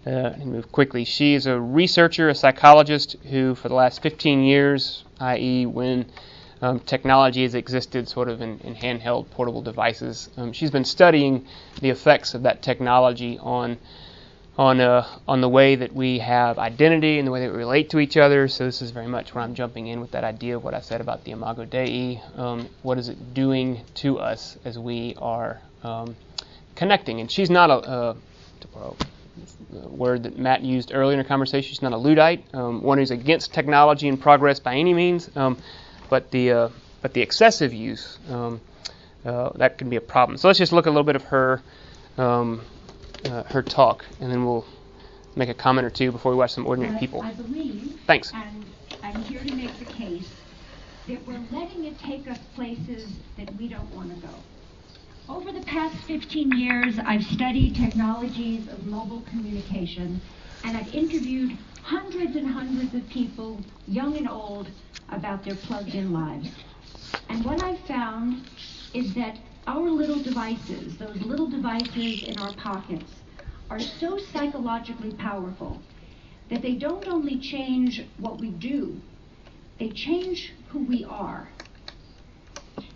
uh, 0.04 0.34
move 0.44 0.70
quickly. 0.72 1.06
She 1.06 1.32
is 1.32 1.46
a 1.46 1.58
researcher, 1.58 2.28
a 2.28 2.34
psychologist 2.34 3.16
who, 3.30 3.54
for 3.54 3.70
the 3.70 3.74
last 3.74 4.02
15 4.02 4.42
years, 4.42 5.04
i.e., 5.20 5.64
when 5.64 6.04
um, 6.62 6.80
technology 6.80 7.42
has 7.42 7.54
existed 7.54 8.08
sort 8.08 8.28
of 8.28 8.40
in, 8.40 8.58
in 8.60 8.74
handheld 8.74 9.30
portable 9.30 9.62
devices. 9.62 10.30
Um, 10.36 10.52
she's 10.52 10.70
been 10.70 10.84
studying 10.84 11.46
the 11.80 11.90
effects 11.90 12.34
of 12.34 12.42
that 12.42 12.62
technology 12.62 13.38
on 13.38 13.78
on 14.56 14.80
uh, 14.80 15.06
on 15.26 15.40
the 15.40 15.48
way 15.48 15.74
that 15.74 15.92
we 15.92 16.18
have 16.20 16.58
identity 16.58 17.18
and 17.18 17.26
the 17.26 17.32
way 17.32 17.40
that 17.40 17.50
we 17.50 17.58
relate 17.58 17.90
to 17.90 17.98
each 17.98 18.16
other. 18.16 18.48
So 18.48 18.64
this 18.64 18.82
is 18.82 18.90
very 18.90 19.08
much 19.08 19.34
where 19.34 19.42
I'm 19.42 19.54
jumping 19.54 19.88
in 19.88 20.00
with 20.00 20.12
that 20.12 20.24
idea 20.24 20.56
of 20.56 20.64
what 20.64 20.74
I 20.74 20.80
said 20.80 21.00
about 21.00 21.24
the 21.24 21.32
Imago 21.32 21.64
Dei. 21.64 22.22
Um, 22.36 22.68
what 22.82 22.98
is 22.98 23.08
it 23.08 23.34
doing 23.34 23.80
to 23.96 24.18
us 24.18 24.56
as 24.64 24.78
we 24.78 25.16
are 25.18 25.60
um, 25.82 26.16
connecting? 26.76 27.20
And 27.20 27.30
she's 27.30 27.50
not 27.50 27.70
a, 27.70 27.90
a, 27.90 28.16
a, 28.76 28.94
word 29.88 30.22
that 30.22 30.38
Matt 30.38 30.62
used 30.62 30.92
earlier 30.94 31.14
in 31.14 31.18
our 31.18 31.24
conversation. 31.24 31.68
She's 31.68 31.82
not 31.82 31.92
a 31.92 31.96
Luddite, 31.96 32.44
um, 32.54 32.82
one 32.82 32.98
who's 32.98 33.10
against 33.10 33.52
technology 33.52 34.08
and 34.08 34.20
progress 34.20 34.60
by 34.60 34.76
any 34.76 34.94
means. 34.94 35.28
But 36.08 36.30
the 36.30 36.52
uh, 36.52 36.68
but 37.02 37.12
the 37.12 37.20
excessive 37.20 37.72
use 37.72 38.18
um, 38.30 38.60
uh, 39.24 39.50
that 39.56 39.78
can 39.78 39.88
be 39.90 39.96
a 39.96 40.00
problem. 40.00 40.38
So 40.38 40.48
let's 40.48 40.58
just 40.58 40.72
look 40.72 40.86
a 40.86 40.90
little 40.90 41.04
bit 41.04 41.16
of 41.16 41.24
her 41.24 41.62
um, 42.18 42.62
uh, 43.24 43.42
her 43.44 43.62
talk, 43.62 44.04
and 44.20 44.30
then 44.30 44.44
we'll 44.44 44.66
make 45.36 45.48
a 45.48 45.54
comment 45.54 45.86
or 45.86 45.90
two 45.90 46.12
before 46.12 46.32
we 46.32 46.38
watch 46.38 46.52
some 46.52 46.66
ordinary 46.66 46.98
people. 46.98 47.22
I 47.22 47.32
believe. 47.32 47.98
Thanks. 48.06 48.32
And 48.32 48.64
I'm 49.02 49.22
here 49.22 49.40
to 49.40 49.54
make 49.54 49.76
the 49.78 49.84
case 49.86 50.28
that 51.08 51.26
we're 51.26 51.40
letting 51.50 51.84
it 51.84 51.98
take 51.98 52.28
us 52.28 52.38
places 52.54 53.12
that 53.36 53.54
we 53.56 53.68
don't 53.68 53.94
want 53.94 54.14
to 54.14 54.26
go. 54.26 54.34
Over 55.28 55.52
the 55.52 55.62
past 55.62 55.96
15 56.06 56.52
years, 56.52 56.98
I've 56.98 57.24
studied 57.24 57.74
technologies 57.74 58.68
of 58.68 58.86
mobile 58.86 59.22
communication, 59.30 60.20
and 60.64 60.76
I've 60.76 60.94
interviewed 60.94 61.56
hundreds 61.84 62.34
and 62.34 62.46
hundreds 62.46 62.94
of 62.94 63.06
people, 63.10 63.62
young 63.86 64.16
and 64.16 64.26
old, 64.26 64.66
about 65.10 65.44
their 65.44 65.54
plugged 65.54 65.94
in 65.94 66.14
lives. 66.14 66.48
And 67.28 67.44
what 67.44 67.60
I've 67.60 67.80
found 67.80 68.42
is 68.94 69.12
that 69.14 69.36
our 69.66 69.90
little 69.90 70.22
devices, 70.22 70.96
those 70.96 71.20
little 71.20 71.46
devices 71.46 72.22
in 72.22 72.38
our 72.38 72.52
pockets, 72.54 73.12
are 73.68 73.80
so 73.80 74.18
psychologically 74.32 75.12
powerful 75.12 75.78
that 76.48 76.62
they 76.62 76.74
don't 76.74 77.06
only 77.06 77.38
change 77.38 78.02
what 78.16 78.38
we 78.38 78.48
do, 78.48 78.98
they 79.78 79.90
change 79.90 80.54
who 80.70 80.78
we 80.84 81.04
are. 81.04 81.48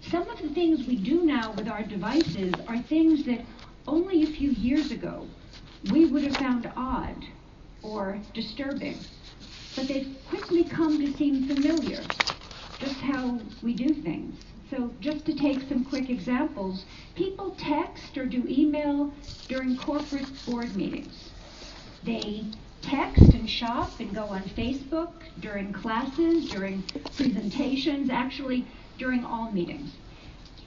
Some 0.01 0.31
of 0.31 0.41
the 0.41 0.49
things 0.49 0.87
we 0.87 0.97
do 0.97 1.25
now 1.25 1.53
with 1.53 1.69
our 1.69 1.83
devices 1.83 2.55
are 2.67 2.79
things 2.79 3.27
that 3.27 3.45
only 3.87 4.23
a 4.23 4.27
few 4.27 4.51
years 4.53 4.91
ago 4.93 5.27
we 5.91 6.07
would 6.07 6.23
have 6.23 6.37
found 6.37 6.71
odd 6.75 7.23
or 7.83 8.19
disturbing 8.35 9.05
but 9.79 9.87
they've 9.87 10.17
quickly 10.29 10.65
come 10.65 10.99
to 10.99 11.17
seem 11.17 11.47
familiar, 11.47 12.01
just 12.81 12.97
how 12.97 13.39
we 13.63 13.73
do 13.73 13.95
things. 13.95 14.35
So 14.71 14.91
just 15.01 15.25
to 15.27 15.35
take 15.35 15.69
some 15.69 15.85
quick 15.85 16.11
examples, 16.11 16.85
people 17.15 17.55
text 17.57 18.19
or 18.19 18.27
do 18.27 18.45
email 18.49 19.13
during 19.47 19.77
corporate 19.77 20.27
board 20.47 20.75
meetings. 20.75 21.31
They 22.03 22.47
text 22.83 23.23
and 23.35 23.49
shop 23.49 24.01
and 24.01 24.13
go 24.13 24.25
on 24.25 24.43
Facebook 24.43 25.13
during 25.39 25.73
classes, 25.73 26.51
during 26.51 26.83
presentations, 27.17 28.11
actually 28.11 28.67
during 28.99 29.25
all 29.25 29.53
meetings. 29.53 29.93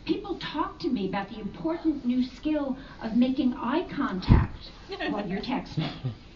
People 0.06 0.40
talk 0.40 0.80
to 0.80 0.88
me 0.88 1.10
about 1.10 1.30
the 1.30 1.42
important 1.42 2.06
new 2.06 2.24
skill 2.24 2.78
of 3.04 3.18
making 3.18 3.56
eye 3.56 3.86
contact 3.94 4.72
while 5.10 5.28
you're 5.28 5.42
texting. 5.42 5.92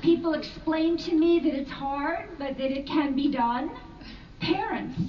People 0.00 0.34
explain 0.34 0.98
to 0.98 1.14
me 1.14 1.38
that 1.40 1.54
it's 1.54 1.70
hard, 1.70 2.28
but 2.38 2.58
that 2.58 2.70
it 2.70 2.86
can 2.86 3.14
be 3.14 3.30
done. 3.30 3.70
Parents 4.40 5.00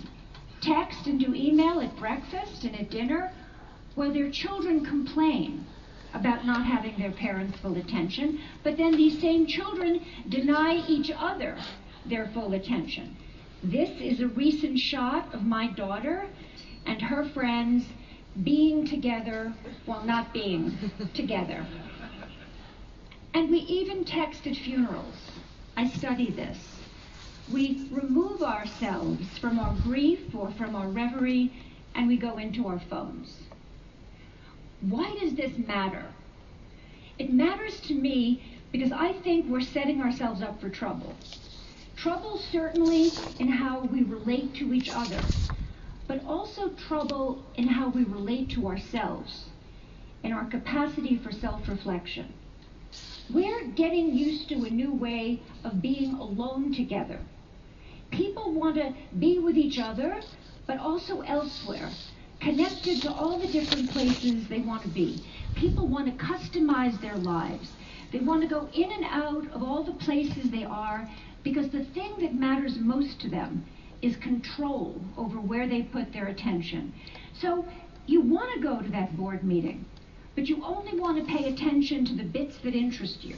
text 0.61 1.07
and 1.07 1.19
do 1.19 1.33
email 1.35 1.81
at 1.81 1.95
breakfast 1.97 2.63
and 2.63 2.75
at 2.79 2.89
dinner 2.89 3.33
while 3.95 4.13
their 4.13 4.31
children 4.31 4.85
complain 4.85 5.65
about 6.13 6.45
not 6.45 6.65
having 6.65 6.97
their 6.97 7.11
parents' 7.11 7.57
full 7.59 7.75
attention, 7.77 8.39
but 8.63 8.77
then 8.77 8.91
these 8.91 9.19
same 9.19 9.45
children 9.45 9.99
deny 10.29 10.83
each 10.87 11.11
other 11.15 11.57
their 12.05 12.27
full 12.27 12.53
attention. 12.53 13.15
This 13.63 13.89
is 13.99 14.19
a 14.19 14.27
recent 14.27 14.77
shot 14.79 15.33
of 15.33 15.43
my 15.43 15.67
daughter 15.67 16.27
and 16.85 17.01
her 17.01 17.25
friends 17.29 17.85
being 18.43 18.85
together 18.85 19.53
while 19.85 20.03
not 20.03 20.33
being 20.33 20.77
together. 21.13 21.65
And 23.33 23.49
we 23.49 23.59
even 23.59 24.05
text 24.05 24.45
at 24.45 24.55
funerals. 24.55 25.15
I 25.75 25.89
study 25.89 26.29
this. 26.29 26.57
We 27.51 27.87
remove 27.91 28.43
ourselves 28.43 29.37
from 29.39 29.59
our 29.59 29.75
grief 29.83 30.33
or 30.35 30.51
from 30.51 30.75
our 30.75 30.87
reverie 30.87 31.51
and 31.95 32.07
we 32.07 32.17
go 32.17 32.37
into 32.37 32.67
our 32.67 32.79
phones. 32.79 33.35
Why 34.81 35.15
does 35.19 35.33
this 35.35 35.57
matter? 35.57 36.05
It 37.17 37.33
matters 37.33 37.79
to 37.81 37.93
me 37.93 38.43
because 38.71 38.91
I 38.91 39.13
think 39.13 39.47
we're 39.47 39.61
setting 39.61 40.01
ourselves 40.01 40.41
up 40.41 40.59
for 40.59 40.69
trouble. 40.69 41.15
Trouble, 41.95 42.37
certainly, 42.51 43.11
in 43.39 43.47
how 43.47 43.81
we 43.81 44.03
relate 44.03 44.55
to 44.55 44.73
each 44.73 44.89
other, 44.89 45.21
but 46.07 46.25
also 46.25 46.69
trouble 46.69 47.43
in 47.55 47.67
how 47.67 47.89
we 47.89 48.03
relate 48.03 48.49
to 48.51 48.67
ourselves, 48.67 49.45
in 50.23 50.33
our 50.33 50.45
capacity 50.45 51.17
for 51.17 51.31
self 51.31 51.67
reflection. 51.69 52.33
We're 53.29 53.67
getting 53.67 54.13
used 54.13 54.49
to 54.49 54.65
a 54.65 54.69
new 54.69 54.93
way 54.93 55.41
of 55.63 55.81
being 55.81 56.13
alone 56.13 56.73
together. 56.73 57.19
People 58.11 58.53
want 58.53 58.75
to 58.75 58.93
be 59.17 59.39
with 59.39 59.57
each 59.57 59.79
other, 59.79 60.21
but 60.67 60.77
also 60.77 61.21
elsewhere, 61.21 61.89
connected 62.39 63.01
to 63.01 63.11
all 63.11 63.39
the 63.39 63.47
different 63.47 63.91
places 63.91 64.47
they 64.47 64.59
want 64.59 64.83
to 64.83 64.89
be. 64.89 65.23
People 65.55 65.87
want 65.87 66.05
to 66.05 66.23
customize 66.23 66.99
their 67.01 67.15
lives. 67.17 67.71
They 68.11 68.19
want 68.19 68.41
to 68.41 68.47
go 68.47 68.69
in 68.73 68.91
and 68.91 69.05
out 69.05 69.49
of 69.51 69.63
all 69.63 69.83
the 69.83 69.93
places 69.93 70.51
they 70.51 70.65
are 70.65 71.09
because 71.43 71.69
the 71.69 71.85
thing 71.85 72.13
that 72.19 72.35
matters 72.35 72.77
most 72.77 73.19
to 73.21 73.29
them 73.29 73.65
is 74.01 74.15
control 74.17 75.01
over 75.17 75.39
where 75.39 75.67
they 75.67 75.83
put 75.83 76.13
their 76.13 76.27
attention. 76.27 76.93
So 77.33 77.65
you 78.05 78.21
want 78.21 78.53
to 78.55 78.61
go 78.61 78.81
to 78.81 78.89
that 78.89 79.15
board 79.17 79.43
meeting, 79.43 79.85
but 80.35 80.47
you 80.47 80.63
only 80.63 80.99
want 80.99 81.17
to 81.17 81.33
pay 81.33 81.49
attention 81.49 82.05
to 82.05 82.15
the 82.15 82.23
bits 82.23 82.57
that 82.63 82.73
interest 82.73 83.23
you. 83.23 83.35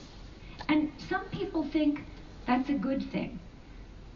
And 0.69 0.91
some 1.09 1.25
people 1.25 1.63
think 1.63 2.01
that's 2.45 2.69
a 2.69 2.73
good 2.73 3.11
thing. 3.11 3.39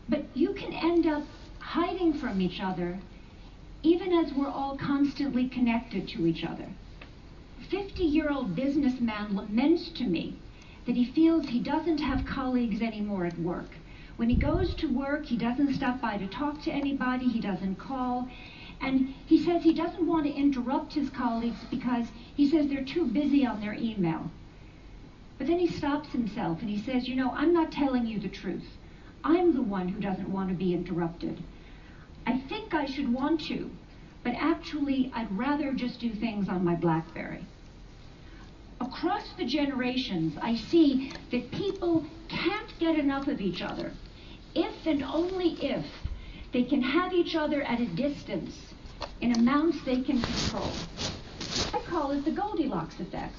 But 0.08 0.26
you 0.34 0.54
can 0.54 0.74
end 0.74 1.06
up 1.06 1.24
hiding 1.60 2.14
from 2.14 2.42
each 2.42 2.62
other 2.62 3.00
even 3.84 4.12
as 4.12 4.34
we're 4.34 4.50
all 4.50 4.78
constantly 4.78 5.48
connected 5.48 6.08
to 6.10 6.28
each 6.28 6.44
other. 6.44 6.66
50 7.70 8.04
year 8.04 8.30
old 8.30 8.56
businessman 8.56 9.36
laments 9.36 9.90
to 9.90 10.04
me 10.04 10.36
that 10.86 10.96
he 10.96 11.06
feels 11.06 11.48
he 11.48 11.60
doesn't 11.60 12.00
have 12.00 12.26
colleagues 12.26 12.82
anymore 12.82 13.26
at 13.26 13.40
work. 13.40 13.70
When 14.18 14.30
he 14.30 14.36
goes 14.36 14.74
to 14.76 14.88
work, 14.88 15.26
he 15.26 15.38
doesn't 15.38 15.76
stop 15.76 16.02
by 16.02 16.18
to 16.18 16.28
talk 16.28 16.62
to 16.64 16.72
anybody, 16.72 17.28
he 17.30 17.40
doesn't 17.40 17.76
call. 17.76 18.28
And 18.82 19.14
he 19.26 19.44
says 19.44 19.64
he 19.64 19.74
doesn't 19.74 20.08
want 20.08 20.26
to 20.26 20.34
interrupt 20.34 20.94
his 20.94 21.10
colleagues 21.10 21.60
because 21.70 22.08
he 22.36 22.50
says 22.50 22.68
they're 22.68 22.84
too 22.84 23.06
busy 23.06 23.46
on 23.46 23.62
their 23.62 23.74
email. 23.74 24.32
But 25.38 25.48
then 25.48 25.60
he 25.60 25.68
stops 25.68 26.10
himself 26.10 26.62
and 26.62 26.70
he 26.70 26.82
says, 26.82 27.08
You 27.08 27.16
know, 27.16 27.32
I'm 27.32 27.54
not 27.54 27.72
telling 27.72 28.06
you 28.06 28.20
the 28.20 28.30
truth. 28.30 28.78
I'm 29.24 29.54
the 29.54 29.62
one 29.62 29.90
who 29.90 30.00
doesn't 30.00 30.32
want 30.32 30.50
to 30.50 30.56
be 30.56 30.74
interrupted. 30.74 31.44
I 32.26 32.38
think 32.38 32.74
I 32.74 32.86
should 32.86 33.12
want 33.12 33.42
to, 33.48 33.70
but 34.24 34.34
actually, 34.36 35.12
I'd 35.14 35.32
rather 35.32 35.74
just 35.74 36.00
do 36.00 36.12
things 36.12 36.48
on 36.48 36.64
my 36.64 36.76
Blackberry. 36.76 37.46
Across 38.82 39.34
the 39.38 39.46
generations, 39.46 40.38
I 40.42 40.56
see 40.56 41.12
that 41.32 41.52
people 41.52 42.06
can't 42.28 42.78
get 42.80 42.98
enough 42.98 43.28
of 43.28 43.42
each 43.42 43.62
other 43.62 43.92
if 44.56 44.86
and 44.86 45.04
only 45.04 45.54
if 45.64 45.86
they 46.52 46.64
can 46.64 46.82
have 46.82 47.14
each 47.14 47.36
other 47.36 47.62
at 47.62 47.80
a 47.80 47.86
distance 47.86 48.69
in 49.22 49.36
amounts 49.36 49.84
they 49.84 50.02
can 50.02 50.22
control. 50.22 50.72
I 51.74 51.80
call 51.90 52.12
it 52.12 52.26
the 52.26 52.32
Goldilocks 52.32 53.00
effect. 53.00 53.36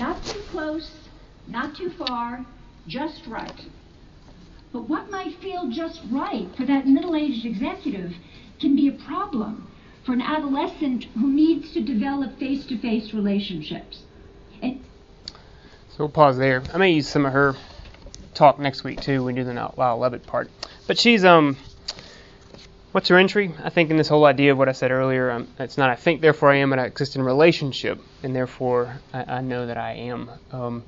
Not 0.00 0.24
too 0.24 0.40
close, 0.50 0.90
not 1.46 1.76
too 1.76 1.90
far, 1.90 2.44
just 2.86 3.26
right. 3.26 3.60
But 4.72 4.88
what 4.88 5.10
might 5.10 5.34
feel 5.40 5.68
just 5.70 6.00
right 6.10 6.48
for 6.56 6.64
that 6.66 6.86
middle 6.86 7.14
aged 7.14 7.44
executive 7.44 8.14
can 8.60 8.74
be 8.74 8.88
a 8.88 8.92
problem 8.92 9.68
for 10.04 10.12
an 10.12 10.22
adolescent 10.22 11.04
who 11.14 11.32
needs 11.32 11.72
to 11.72 11.80
develop 11.80 12.38
face 12.38 12.66
to 12.66 12.78
face 12.78 13.12
relationships. 13.12 14.02
And 14.62 14.82
So 15.90 15.98
we'll 16.00 16.08
pause 16.08 16.38
there. 16.38 16.62
I 16.72 16.78
may 16.78 16.92
use 16.92 17.08
some 17.08 17.26
of 17.26 17.32
her 17.32 17.54
talk 18.34 18.58
next 18.58 18.82
week 18.82 19.00
too. 19.00 19.22
We 19.22 19.32
do 19.34 19.44
the 19.44 19.54
Now 19.54 19.74
Wow 19.76 19.98
Love 19.98 20.14
It 20.14 20.26
part. 20.26 20.50
But 20.86 20.98
she's 20.98 21.24
um, 21.24 21.56
what's 22.92 23.08
her 23.08 23.18
entry? 23.18 23.52
I 23.62 23.70
think 23.70 23.90
in 23.90 23.96
this 23.96 24.08
whole 24.08 24.24
idea 24.24 24.52
of 24.52 24.58
what 24.58 24.68
I 24.68 24.72
said 24.72 24.90
earlier, 24.90 25.30
um, 25.30 25.48
it's 25.58 25.78
not 25.78 25.90
I 25.90 25.96
think 25.96 26.20
therefore 26.20 26.52
I 26.52 26.56
am, 26.56 26.70
but 26.70 26.78
I 26.78 26.84
exist 26.84 27.16
in 27.16 27.22
relationship, 27.22 28.00
and 28.22 28.36
therefore 28.36 29.00
I, 29.12 29.24
I 29.36 29.40
know 29.40 29.66
that 29.66 29.78
I 29.78 29.92
am. 29.94 30.30
Um, 30.52 30.84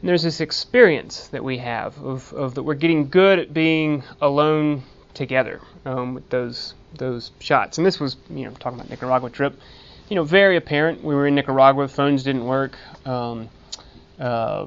and 0.00 0.08
there's 0.08 0.22
this 0.22 0.40
experience 0.40 1.28
that 1.28 1.44
we 1.44 1.58
have 1.58 1.96
of, 2.02 2.32
of 2.32 2.54
that 2.54 2.62
we're 2.62 2.74
getting 2.74 3.08
good 3.08 3.38
at 3.38 3.54
being 3.54 4.02
alone 4.20 4.82
together 5.14 5.60
um, 5.84 6.14
with 6.14 6.28
those 6.30 6.74
those 6.96 7.30
shots. 7.40 7.78
And 7.78 7.86
this 7.86 8.00
was, 8.00 8.16
you 8.30 8.44
know, 8.44 8.50
talking 8.52 8.78
about 8.78 8.90
Nicaragua 8.90 9.30
trip, 9.30 9.58
you 10.08 10.16
know, 10.16 10.24
very 10.24 10.56
apparent. 10.56 11.02
We 11.02 11.14
were 11.14 11.26
in 11.26 11.34
Nicaragua, 11.34 11.88
phones 11.88 12.22
didn't 12.22 12.44
work. 12.44 12.76
Um, 13.06 13.48
uh, 14.18 14.66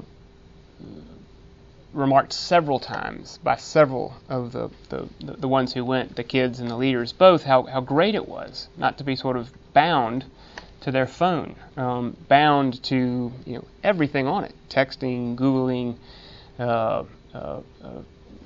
remarked 1.96 2.32
several 2.32 2.78
times 2.78 3.38
by 3.42 3.56
several 3.56 4.14
of 4.28 4.52
the, 4.52 4.70
the, 4.90 5.08
the 5.20 5.48
ones 5.48 5.72
who 5.72 5.84
went, 5.84 6.16
the 6.16 6.24
kids 6.24 6.60
and 6.60 6.70
the 6.70 6.76
leaders, 6.76 7.12
both 7.12 7.42
how, 7.42 7.62
how 7.64 7.80
great 7.80 8.14
it 8.14 8.28
was 8.28 8.68
not 8.76 8.98
to 8.98 9.04
be 9.04 9.16
sort 9.16 9.36
of 9.36 9.50
bound 9.72 10.24
to 10.82 10.92
their 10.92 11.06
phone, 11.06 11.56
um, 11.76 12.16
bound 12.28 12.82
to 12.84 13.32
you 13.44 13.54
know 13.54 13.64
everything 13.82 14.26
on 14.26 14.44
it, 14.44 14.54
texting, 14.68 15.34
googling, 15.34 15.96
uh, 16.60 17.02
uh, 17.34 17.60
uh, 17.82 18.02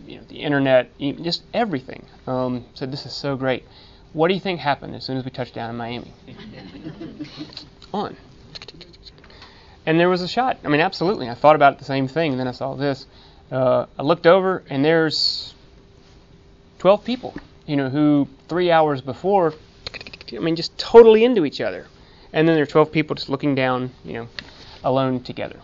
you 0.06 0.16
know 0.16 0.22
the 0.28 0.36
internet, 0.36 0.90
just 0.98 1.42
everything. 1.52 2.06
Um, 2.26 2.64
so 2.74 2.86
this 2.86 3.04
is 3.04 3.12
so 3.12 3.36
great. 3.36 3.64
What 4.12 4.28
do 4.28 4.34
you 4.34 4.40
think 4.40 4.60
happened 4.60 4.96
as 4.96 5.04
soon 5.04 5.18
as 5.18 5.24
we 5.24 5.30
touched 5.30 5.54
down 5.54 5.70
in 5.70 5.76
Miami? 5.76 6.12
on. 7.92 8.16
And 9.86 9.98
there 9.98 10.08
was 10.08 10.22
a 10.22 10.28
shot. 10.28 10.58
I 10.64 10.68
mean, 10.68 10.80
absolutely. 10.80 11.28
I 11.28 11.34
thought 11.34 11.56
about 11.56 11.78
the 11.78 11.84
same 11.84 12.08
thing, 12.08 12.32
and 12.32 12.40
then 12.40 12.48
I 12.48 12.52
saw 12.52 12.74
this. 12.74 13.06
Uh, 13.50 13.86
I 13.98 14.02
looked 14.02 14.26
over, 14.26 14.62
and 14.70 14.84
there's 14.84 15.54
12 16.78 17.04
people, 17.04 17.34
you 17.66 17.76
know, 17.76 17.88
who 17.88 18.28
three 18.48 18.70
hours 18.70 19.00
before, 19.00 19.54
I 20.32 20.38
mean, 20.38 20.56
just 20.56 20.76
totally 20.78 21.24
into 21.24 21.44
each 21.44 21.60
other. 21.60 21.86
And 22.32 22.46
then 22.46 22.54
there 22.54 22.62
are 22.62 22.66
12 22.66 22.92
people 22.92 23.16
just 23.16 23.28
looking 23.28 23.54
down, 23.54 23.90
you 24.04 24.12
know, 24.14 24.28
alone 24.84 25.22
together. 25.22 25.58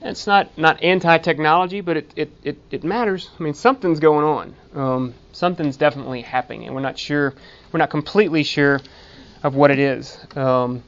And 0.00 0.10
it's 0.10 0.26
not, 0.26 0.58
not 0.58 0.82
anti-technology, 0.82 1.80
but 1.80 1.96
it, 1.96 2.12
it, 2.16 2.30
it, 2.42 2.58
it, 2.70 2.84
matters. 2.84 3.30
I 3.38 3.42
mean, 3.42 3.54
something's 3.54 4.00
going 4.00 4.24
on. 4.24 4.54
Um, 4.74 5.14
something's 5.32 5.76
definitely 5.76 6.22
happening, 6.22 6.66
and 6.66 6.74
we're 6.74 6.82
not 6.82 6.98
sure, 6.98 7.32
we're 7.72 7.78
not 7.78 7.90
completely 7.90 8.42
sure 8.42 8.80
of 9.42 9.54
what 9.54 9.70
it 9.70 9.78
is. 9.78 10.18
Um, 10.36 10.82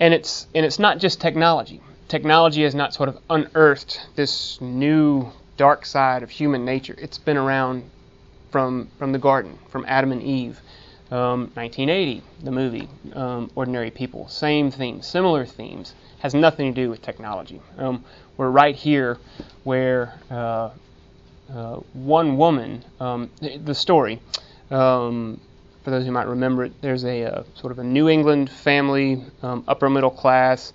and 0.00 0.12
it's 0.12 0.48
and 0.54 0.66
it's 0.66 0.80
not 0.80 0.98
just 0.98 1.20
technology. 1.20 1.80
Technology 2.08 2.64
has 2.64 2.74
not 2.74 2.92
sort 2.92 3.08
of 3.08 3.18
unearthed 3.30 4.00
this 4.16 4.60
new 4.60 5.30
dark 5.62 5.86
side 5.86 6.24
of 6.24 6.30
human 6.30 6.64
nature. 6.64 6.96
It's 6.98 7.18
been 7.18 7.36
around 7.36 7.84
from 8.50 8.88
from 8.98 9.12
the 9.12 9.18
garden, 9.18 9.56
from 9.68 9.84
Adam 9.86 10.10
and 10.10 10.20
Eve. 10.20 10.60
Um, 11.12 11.52
1980, 11.54 12.20
the 12.42 12.50
movie 12.50 12.88
um, 13.12 13.48
Ordinary 13.54 13.92
People, 13.92 14.26
same 14.28 14.72
themes, 14.72 15.06
similar 15.06 15.46
themes, 15.46 15.94
has 16.18 16.34
nothing 16.34 16.74
to 16.74 16.82
do 16.82 16.90
with 16.90 17.00
technology. 17.00 17.60
Um, 17.78 18.02
we're 18.36 18.50
right 18.50 18.74
here 18.74 19.18
where 19.62 20.14
uh, 20.30 20.70
uh, 21.54 21.76
one 21.92 22.38
woman, 22.38 22.82
um, 22.98 23.30
the, 23.40 23.58
the, 23.58 23.74
story, 23.74 24.20
um, 24.70 25.38
for 25.84 25.90
those 25.90 26.04
who 26.06 26.10
might 26.10 26.26
remember 26.26 26.64
it, 26.64 26.72
there's 26.80 27.04
a, 27.04 27.22
a 27.22 27.30
uh, 27.30 27.44
sort 27.54 27.70
of 27.70 27.78
a 27.78 27.84
New 27.84 28.08
England 28.08 28.50
family, 28.50 29.22
um, 29.42 29.62
upper 29.68 29.88
middle 29.90 30.10
class. 30.10 30.72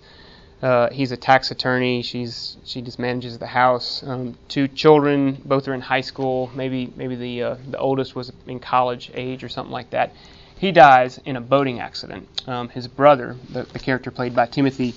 Uh, 0.62 0.90
he's 0.90 1.12
a 1.12 1.18
tax 1.18 1.52
attorney. 1.52 2.02
She's 2.02 2.58
she 2.66 2.82
just 2.82 2.98
manages 2.98 3.38
the 3.38 3.48
house. 3.48 4.02
Um, 4.04 4.36
two 4.48 4.68
children, 4.68 5.40
both 5.46 5.68
are 5.68 5.74
in 5.74 5.82
high 5.82 6.02
school. 6.02 6.50
Maybe 6.56 6.92
maybe 6.96 7.16
the 7.16 7.44
uh, 7.44 7.56
the 7.70 7.78
oldest 7.78 8.16
was 8.16 8.32
in 8.48 8.60
college 8.60 9.12
age 9.14 9.44
or 9.44 9.50
something 9.50 9.72
like 9.72 9.92
that. 9.92 10.14
He 10.58 10.72
dies 10.72 11.20
in 11.24 11.36
a 11.36 11.42
boating 11.42 11.80
accident. 11.80 12.28
Um, 12.48 12.70
his 12.70 12.88
brother, 12.88 13.36
the, 13.50 13.64
the 13.64 13.78
character 13.78 14.10
played 14.10 14.36
by 14.36 14.48
Timothy 14.48 14.96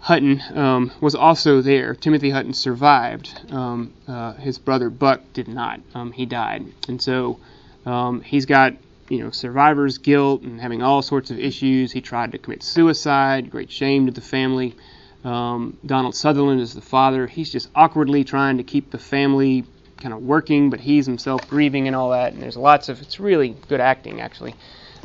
Hutton, 0.00 0.42
um, 0.54 0.90
was 1.00 1.14
also 1.14 1.60
there. 1.60 1.94
Timothy 1.94 2.30
Hutton 2.30 2.52
survived. 2.52 3.32
Um, 3.52 3.92
uh, 4.08 4.32
his 4.32 4.58
brother 4.58 4.90
Buck 4.90 5.20
did 5.32 5.46
not. 5.46 5.80
Um, 5.94 6.10
he 6.10 6.26
died, 6.26 6.66
and 6.88 7.00
so 7.00 7.38
um, 7.84 8.20
he's 8.22 8.46
got 8.46 8.72
you 9.08 9.18
know, 9.18 9.30
survivor's 9.30 9.98
guilt 9.98 10.42
and 10.42 10.60
having 10.60 10.82
all 10.82 11.02
sorts 11.02 11.30
of 11.30 11.38
issues. 11.38 11.92
He 11.92 12.00
tried 12.00 12.32
to 12.32 12.38
commit 12.38 12.62
suicide, 12.62 13.50
great 13.50 13.70
shame 13.70 14.06
to 14.06 14.12
the 14.12 14.20
family. 14.20 14.74
Um, 15.24 15.76
Donald 15.84 16.14
Sutherland 16.14 16.60
is 16.60 16.74
the 16.74 16.80
father. 16.80 17.26
He's 17.26 17.50
just 17.50 17.68
awkwardly 17.74 18.24
trying 18.24 18.58
to 18.58 18.62
keep 18.62 18.90
the 18.90 18.98
family 18.98 19.64
kind 20.00 20.14
of 20.14 20.22
working, 20.22 20.70
but 20.70 20.80
he's 20.80 21.06
himself 21.06 21.48
grieving 21.48 21.86
and 21.86 21.96
all 21.96 22.10
that. 22.10 22.32
And 22.32 22.42
there's 22.42 22.56
lots 22.56 22.88
of 22.88 23.00
it's 23.00 23.18
really 23.18 23.56
good 23.68 23.80
acting 23.80 24.20
actually. 24.20 24.54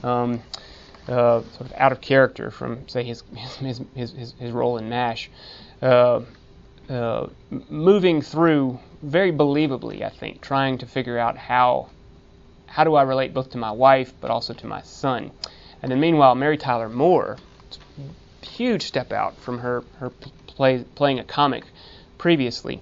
Um, 0.04 0.42
uh, 1.08 1.42
sort 1.42 1.62
of 1.62 1.74
out 1.76 1.92
of 1.92 2.00
character 2.02 2.52
from 2.52 2.88
say 2.88 3.04
his 3.04 3.24
his 3.36 3.82
his, 3.96 4.12
his, 4.12 4.34
his 4.34 4.52
role 4.52 4.78
in 4.78 4.90
Mash. 4.90 5.30
Uh, 5.82 6.22
uh, 6.90 7.28
moving 7.70 8.22
through 8.22 8.78
very 9.02 9.32
believably, 9.32 10.02
I 10.02 10.10
think, 10.10 10.42
trying 10.42 10.78
to 10.80 10.86
figure 10.86 11.18
out 11.18 11.38
how 11.38 11.90
how 12.72 12.86
do 12.86 12.96
I 12.96 13.04
relate 13.04 13.34
both 13.34 13.52
to 13.52 13.58
my 13.58 13.72
wife 13.72 14.14
but 14.22 14.32
also 14.32 14.54
to 14.54 14.68
my 14.68 14.82
son. 14.82 15.32
And 15.82 15.92
then 15.92 16.00
meanwhile, 16.00 16.36
Mary 16.36 16.58
Tyler 16.58 16.90
Moore, 16.90 17.38
huge 18.42 18.84
step 18.84 19.12
out 19.12 19.38
from 19.38 19.60
her 19.60 19.84
her 20.00 20.10
play, 20.48 20.86
playing 20.96 21.20
a 21.20 21.24
comic 21.24 21.66
previously, 22.18 22.82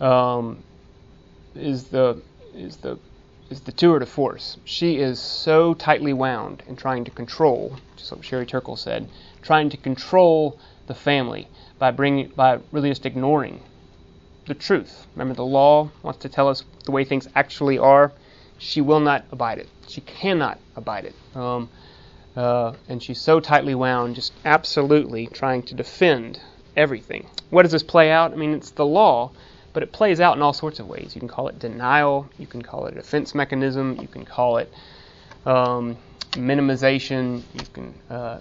um, 0.00 0.62
is 1.54 1.84
the 1.88 2.22
is 2.54 2.76
the 2.78 2.98
is 3.50 3.60
the 3.62 3.72
tour 3.72 3.98
de 3.98 4.06
force. 4.06 4.56
She 4.64 4.98
is 4.98 5.18
so 5.20 5.74
tightly 5.74 6.12
wound 6.12 6.62
in 6.68 6.76
trying 6.76 7.04
to 7.04 7.10
control, 7.10 7.76
just 7.96 8.12
like 8.12 8.22
Sherry 8.22 8.46
Turkle 8.46 8.76
said, 8.76 9.08
trying 9.42 9.68
to 9.70 9.76
control 9.76 10.58
the 10.86 10.94
family 10.94 11.48
by 11.78 11.90
bringing 11.90 12.28
by 12.28 12.60
really 12.72 12.90
just 12.90 13.06
ignoring 13.06 13.60
the 14.46 14.54
truth. 14.54 15.06
Remember, 15.14 15.34
the 15.34 15.44
law 15.44 15.90
wants 16.02 16.20
to 16.20 16.28
tell 16.28 16.48
us 16.48 16.64
the 16.84 16.92
way 16.92 17.04
things 17.04 17.28
actually 17.34 17.78
are. 17.78 18.12
She 18.64 18.80
will 18.80 19.00
not 19.00 19.26
abide 19.30 19.58
it. 19.58 19.68
She 19.88 20.00
cannot 20.00 20.58
abide 20.74 21.04
it. 21.04 21.14
Um, 21.36 21.68
uh, 22.34 22.72
and 22.88 23.02
she's 23.02 23.20
so 23.20 23.38
tightly 23.38 23.74
wound, 23.74 24.14
just 24.14 24.32
absolutely 24.44 25.26
trying 25.26 25.62
to 25.64 25.74
defend 25.74 26.40
everything. 26.74 27.28
What 27.50 27.62
does 27.62 27.72
this 27.72 27.82
play 27.82 28.10
out? 28.10 28.32
I 28.32 28.36
mean, 28.36 28.54
it's 28.54 28.70
the 28.70 28.86
law, 28.86 29.32
but 29.74 29.82
it 29.82 29.92
plays 29.92 30.18
out 30.18 30.36
in 30.36 30.42
all 30.42 30.54
sorts 30.54 30.80
of 30.80 30.88
ways. 30.88 31.14
You 31.14 31.20
can 31.20 31.28
call 31.28 31.48
it 31.48 31.58
denial, 31.58 32.28
you 32.38 32.46
can 32.46 32.62
call 32.62 32.86
it 32.86 32.94
a 32.94 32.96
defense 32.96 33.34
mechanism, 33.34 33.98
you 34.00 34.08
can 34.08 34.24
call 34.24 34.56
it 34.56 34.72
um, 35.44 35.98
minimization. 36.34 37.42
You 37.54 37.66
can 37.72 37.94
uh, 38.10 38.38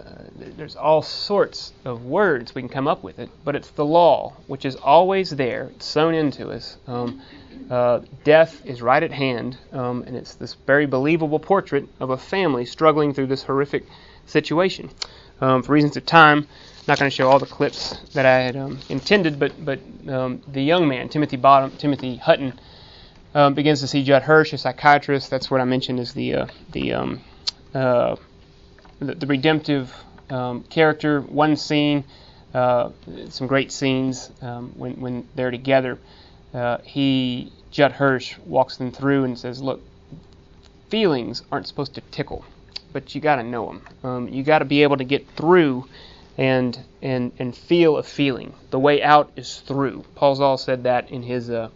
there's 0.58 0.76
all 0.76 1.02
sorts 1.02 1.74
of 1.86 2.06
words 2.06 2.54
we 2.54 2.62
can 2.62 2.70
come 2.70 2.88
up 2.88 3.04
with 3.04 3.20
it, 3.20 3.30
but 3.44 3.56
it's 3.56 3.70
the 3.72 3.86
law, 3.86 4.34
which 4.48 4.66
is 4.66 4.76
always 4.76 5.30
there. 5.32 5.72
It's 5.76 5.86
sewn 5.86 6.14
into 6.14 6.50
us. 6.50 6.78
Um, 6.88 7.22
uh, 7.70 8.02
death 8.24 8.66
is 8.66 8.82
right 8.82 9.02
at 9.02 9.12
hand, 9.12 9.58
um, 9.72 10.04
and 10.06 10.16
it's 10.16 10.36
this 10.36 10.54
very 10.66 10.86
believable 10.86 11.40
portrait 11.40 11.88
of 12.00 12.10
a 12.10 12.18
family 12.18 12.66
struggling 12.66 13.14
through 13.14 13.28
this 13.28 13.44
horrific 13.44 13.86
situation. 14.26 14.90
Um, 15.42 15.64
for 15.64 15.74
reasons 15.74 15.98
of 15.98 16.06
time, 16.06 16.40
I'm 16.40 16.84
not 16.88 17.00
going 17.00 17.10
to 17.10 17.16
show 17.16 17.30
all 17.30 17.40
the 17.40 17.46
clips 17.46 17.98
that 18.14 18.26
I 18.26 18.40
had 18.40 18.56
um, 18.56 18.80
intended, 18.90 19.40
but 19.40 19.54
but 19.64 19.80
um, 20.08 20.42
the 20.48 20.62
young 20.62 20.88
man, 20.88 21.10
Timothy 21.10 21.38
Bottom, 21.38 21.72
Timothy 21.78 22.18
Hutton. 22.18 22.54
Um, 23.36 23.56
begins 23.56 23.80
to 23.80 23.88
see 23.88 24.04
Judd 24.04 24.22
Hirsch, 24.22 24.54
a 24.54 24.60
psychiatrist. 24.60 25.32
That's 25.32 25.50
what 25.50 25.60
I 25.60 25.64
mentioned 25.64 26.00
as 26.00 26.14
the 26.14 26.36
uh, 26.36 26.46
the 26.72 26.94
uh, 27.74 28.16
the, 29.00 29.16
the, 29.16 29.28
redemptive 29.28 29.94
um, 30.30 30.64
character. 30.64 31.22
One 31.22 31.56
scene, 31.56 32.04
uh, 32.54 32.92
some 33.30 33.48
great 33.48 33.72
scenes 33.72 34.32
um, 34.42 34.74
when 34.76 34.94
when 35.00 35.28
they're 35.36 35.52
together. 35.52 35.98
Uh, 36.54 36.78
he 36.84 37.52
Judd 37.72 37.94
Hirsch 37.94 38.38
walks 38.46 38.78
them 38.78 38.92
through 38.92 39.24
and 39.24 39.38
says, 39.38 39.62
"Look, 39.62 39.82
feelings 40.90 41.44
aren't 41.52 41.68
supposed 41.68 41.96
to 41.96 42.02
tickle, 42.02 42.46
but 42.92 43.16
you 43.16 43.22
got 43.22 43.38
to 43.38 43.44
know 43.44 43.66
them. 43.66 43.82
Um, 44.04 44.28
you 44.30 44.44
got 44.44 44.60
to 44.60 44.66
be 44.66 44.84
able 44.84 44.98
to 44.98 45.06
get 45.06 45.28
through." 45.32 45.88
And, 46.36 46.80
and 47.00 47.32
and 47.38 47.56
feel 47.56 47.98
a 47.98 48.02
feeling. 48.02 48.56
The 48.72 48.80
way 48.80 49.04
out 49.04 49.32
is 49.36 49.60
through. 49.60 50.04
Paul 50.16 50.34
Zahl 50.34 50.58
said 50.58 50.82
that 50.86 51.12
in 51.12 51.22
his 51.22 51.52
uh, 51.52 51.70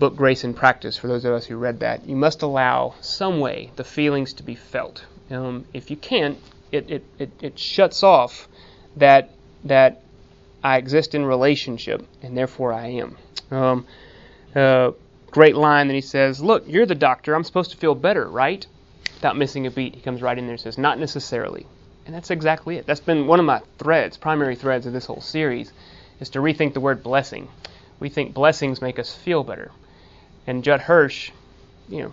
book 0.00 0.16
Grace 0.16 0.44
in 0.44 0.54
Practice, 0.54 0.96
for 0.96 1.08
those 1.08 1.26
of 1.26 1.34
us 1.34 1.44
who 1.44 1.58
read 1.58 1.80
that, 1.80 2.08
you 2.08 2.16
must 2.16 2.40
allow 2.40 2.94
some 3.02 3.38
way 3.38 3.70
the 3.76 3.84
feelings 3.84 4.32
to 4.32 4.42
be 4.42 4.54
felt. 4.54 5.04
Um, 5.30 5.66
if 5.74 5.90
you 5.90 5.96
can't, 5.98 6.38
it, 6.72 6.90
it, 6.90 7.04
it, 7.18 7.30
it 7.42 7.58
shuts 7.58 8.02
off 8.02 8.48
that 8.96 9.30
that 9.64 10.02
I 10.64 10.78
exist 10.78 11.14
in 11.14 11.26
relationship 11.26 12.06
and 12.22 12.34
therefore 12.34 12.72
I 12.72 12.86
am. 12.86 13.18
Um, 13.50 13.86
uh, 14.56 14.92
great 15.30 15.54
line 15.54 15.88
that 15.88 15.94
he 15.94 16.00
says, 16.00 16.40
Look, 16.40 16.64
you're 16.66 16.86
the 16.86 16.94
doctor. 16.94 17.34
I'm 17.34 17.44
supposed 17.44 17.70
to 17.72 17.76
feel 17.76 17.94
better, 17.94 18.26
right? 18.26 18.66
Without 19.14 19.36
missing 19.36 19.66
a 19.66 19.70
beat, 19.70 19.94
he 19.94 20.00
comes 20.00 20.22
right 20.22 20.36
in 20.36 20.46
there 20.46 20.54
and 20.54 20.60
says, 20.60 20.78
Not 20.78 20.98
necessarily. 20.98 21.66
And 22.06 22.14
that's 22.14 22.30
exactly 22.30 22.78
it. 22.78 22.86
That's 22.86 23.00
been 23.00 23.26
one 23.26 23.38
of 23.38 23.44
my 23.44 23.60
threads, 23.76 24.16
primary 24.16 24.56
threads 24.56 24.86
of 24.86 24.94
this 24.94 25.04
whole 25.04 25.20
series, 25.20 25.74
is 26.20 26.30
to 26.30 26.38
rethink 26.38 26.72
the 26.72 26.80
word 26.80 27.02
blessing. 27.02 27.48
We 28.00 28.08
think 28.08 28.32
blessings 28.32 28.80
make 28.80 28.98
us 28.98 29.14
feel 29.14 29.44
better. 29.44 29.70
And 30.50 30.64
Judd 30.64 30.80
Hirsch, 30.80 31.30
you 31.88 32.02
know, 32.02 32.12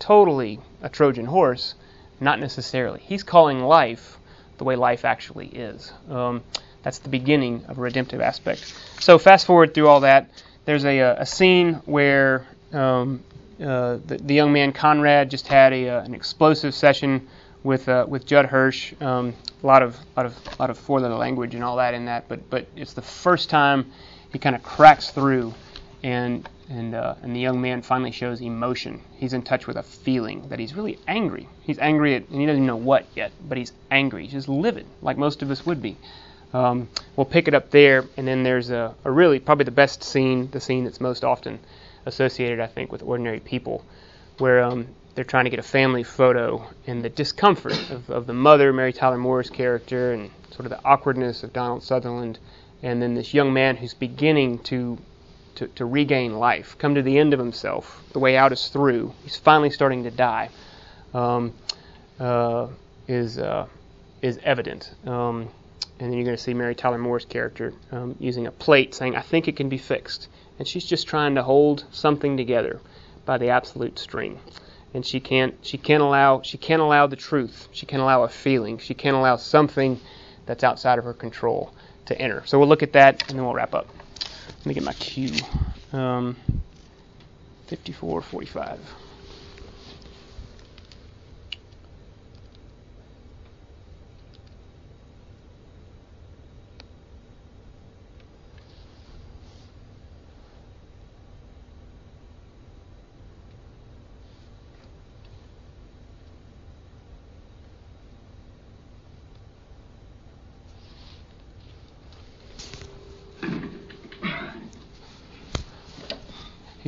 totally 0.00 0.58
a 0.82 0.88
Trojan 0.88 1.26
horse, 1.26 1.76
not 2.18 2.40
necessarily. 2.40 2.98
He's 2.98 3.22
calling 3.22 3.60
life 3.60 4.18
the 4.56 4.64
way 4.64 4.74
life 4.74 5.04
actually 5.04 5.46
is. 5.46 5.92
Um, 6.10 6.42
that's 6.82 6.98
the 6.98 7.08
beginning 7.08 7.64
of 7.68 7.78
a 7.78 7.80
redemptive 7.80 8.20
aspect. 8.20 8.74
So 8.98 9.16
fast 9.16 9.46
forward 9.46 9.74
through 9.74 9.86
all 9.86 10.00
that. 10.00 10.28
There's 10.64 10.84
a, 10.84 10.98
a 11.20 11.24
scene 11.24 11.74
where 11.84 12.48
um, 12.72 13.22
uh, 13.60 13.98
the, 14.04 14.18
the, 14.24 14.34
young 14.34 14.52
man 14.52 14.72
Conrad 14.72 15.30
just 15.30 15.46
had 15.46 15.72
a, 15.72 15.88
uh, 15.88 16.02
an 16.02 16.16
explosive 16.16 16.74
session 16.74 17.28
with 17.62 17.88
uh, 17.88 18.06
with 18.08 18.26
Judd 18.26 18.46
Hirsch. 18.46 18.92
Um, 19.00 19.34
a 19.62 19.66
lot 19.68 19.84
of 19.84 19.96
lot 20.16 20.26
of 20.26 20.58
lot 20.58 20.70
of 20.70 20.78
four-letter 20.78 21.14
language 21.14 21.54
and 21.54 21.62
all 21.62 21.76
that 21.76 21.94
in 21.94 22.06
that, 22.06 22.28
but 22.28 22.50
but 22.50 22.66
it's 22.74 22.94
the 22.94 23.02
first 23.02 23.48
time 23.48 23.92
he 24.32 24.40
kind 24.40 24.56
of 24.56 24.64
cracks 24.64 25.12
through 25.12 25.54
and 26.02 26.48
and 26.68 26.94
uh, 26.94 27.14
and 27.22 27.34
the 27.34 27.40
young 27.40 27.60
man 27.60 27.82
finally 27.82 28.10
shows 28.10 28.40
emotion. 28.40 29.00
He's 29.16 29.32
in 29.32 29.42
touch 29.42 29.66
with 29.66 29.76
a 29.76 29.82
feeling 29.82 30.48
that 30.48 30.58
he's 30.58 30.74
really 30.74 30.98
angry. 31.08 31.48
He's 31.62 31.78
angry 31.78 32.14
at, 32.14 32.28
and 32.28 32.40
he 32.40 32.46
doesn't 32.46 32.66
know 32.66 32.76
what 32.76 33.06
yet, 33.14 33.32
but 33.48 33.58
he's 33.58 33.72
angry. 33.90 34.24
He's 34.24 34.32
just 34.32 34.48
livid, 34.48 34.86
like 35.00 35.16
most 35.16 35.42
of 35.42 35.50
us 35.50 35.64
would 35.64 35.80
be. 35.80 35.96
Um, 36.52 36.88
we'll 37.16 37.26
pick 37.26 37.48
it 37.48 37.54
up 37.54 37.70
there, 37.70 38.04
and 38.16 38.26
then 38.26 38.42
there's 38.42 38.70
a, 38.70 38.94
a, 39.04 39.10
really 39.10 39.38
probably 39.38 39.64
the 39.64 39.70
best 39.70 40.02
scene, 40.02 40.50
the 40.50 40.60
scene 40.60 40.84
that's 40.84 41.00
most 41.00 41.22
often 41.22 41.58
associated, 42.06 42.58
I 42.58 42.66
think, 42.66 42.90
with 42.90 43.02
ordinary 43.02 43.40
people, 43.40 43.84
where 44.38 44.62
um, 44.62 44.88
they're 45.14 45.24
trying 45.24 45.44
to 45.44 45.50
get 45.50 45.58
a 45.58 45.64
family 45.64 46.04
photo, 46.04 46.66
and 46.86 47.02
the 47.02 47.10
discomfort 47.10 47.90
of, 47.90 48.08
of 48.08 48.26
the 48.26 48.32
mother, 48.32 48.72
Mary 48.72 48.94
Tyler 48.94 49.18
Moore's 49.18 49.50
character, 49.50 50.14
and 50.14 50.30
sort 50.50 50.64
of 50.64 50.70
the 50.70 50.82
awkwardness 50.84 51.42
of 51.42 51.52
Donald 51.52 51.82
Sutherland, 51.82 52.38
and 52.82 53.02
then 53.02 53.14
this 53.14 53.34
young 53.34 53.52
man 53.52 53.76
who's 53.76 53.92
beginning 53.92 54.58
to 54.60 54.96
to, 55.56 55.66
to 55.68 55.84
regain 55.84 56.38
life, 56.38 56.76
come 56.78 56.94
to 56.94 57.02
the 57.02 57.18
end 57.18 57.32
of 57.32 57.38
himself. 57.38 58.02
The 58.12 58.18
way 58.18 58.36
out 58.36 58.52
is 58.52 58.68
through. 58.68 59.12
He's 59.24 59.36
finally 59.36 59.70
starting 59.70 60.04
to 60.04 60.10
die. 60.10 60.50
Um, 61.14 61.54
uh, 62.20 62.68
is 63.06 63.38
uh, 63.38 63.66
is 64.22 64.38
evident. 64.42 64.92
Um, 65.06 65.48
and 66.00 66.12
then 66.12 66.12
you're 66.12 66.24
going 66.24 66.36
to 66.36 66.42
see 66.42 66.54
Mary 66.54 66.74
Tyler 66.74 66.98
Moore's 66.98 67.24
character 67.24 67.72
um, 67.90 68.14
using 68.20 68.46
a 68.46 68.52
plate, 68.52 68.94
saying, 68.94 69.16
"I 69.16 69.22
think 69.22 69.48
it 69.48 69.56
can 69.56 69.68
be 69.68 69.78
fixed," 69.78 70.28
and 70.58 70.68
she's 70.68 70.84
just 70.84 71.06
trying 71.08 71.34
to 71.36 71.42
hold 71.42 71.84
something 71.90 72.36
together 72.36 72.80
by 73.24 73.38
the 73.38 73.50
absolute 73.50 73.98
string. 73.98 74.38
And 74.94 75.04
she 75.04 75.20
can't 75.20 75.54
she 75.62 75.78
can't 75.78 76.02
allow 76.02 76.42
she 76.42 76.58
can't 76.58 76.82
allow 76.82 77.06
the 77.06 77.16
truth. 77.16 77.68
She 77.72 77.86
can't 77.86 78.02
allow 78.02 78.22
a 78.22 78.28
feeling. 78.28 78.78
She 78.78 78.94
can't 78.94 79.16
allow 79.16 79.36
something 79.36 80.00
that's 80.46 80.64
outside 80.64 80.98
of 80.98 81.04
her 81.04 81.14
control 81.14 81.72
to 82.06 82.18
enter. 82.18 82.42
So 82.46 82.58
we'll 82.58 82.68
look 82.68 82.82
at 82.82 82.92
that, 82.94 83.28
and 83.28 83.38
then 83.38 83.44
we'll 83.44 83.54
wrap 83.54 83.74
up. 83.74 83.86
Let 84.48 84.66
me 84.66 84.74
get 84.74 84.82
my 84.82 84.92
cue. 84.94 85.32
Um, 85.92 86.36
54, 87.66 88.22
45. 88.22 88.94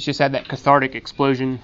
He's 0.01 0.07
just 0.07 0.19
had 0.19 0.33
that 0.33 0.49
cathartic 0.49 0.95
explosion. 0.95 1.61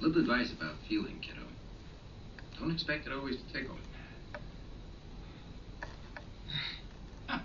Little 0.00 0.22
advice 0.22 0.50
about 0.52 0.74
feeling, 0.88 1.18
kiddo. 1.20 1.42
Don't 2.58 2.72
expect 2.72 3.06
it 3.06 3.12
always 3.12 3.36
to 3.36 3.52
tickle. 3.52 3.76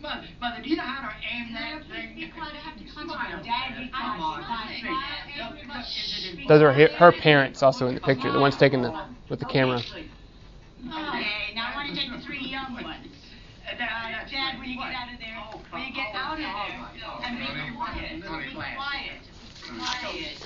Mother, 0.00 0.26
Mother, 0.40 0.62
do 0.62 0.68
you 0.68 0.74
know 0.76 0.82
how 0.82 1.08
to 1.08 1.14
aim 1.32 1.52
that 1.54 1.82
thing? 1.88 2.32
Those 6.48 6.62
are 6.62 6.72
her, 6.72 6.88
her 6.88 7.12
parents 7.12 7.62
also 7.62 7.86
in 7.86 7.94
the 7.94 8.00
picture. 8.00 8.32
The 8.32 8.40
ones 8.40 8.56
taking 8.56 8.82
the 8.82 8.92
with 9.28 9.38
the 9.38 9.44
camera. 9.46 9.78
Okay, 9.78 10.06
now 11.54 11.70
I 11.72 11.76
want 11.76 11.94
to 11.94 12.00
take 12.00 12.10
the 12.12 12.20
three 12.26 12.46
young 12.46 12.72
ones. 12.74 12.86
uh, 12.86 14.30
Dad, 14.30 14.58
will 14.58 14.66
you 14.66 14.76
get 14.76 14.94
out 14.94 15.12
of 15.12 15.18
there? 15.18 15.36
Oh, 15.52 15.60
Will 15.72 15.80
you 15.84 15.92
get 15.94 16.06
oh, 16.14 16.18
out 16.18 16.38
of 16.38 16.44
all 16.44 16.68
there? 16.68 16.78
right, 16.78 17.02
all 17.06 17.20
And 17.24 17.38
be 17.38 17.44
right. 17.44 17.72
quiet, 17.76 18.22
Honey, 18.22 18.46
be 18.48 18.54
quiet. 18.54 18.76
quiet, 18.76 19.20
quiet. 19.78 20.36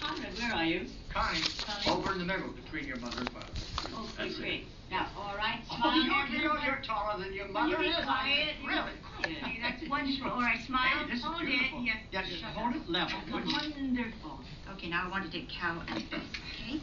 Conrad, 0.00 0.38
where 0.38 0.52
are 0.54 0.64
you? 0.64 0.86
Connie, 1.12 1.40
Connie. 1.64 1.90
over 1.98 2.12
in 2.12 2.18
the 2.18 2.24
middle 2.24 2.48
between 2.50 2.77
your 2.88 2.96
mother 2.98 3.18
and 3.20 3.30
father. 3.30 3.46
Oh, 3.92 4.08
That's 4.16 4.38
it. 4.40 4.62
Now, 4.90 5.08
all 5.14 5.36
right, 5.36 5.60
Oh, 5.70 5.76
smile. 5.76 6.00
you're, 6.32 6.40
you're, 6.40 6.58
you're 6.64 6.80
taller 6.82 7.20
than 7.22 7.34
your 7.34 7.46
Will 7.48 7.52
mother 7.52 7.68
you 7.68 7.76
be 7.76 7.84
is. 7.92 8.04
quiet? 8.04 8.54
Really? 8.66 8.92
Quiet. 9.20 9.60
That's 9.60 9.90
wonderful. 9.90 10.30
All 10.32 10.40
right, 10.40 10.58
smile. 10.66 11.04
Hey, 11.04 11.10
this 11.12 11.18
is 11.20 11.24
hold 11.24 11.44
beautiful. 11.44 11.80
it. 11.80 11.84
Yeah. 11.84 11.94
Yeah, 12.10 12.22
just 12.24 12.40
Shut 12.40 12.50
hold 12.56 12.72
up. 12.74 12.80
it 12.80 12.88
level, 12.88 13.18
would 13.30 13.44
you? 13.44 13.52
Wonderful. 13.52 14.40
Okay, 14.72 14.88
now 14.88 15.04
I 15.06 15.10
want 15.10 15.30
to 15.30 15.30
take 15.30 15.50
Cal 15.50 15.84
and 15.86 16.10
Beth, 16.10 16.20
okay? 16.64 16.80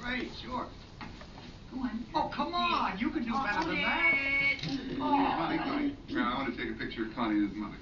Great, 0.00 0.30
sure. 0.40 0.68
Go 1.74 1.80
on. 1.80 2.04
Oh, 2.14 2.30
come 2.32 2.54
on, 2.54 2.96
you 3.00 3.10
can 3.10 3.24
do 3.24 3.32
better 3.32 3.66
Hold 3.66 3.68
than 3.74 3.82
that. 3.82 4.12
it. 4.62 4.98
Connie, 4.98 5.58
Connie, 5.58 5.96
now 6.10 6.34
I 6.34 6.42
want 6.42 6.54
to 6.56 6.62
take 6.62 6.70
a 6.70 6.78
picture 6.78 7.06
of 7.06 7.14
Connie 7.16 7.40
and 7.40 7.48
his 7.50 7.58
mother. 7.58 7.74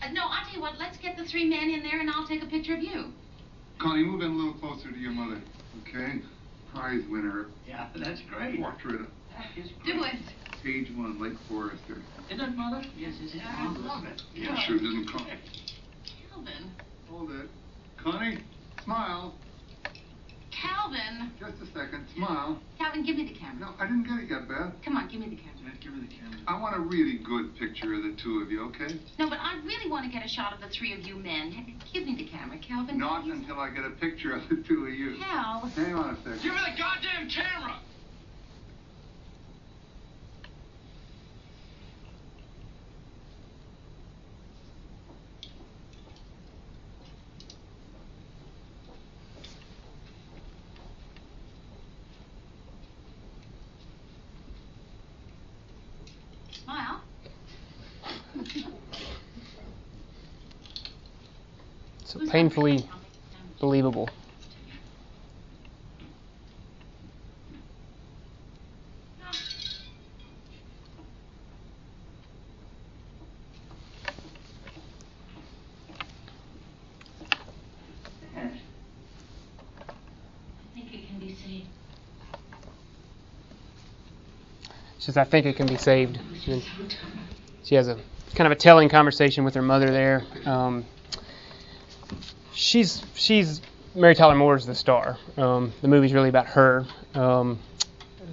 Uh, 0.00 0.08
no, 0.12 0.22
I'll 0.24 0.44
tell 0.46 0.54
you 0.54 0.60
what, 0.62 0.78
let's 0.78 0.96
get 0.96 1.18
the 1.18 1.24
three 1.24 1.44
men 1.44 1.68
in 1.68 1.82
there 1.82 2.00
and 2.00 2.08
I'll 2.08 2.26
take 2.26 2.42
a 2.42 2.46
picture 2.46 2.72
of 2.74 2.82
you. 2.82 3.12
Connie, 3.78 4.04
move 4.04 4.22
in 4.22 4.30
a 4.30 4.34
little 4.34 4.54
closer 4.54 4.90
to 4.90 4.98
your 4.98 5.12
mother, 5.12 5.40
okay? 5.82 6.20
Prize 6.74 7.02
winner, 7.08 7.46
Yeah, 7.66 7.88
that's 7.94 8.20
great. 8.22 8.58
portrait, 8.58 9.00
That 9.36 9.46
is 9.56 9.70
great. 9.82 9.94
Do 9.94 10.02
it. 10.04 10.16
page 10.62 10.90
one, 10.96 11.20
Lake 11.22 11.38
Forester. 11.48 11.98
Isn't 12.28 12.40
it, 12.40 12.56
mother? 12.56 12.82
Yes, 12.96 13.14
it 13.20 13.26
is. 13.36 13.42
I 13.46 13.68
love 13.78 14.04
it. 14.04 14.20
Yeah, 14.34 14.56
sure 14.66 14.78
doesn't 14.78 15.06
come. 15.10 15.26
Calvin. 16.32 16.70
Hold 17.08 17.30
it. 17.30 17.48
Connie, 18.02 18.38
smile. 18.82 19.34
Calvin. 20.64 21.30
Just 21.38 21.60
a 21.62 21.66
second, 21.76 22.06
smile. 22.16 22.58
Calvin, 22.78 23.04
give 23.04 23.16
me 23.16 23.28
the 23.28 23.38
camera. 23.38 23.68
No, 23.68 23.74
I 23.78 23.86
didn't 23.86 24.04
get 24.04 24.18
it 24.24 24.30
yet, 24.30 24.48
Beth. 24.48 24.72
Come 24.84 24.96
on, 24.96 25.08
give 25.08 25.20
me 25.20 25.28
the 25.28 25.36
camera. 25.36 25.52
Yeah, 25.64 25.70
give 25.80 25.92
her 25.92 26.00
the 26.00 26.08
camera. 26.08 26.38
I 26.48 26.60
want 26.60 26.76
a 26.76 26.80
really 26.80 27.18
good 27.18 27.56
picture 27.56 27.92
of 27.94 28.02
the 28.02 28.16
two 28.22 28.40
of 28.40 28.50
you, 28.50 28.64
okay? 28.68 28.96
No, 29.18 29.28
but 29.28 29.38
I 29.40 29.56
really 29.64 29.90
want 29.90 30.04
to 30.04 30.10
get 30.12 30.24
a 30.24 30.28
shot 30.28 30.52
of 30.52 30.60
the 30.60 30.68
three 30.68 30.92
of 30.92 31.00
you 31.00 31.16
men. 31.16 31.76
Give 31.92 32.04
me 32.06 32.16
the 32.16 32.26
camera, 32.26 32.58
Calvin. 32.58 32.98
Not 32.98 33.24
please. 33.24 33.32
until 33.32 33.60
I 33.60 33.70
get 33.70 33.84
a 33.84 33.90
picture 33.90 34.32
of 34.32 34.48
the 34.48 34.56
two 34.66 34.86
of 34.86 34.92
you. 34.94 35.16
Cal. 35.20 35.60
Hang 35.76 35.94
on 35.94 36.14
a 36.14 36.16
second. 36.18 36.42
Give 36.42 36.54
me 36.54 36.60
the 36.64 36.78
goddamn 36.78 37.28
camera! 37.28 37.80
Smile. 56.64 57.02
So 62.04 62.18
Who's 62.20 62.23
painfully 62.34 62.84
believable. 63.60 64.08
She 84.98 85.04
says, 85.04 85.16
I 85.16 85.22
think 85.22 85.46
it 85.46 85.54
can 85.54 85.66
be 85.66 85.76
saved. 85.76 86.18
She 87.62 87.76
has 87.76 87.86
a 87.86 87.96
kind 88.34 88.46
of 88.46 88.50
a 88.50 88.56
telling 88.56 88.88
conversation 88.88 89.44
with 89.44 89.54
her 89.54 89.62
mother 89.62 89.92
there. 89.92 90.24
Um, 90.44 90.84
she's 92.54 93.02
she's 93.14 93.60
Mary 93.94 94.14
Tyler 94.14 94.34
Moore 94.34 94.56
is 94.56 94.66
the 94.66 94.74
star. 94.74 95.18
Um, 95.36 95.72
the 95.82 95.88
movie's 95.88 96.12
really 96.12 96.28
about 96.28 96.46
her. 96.46 96.86
Um, 97.14 97.58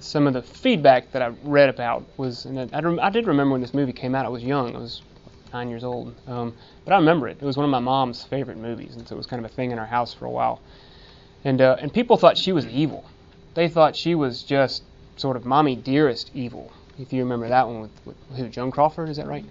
some 0.00 0.26
of 0.26 0.32
the 0.32 0.42
feedback 0.42 1.12
that 1.12 1.22
I 1.22 1.28
read 1.44 1.68
about 1.68 2.04
was, 2.16 2.44
and 2.46 2.58
I, 2.74 3.06
I, 3.06 3.10
did 3.10 3.28
remember 3.28 3.52
when 3.52 3.60
this 3.60 3.72
movie 3.72 3.92
came 3.92 4.14
out. 4.16 4.26
I 4.26 4.28
was 4.28 4.42
young. 4.42 4.74
I 4.74 4.78
was 4.78 5.02
nine 5.52 5.68
years 5.68 5.84
old, 5.84 6.14
um, 6.26 6.54
but 6.84 6.92
I 6.92 6.96
remember 6.96 7.28
it. 7.28 7.38
It 7.40 7.44
was 7.44 7.56
one 7.56 7.64
of 7.64 7.70
my 7.70 7.78
mom's 7.78 8.24
favorite 8.24 8.56
movies, 8.56 8.96
and 8.96 9.06
so 9.06 9.14
it 9.14 9.18
was 9.18 9.26
kind 9.26 9.44
of 9.44 9.50
a 9.50 9.54
thing 9.54 9.70
in 9.70 9.78
our 9.78 9.86
house 9.86 10.12
for 10.12 10.24
a 10.24 10.30
while. 10.30 10.60
And 11.44 11.60
uh, 11.60 11.76
and 11.80 11.92
people 11.92 12.16
thought 12.16 12.36
she 12.38 12.52
was 12.52 12.66
evil. 12.66 13.04
They 13.54 13.68
thought 13.68 13.94
she 13.94 14.14
was 14.14 14.42
just 14.42 14.82
sort 15.16 15.36
of 15.36 15.44
mommy 15.44 15.76
dearest 15.76 16.30
evil. 16.34 16.72
If 16.98 17.12
you 17.12 17.22
remember 17.22 17.48
that 17.48 17.66
one 17.66 17.82
with, 17.82 17.90
with 18.04 18.16
who 18.36 18.48
Joan 18.48 18.70
Crawford, 18.70 19.08
is 19.08 19.16
that 19.18 19.26
right? 19.26 19.44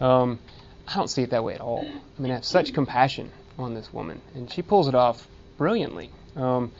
Um, 0.00 0.38
I 0.86 0.94
don't 0.94 1.08
see 1.08 1.22
it 1.22 1.30
that 1.30 1.42
way 1.42 1.54
at 1.54 1.60
all. 1.60 1.86
I 1.86 2.22
mean, 2.22 2.30
I 2.30 2.34
have 2.34 2.44
such 2.44 2.74
compassion 2.74 3.30
on 3.58 3.74
this 3.74 3.92
woman, 3.92 4.20
and 4.34 4.50
she 4.50 4.62
pulls 4.62 4.88
it 4.88 4.94
off 4.94 5.26
brilliantly. 5.56 6.10
Um, 6.36 6.72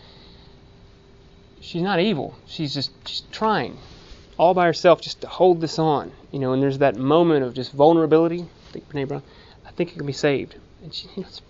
she's 1.60 1.82
not 1.82 2.00
evil. 2.00 2.34
She's 2.46 2.74
just 2.74 2.90
she's 3.06 3.22
trying 3.32 3.78
all 4.36 4.54
by 4.54 4.66
herself 4.66 5.00
just 5.00 5.20
to 5.20 5.28
hold 5.28 5.60
this 5.60 5.78
on, 5.78 6.12
you 6.32 6.38
know. 6.38 6.52
And 6.52 6.62
there's 6.62 6.78
that 6.78 6.96
moment 6.96 7.44
of 7.44 7.54
just 7.54 7.72
vulnerability. 7.72 8.42
I 8.42 8.72
think 8.72 8.88
Brene 8.90 9.08
Brown. 9.08 9.22
I 9.66 9.70
think 9.70 9.92
it 9.92 9.96
can 9.96 10.06
be 10.06 10.12
saved, 10.12 10.56
and 10.82 10.92
she, 10.92 11.08
you 11.16 11.22
know, 11.22 11.28
it's. 11.28 11.40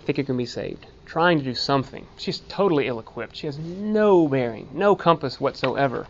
I 0.00 0.02
think 0.02 0.18
it 0.18 0.26
can 0.26 0.36
be 0.38 0.46
saved. 0.46 0.86
Trying 1.04 1.38
to 1.38 1.44
do 1.44 1.54
something. 1.54 2.06
She's 2.16 2.40
totally 2.48 2.86
ill-equipped. 2.86 3.36
She 3.36 3.46
has 3.46 3.58
no 3.58 4.26
bearing, 4.26 4.68
no 4.72 4.96
compass 4.96 5.38
whatsoever 5.38 6.06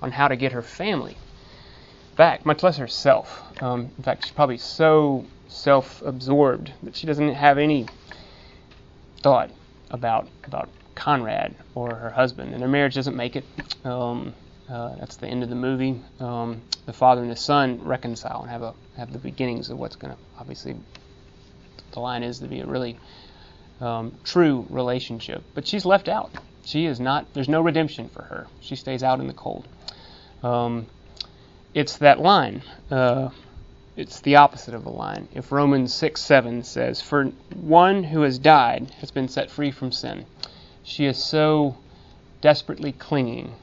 on 0.00 0.12
how 0.12 0.28
to 0.28 0.36
get 0.36 0.52
her 0.52 0.62
family 0.62 1.16
back, 2.16 2.46
much 2.46 2.62
less 2.62 2.76
herself. 2.76 3.42
Um, 3.60 3.90
in 3.96 4.04
fact, 4.04 4.24
she's 4.24 4.32
probably 4.32 4.58
so 4.58 5.24
self-absorbed 5.52 6.72
that 6.82 6.96
she 6.96 7.06
doesn't 7.06 7.34
have 7.34 7.58
any 7.58 7.86
thought 9.20 9.50
about 9.90 10.28
about 10.44 10.68
Conrad 10.94 11.54
or 11.74 11.94
her 11.94 12.10
husband, 12.10 12.52
and 12.52 12.60
their 12.60 12.68
marriage 12.68 12.94
doesn't 12.94 13.16
make 13.16 13.36
it. 13.36 13.44
Um, 13.84 14.34
uh, 14.68 14.94
that's 14.96 15.16
the 15.16 15.26
end 15.26 15.42
of 15.42 15.48
the 15.48 15.54
movie. 15.54 16.00
Um, 16.20 16.62
the 16.86 16.92
father 16.92 17.22
and 17.22 17.30
the 17.30 17.36
son 17.36 17.82
reconcile 17.84 18.42
and 18.42 18.50
have 18.50 18.62
a 18.62 18.74
have 18.96 19.12
the 19.12 19.18
beginnings 19.18 19.70
of 19.70 19.78
what's 19.78 19.96
going 19.96 20.12
to 20.12 20.18
obviously. 20.38 20.76
The 21.92 22.00
line 22.00 22.22
is 22.22 22.38
to 22.38 22.46
be 22.46 22.60
a 22.60 22.66
really 22.66 22.98
um, 23.80 24.14
true 24.24 24.66
relationship, 24.70 25.42
but 25.54 25.66
she's 25.66 25.84
left 25.84 26.08
out. 26.08 26.30
She 26.64 26.86
is 26.86 27.00
not. 27.00 27.34
There's 27.34 27.48
no 27.48 27.60
redemption 27.60 28.08
for 28.08 28.22
her. 28.22 28.46
She 28.60 28.76
stays 28.76 29.02
out 29.02 29.20
in 29.20 29.26
the 29.26 29.34
cold. 29.34 29.66
Um, 30.42 30.86
it's 31.74 31.98
that 31.98 32.18
line. 32.18 32.62
Uh, 32.90 33.30
it's 33.96 34.20
the 34.20 34.36
opposite 34.36 34.74
of 34.74 34.86
a 34.86 34.90
line. 34.90 35.28
If 35.34 35.52
Romans 35.52 35.92
6 35.92 36.20
7 36.20 36.62
says, 36.62 37.02
For 37.02 37.26
one 37.54 38.04
who 38.04 38.22
has 38.22 38.38
died 38.38 38.90
has 39.00 39.10
been 39.10 39.28
set 39.28 39.50
free 39.50 39.70
from 39.70 39.92
sin, 39.92 40.24
she 40.82 41.04
is 41.04 41.22
so 41.22 41.76
desperately 42.40 42.92
clinging 42.92 43.54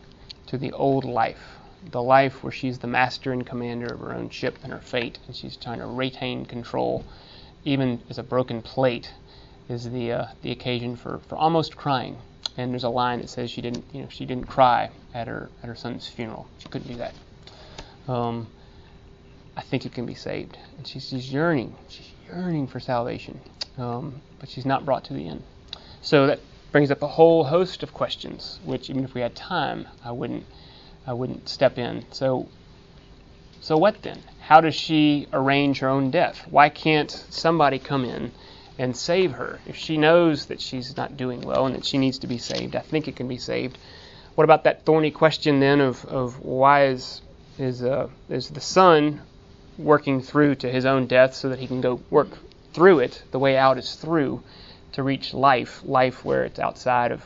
to 0.47 0.57
the 0.57 0.71
old 0.71 1.03
life, 1.03 1.57
the 1.91 2.01
life 2.01 2.43
where 2.43 2.51
she's 2.51 2.79
the 2.79 2.87
master 2.87 3.31
and 3.31 3.45
commander 3.45 3.87
of 3.87 3.99
her 3.99 4.13
own 4.13 4.29
ship 4.29 4.59
and 4.63 4.71
her 4.71 4.79
fate, 4.79 5.17
and 5.27 5.35
she's 5.35 5.55
trying 5.55 5.79
to 5.79 5.87
retain 5.87 6.45
control, 6.45 7.03
even 7.65 8.01
as 8.09 8.17
a 8.17 8.23
broken 8.23 8.61
plate 8.61 9.11
is 9.67 9.89
the 9.89 10.11
uh, 10.11 10.25
the 10.41 10.51
occasion 10.51 10.95
for, 10.95 11.19
for 11.27 11.35
almost 11.37 11.75
crying. 11.75 12.17
And 12.57 12.71
there's 12.71 12.83
a 12.83 12.89
line 12.89 13.21
that 13.21 13.29
says 13.29 13.49
she 13.49 13.61
didn't, 13.61 13.85
you 13.93 14.01
know, 14.01 14.09
she 14.09 14.25
didn't 14.25 14.47
cry 14.47 14.89
at 15.13 15.27
her 15.27 15.49
at 15.63 15.69
her 15.69 15.75
son's 15.75 16.07
funeral. 16.07 16.47
She 16.59 16.67
couldn't 16.67 16.87
do 16.87 16.97
that. 16.97 17.13
Um, 18.07 18.47
I 19.59 19.61
think 19.61 19.85
it 19.85 19.91
can 19.91 20.05
be 20.05 20.13
saved. 20.13 20.57
And 20.77 20.87
she's, 20.87 21.09
she's 21.09 21.33
yearning. 21.33 21.75
She's 21.89 22.09
yearning 22.29 22.67
for 22.67 22.79
salvation. 22.79 23.41
Um, 23.77 24.21
but 24.39 24.47
she's 24.47 24.65
not 24.65 24.85
brought 24.85 25.03
to 25.05 25.13
the 25.13 25.27
end. 25.27 25.43
So 26.01 26.27
that 26.27 26.39
brings 26.71 26.91
up 26.91 27.01
a 27.01 27.07
whole 27.07 27.43
host 27.43 27.83
of 27.83 27.93
questions, 27.93 28.57
which 28.63 28.89
even 28.89 29.03
if 29.03 29.13
we 29.13 29.19
had 29.19 29.35
time, 29.35 29.85
I 30.01 30.13
wouldn't 30.13 30.45
I 31.05 31.11
wouldn't 31.11 31.49
step 31.49 31.77
in. 31.77 32.05
So 32.11 32.47
so 33.59 33.75
what 33.75 34.01
then? 34.01 34.23
How 34.39 34.61
does 34.61 34.75
she 34.75 35.27
arrange 35.33 35.79
her 35.79 35.89
own 35.89 36.09
death? 36.09 36.47
Why 36.49 36.69
can't 36.69 37.11
somebody 37.11 37.79
come 37.79 38.05
in 38.05 38.31
and 38.77 38.95
save 38.95 39.33
her? 39.33 39.59
If 39.67 39.75
she 39.75 39.97
knows 39.97 40.45
that 40.45 40.61
she's 40.61 40.95
not 40.95 41.17
doing 41.17 41.41
well 41.41 41.65
and 41.65 41.75
that 41.75 41.83
she 41.83 41.97
needs 41.97 42.19
to 42.19 42.27
be 42.27 42.37
saved, 42.37 42.77
I 42.77 42.79
think 42.79 43.09
it 43.09 43.17
can 43.17 43.27
be 43.27 43.37
saved. 43.37 43.77
What 44.35 44.45
about 44.45 44.63
that 44.63 44.85
thorny 44.85 45.11
question 45.11 45.59
then 45.59 45.81
of, 45.81 46.05
of 46.05 46.39
why 46.39 46.85
is 46.85 47.21
is 47.57 47.83
uh, 47.83 48.07
is 48.29 48.47
the 48.47 48.61
son 48.61 49.21
working 49.79 50.21
through 50.21 50.55
to 50.55 50.69
his 50.69 50.85
own 50.85 51.07
death 51.07 51.33
so 51.33 51.49
that 51.49 51.59
he 51.59 51.67
can 51.67 51.81
go 51.81 52.01
work 52.09 52.29
through 52.73 52.99
it? 52.99 53.23
The 53.31 53.39
way 53.39 53.57
out 53.57 53.77
is 53.77 53.95
through 53.95 54.43
to 54.91 55.03
reach 55.03 55.33
life, 55.33 55.81
life 55.83 56.23
where 56.23 56.43
it's 56.43 56.59
outside 56.59 57.11
of 57.11 57.25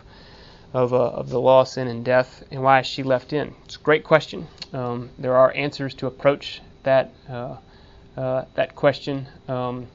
of, 0.74 0.92
uh, 0.92 1.10
of 1.10 1.30
the 1.30 1.40
law, 1.40 1.64
sin, 1.64 1.88
and 1.88 2.04
death, 2.04 2.44
and 2.50 2.64
why 2.64 2.80
is 2.80 2.88
she 2.88 3.04
left 3.04 3.32
in? 3.32 3.54
It's 3.66 3.76
a 3.76 3.80
great 3.80 4.04
question. 4.04 4.48
Um, 4.74 5.12
there 5.20 5.36
are 5.36 5.54
answers 5.56 5.94
to 5.96 6.08
approach 6.08 6.62
that 6.82 7.14
uh, 7.30 7.58
uh, 8.18 8.46
that 8.56 8.76
question, 8.76 9.28
um, 9.48 9.88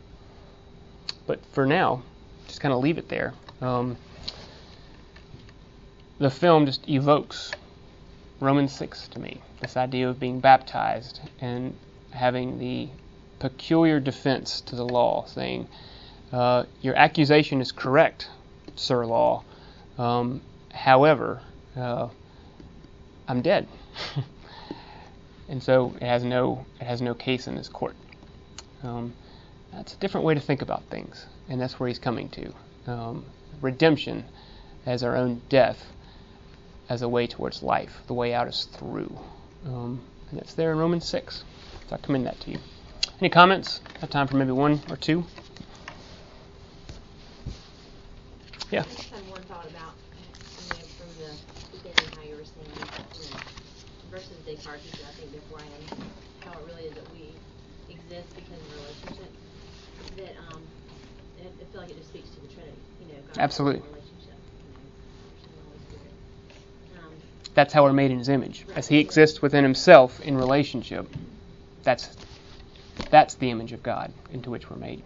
but 1.27 1.45
for 1.53 1.67
now, 1.67 2.03
just 2.47 2.61
kind 2.61 2.73
of 2.73 2.81
leave 2.81 2.99
it 2.99 3.09
there. 3.09 3.35
Um, 3.61 3.97
the 6.19 6.31
film 6.31 6.67
just 6.67 6.89
evokes 6.89 7.53
Romans 8.41 8.73
6 8.73 9.09
to 9.09 9.21
me. 9.21 9.41
this 9.61 9.77
idea 9.77 10.09
of 10.09 10.21
being 10.21 10.41
baptized 10.41 11.21
and 11.41 11.75
having 12.19 12.59
the 12.59 12.89
peculiar 13.39 14.01
defense 14.01 14.61
to 14.63 14.77
the 14.77 14.85
law, 14.85 15.25
saying, 15.27 15.69
uh, 16.33 16.65
Your 16.83 16.97
accusation 16.97 17.61
is 17.61 17.73
correct, 17.73 18.29
Sir 18.77 19.07
Law. 19.07 19.45
Um, 19.97 20.41
however, 20.73 21.41
uh, 21.77 22.09
I'm 23.27 23.43
dead. 23.43 23.69
and 25.49 25.63
so 25.63 25.95
it 26.01 26.07
has 26.07 26.25
no 26.25 26.65
it 26.81 26.85
has 26.85 27.01
no 27.01 27.15
case 27.15 27.47
in 27.47 27.55
this 27.55 27.69
court. 27.69 27.95
Um, 28.83 29.13
that's 29.73 29.95
a 29.95 29.97
different 29.97 30.27
way 30.27 30.35
to 30.35 30.41
think 30.41 30.63
about 30.63 30.83
things, 30.85 31.27
and 31.49 31.61
that's 31.61 31.79
where 31.79 31.89
he's 31.89 31.99
coming 31.99 32.29
to. 32.31 32.53
Um, 32.87 33.25
redemption 33.61 34.25
as 34.87 35.03
our 35.03 35.17
own 35.17 35.43
death 35.49 35.85
as 36.89 37.03
a 37.03 37.09
way 37.09 37.27
towards 37.27 37.63
life. 37.63 38.01
The 38.07 38.15
way 38.15 38.33
out 38.33 38.49
is 38.49 38.65
through. 38.65 39.19
Um, 39.67 40.01
and 40.31 40.41
it's 40.41 40.55
there 40.55 40.73
in 40.73 40.79
Romans 40.79 41.07
6. 41.07 41.45
So 41.89 41.97
I 41.97 41.99
commend 41.99 42.27
that 42.27 42.39
to 42.41 42.51
you. 42.51 42.59
Any 43.21 43.31
comments? 43.31 43.81
Got 44.01 44.11
time 44.11 44.27
for 44.29 44.37
maybe 44.37 44.53
one 44.53 44.81
or 44.91 44.97
two? 44.97 45.25
Yeah. 48.71 48.81
I 48.81 48.83
just 48.85 49.11
had 49.11 49.23
thought 49.49 49.67
about, 49.67 49.95
you 50.61 50.77
the 51.19 51.33
beginning, 51.73 52.09
how 52.15 52.23
you 52.29 52.37
were 52.37 52.45
saying, 52.45 52.69
you 52.77 52.89
versus 54.11 54.37
Descartes, 54.45 54.85
I 55.07 55.13
think 55.13 55.33
beforehand, 55.33 55.85
how 56.41 56.53
it 56.53 56.67
really 56.67 56.85
is 56.85 56.95
that 56.95 57.11
we 57.13 57.33
exist 57.89 58.29
because 58.37 58.61
of 58.61 58.71
relationship. 58.85 59.33
That 60.17 60.37
um, 60.53 60.63
I 61.41 61.49
I 61.49 61.65
feel 61.73 61.81
like 61.81 61.91
it 61.91 61.97
just 61.97 62.11
speaks 62.11 62.29
to 62.31 62.41
the 62.41 62.49
Trinity, 62.49 62.77
you 63.01 63.07
know, 63.09 63.21
God 63.29 63.39
Absolutely. 63.39 63.81
relationship, 63.81 64.37
you 64.61 64.69
know, 64.69 64.85
Person, 65.33 65.51
Holy 65.65 65.81
Spirit. 65.89 66.13
Um, 67.01 67.15
That's 67.55 67.73
how 67.73 67.85
we're 67.85 67.93
made 67.93 68.11
in 68.11 68.19
his 68.19 68.29
image. 68.29 68.65
As 68.77 68.89
he 68.89 68.99
exists 68.99 69.41
within 69.41 69.65
himself 69.65 70.21
in 70.21 70.37
relationship, 70.37 71.09
that's 71.83 72.17
that's 73.11 73.35
the 73.37 73.51
image 73.51 73.73
of 73.73 73.83
God 73.83 74.13
into 74.33 74.51
which 74.51 74.69
we're 74.69 74.77
made. 74.77 75.03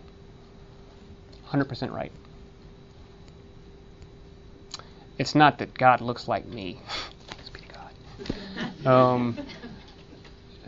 100% 1.48 1.92
right. 1.92 2.10
It's 5.18 5.34
not 5.34 5.58
that 5.58 5.74
God 5.74 6.00
looks 6.00 6.26
like 6.26 6.46
me. 6.46 6.80
Thanks 7.28 7.50
be 7.50 7.60
to 7.60 7.66
God. 8.84 8.86
Um, 8.86 9.38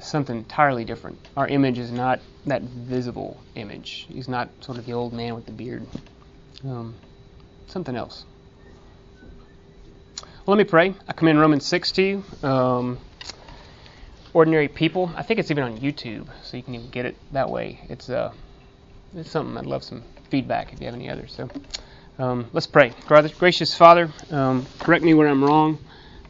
something 0.01 0.37
entirely 0.37 0.85
different. 0.85 1.19
Our 1.37 1.49
image 1.49 1.79
is 1.79 1.91
not 1.91 2.21
that 2.47 2.63
visible 2.63 3.41
image. 3.55 4.07
He's 4.09 4.29
not 4.29 4.51
sort 4.61 4.79
of 4.79 4.87
the 4.87 4.93
old 4.93 5.13
man 5.13 5.35
with 5.35 5.47
the 5.47 5.53
beard. 5.53 5.87
Um, 6.63 6.95
something 7.67 7.97
else. 7.97 8.25
Well, 10.47 10.57
let 10.57 10.59
me 10.59 10.65
pray. 10.65 10.95
I 11.09 11.13
commend 11.15 11.41
Romans 11.41 11.65
6 11.65 11.93
to 11.93 12.03
you. 12.03 12.25
Um, 12.47 12.99
ordinary 14.35 14.69
people. 14.69 15.11
I 15.17 15.23
think 15.23 15.41
it's 15.41 15.51
even 15.51 15.65
on 15.65 15.79
YouTube, 15.79 16.27
so 16.43 16.57
you 16.57 16.63
can 16.63 16.75
even 16.75 16.91
get 16.91 17.07
it 17.07 17.17
that 17.33 17.49
way. 17.49 17.81
It's 17.89 18.11
uh, 18.11 18.33
it's 19.15 19.31
something 19.31 19.57
I'd 19.57 19.65
love 19.65 19.85
some 19.85 20.03
feedback 20.29 20.73
if 20.73 20.81
you 20.81 20.87
have 20.87 20.95
any 20.95 21.09
others. 21.09 21.33
So 21.33 21.49
um, 22.19 22.51
let's 22.53 22.67
pray. 22.67 22.93
Gracious 23.39 23.75
Father, 23.75 24.11
um, 24.31 24.67
correct 24.81 25.05
me 25.05 25.15
where 25.15 25.29
I'm 25.29 25.43
wrong, 25.43 25.79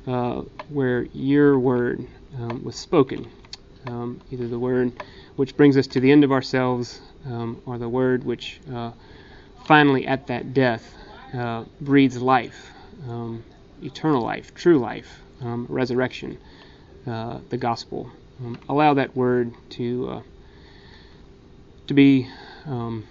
uh, 0.06 0.42
where 0.68 1.04
Your 1.14 1.58
word 1.58 2.06
um, 2.38 2.62
was 2.62 2.76
spoken, 2.76 3.30
um, 3.86 4.20
either 4.30 4.46
the 4.46 4.58
word 4.58 4.92
which 5.36 5.56
brings 5.56 5.76
us 5.76 5.86
to 5.88 6.00
the 6.00 6.12
end 6.12 6.24
of 6.24 6.30
ourselves, 6.30 7.00
um, 7.26 7.60
or 7.66 7.78
the 7.78 7.88
word 7.88 8.22
which 8.22 8.60
uh, 8.72 8.92
finally 9.66 10.06
at 10.06 10.26
that 10.26 10.52
death 10.52 10.94
uh, 11.32 11.64
breathes 11.80 12.20
life, 12.20 12.70
um, 13.08 13.42
eternal 13.82 14.22
life, 14.22 14.54
true 14.54 14.78
life, 14.78 15.20
resurrection, 15.68 16.38
uh, 17.06 17.38
the 17.50 17.56
gospel. 17.56 18.10
Um, 18.40 18.58
allow 18.68 18.94
that 18.94 19.16
word 19.16 19.52
to 19.70 20.10
uh, 20.10 20.22
to 21.86 21.94
be 21.94 22.28
um, 22.66 23.06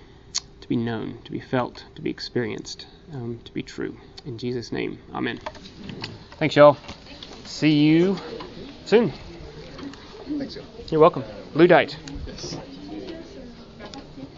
to 0.61 0.67
be 0.67 0.75
known, 0.75 1.19
to 1.25 1.31
be 1.31 1.39
felt, 1.39 1.85
to 1.95 2.01
be 2.01 2.09
experienced, 2.09 2.87
um, 3.13 3.39
to 3.45 3.53
be 3.53 3.63
true. 3.63 3.97
In 4.25 4.37
Jesus' 4.37 4.71
name, 4.71 4.99
Amen. 5.13 5.39
Thanks, 6.37 6.55
y'all. 6.55 6.77
See 7.45 7.83
you 7.83 8.17
soon. 8.85 9.11
Thanks, 10.37 10.55
y'all. 10.55 10.65
You're 10.89 11.01
welcome. 11.01 11.23
Blue 11.53 11.67
Dite. 11.67 11.97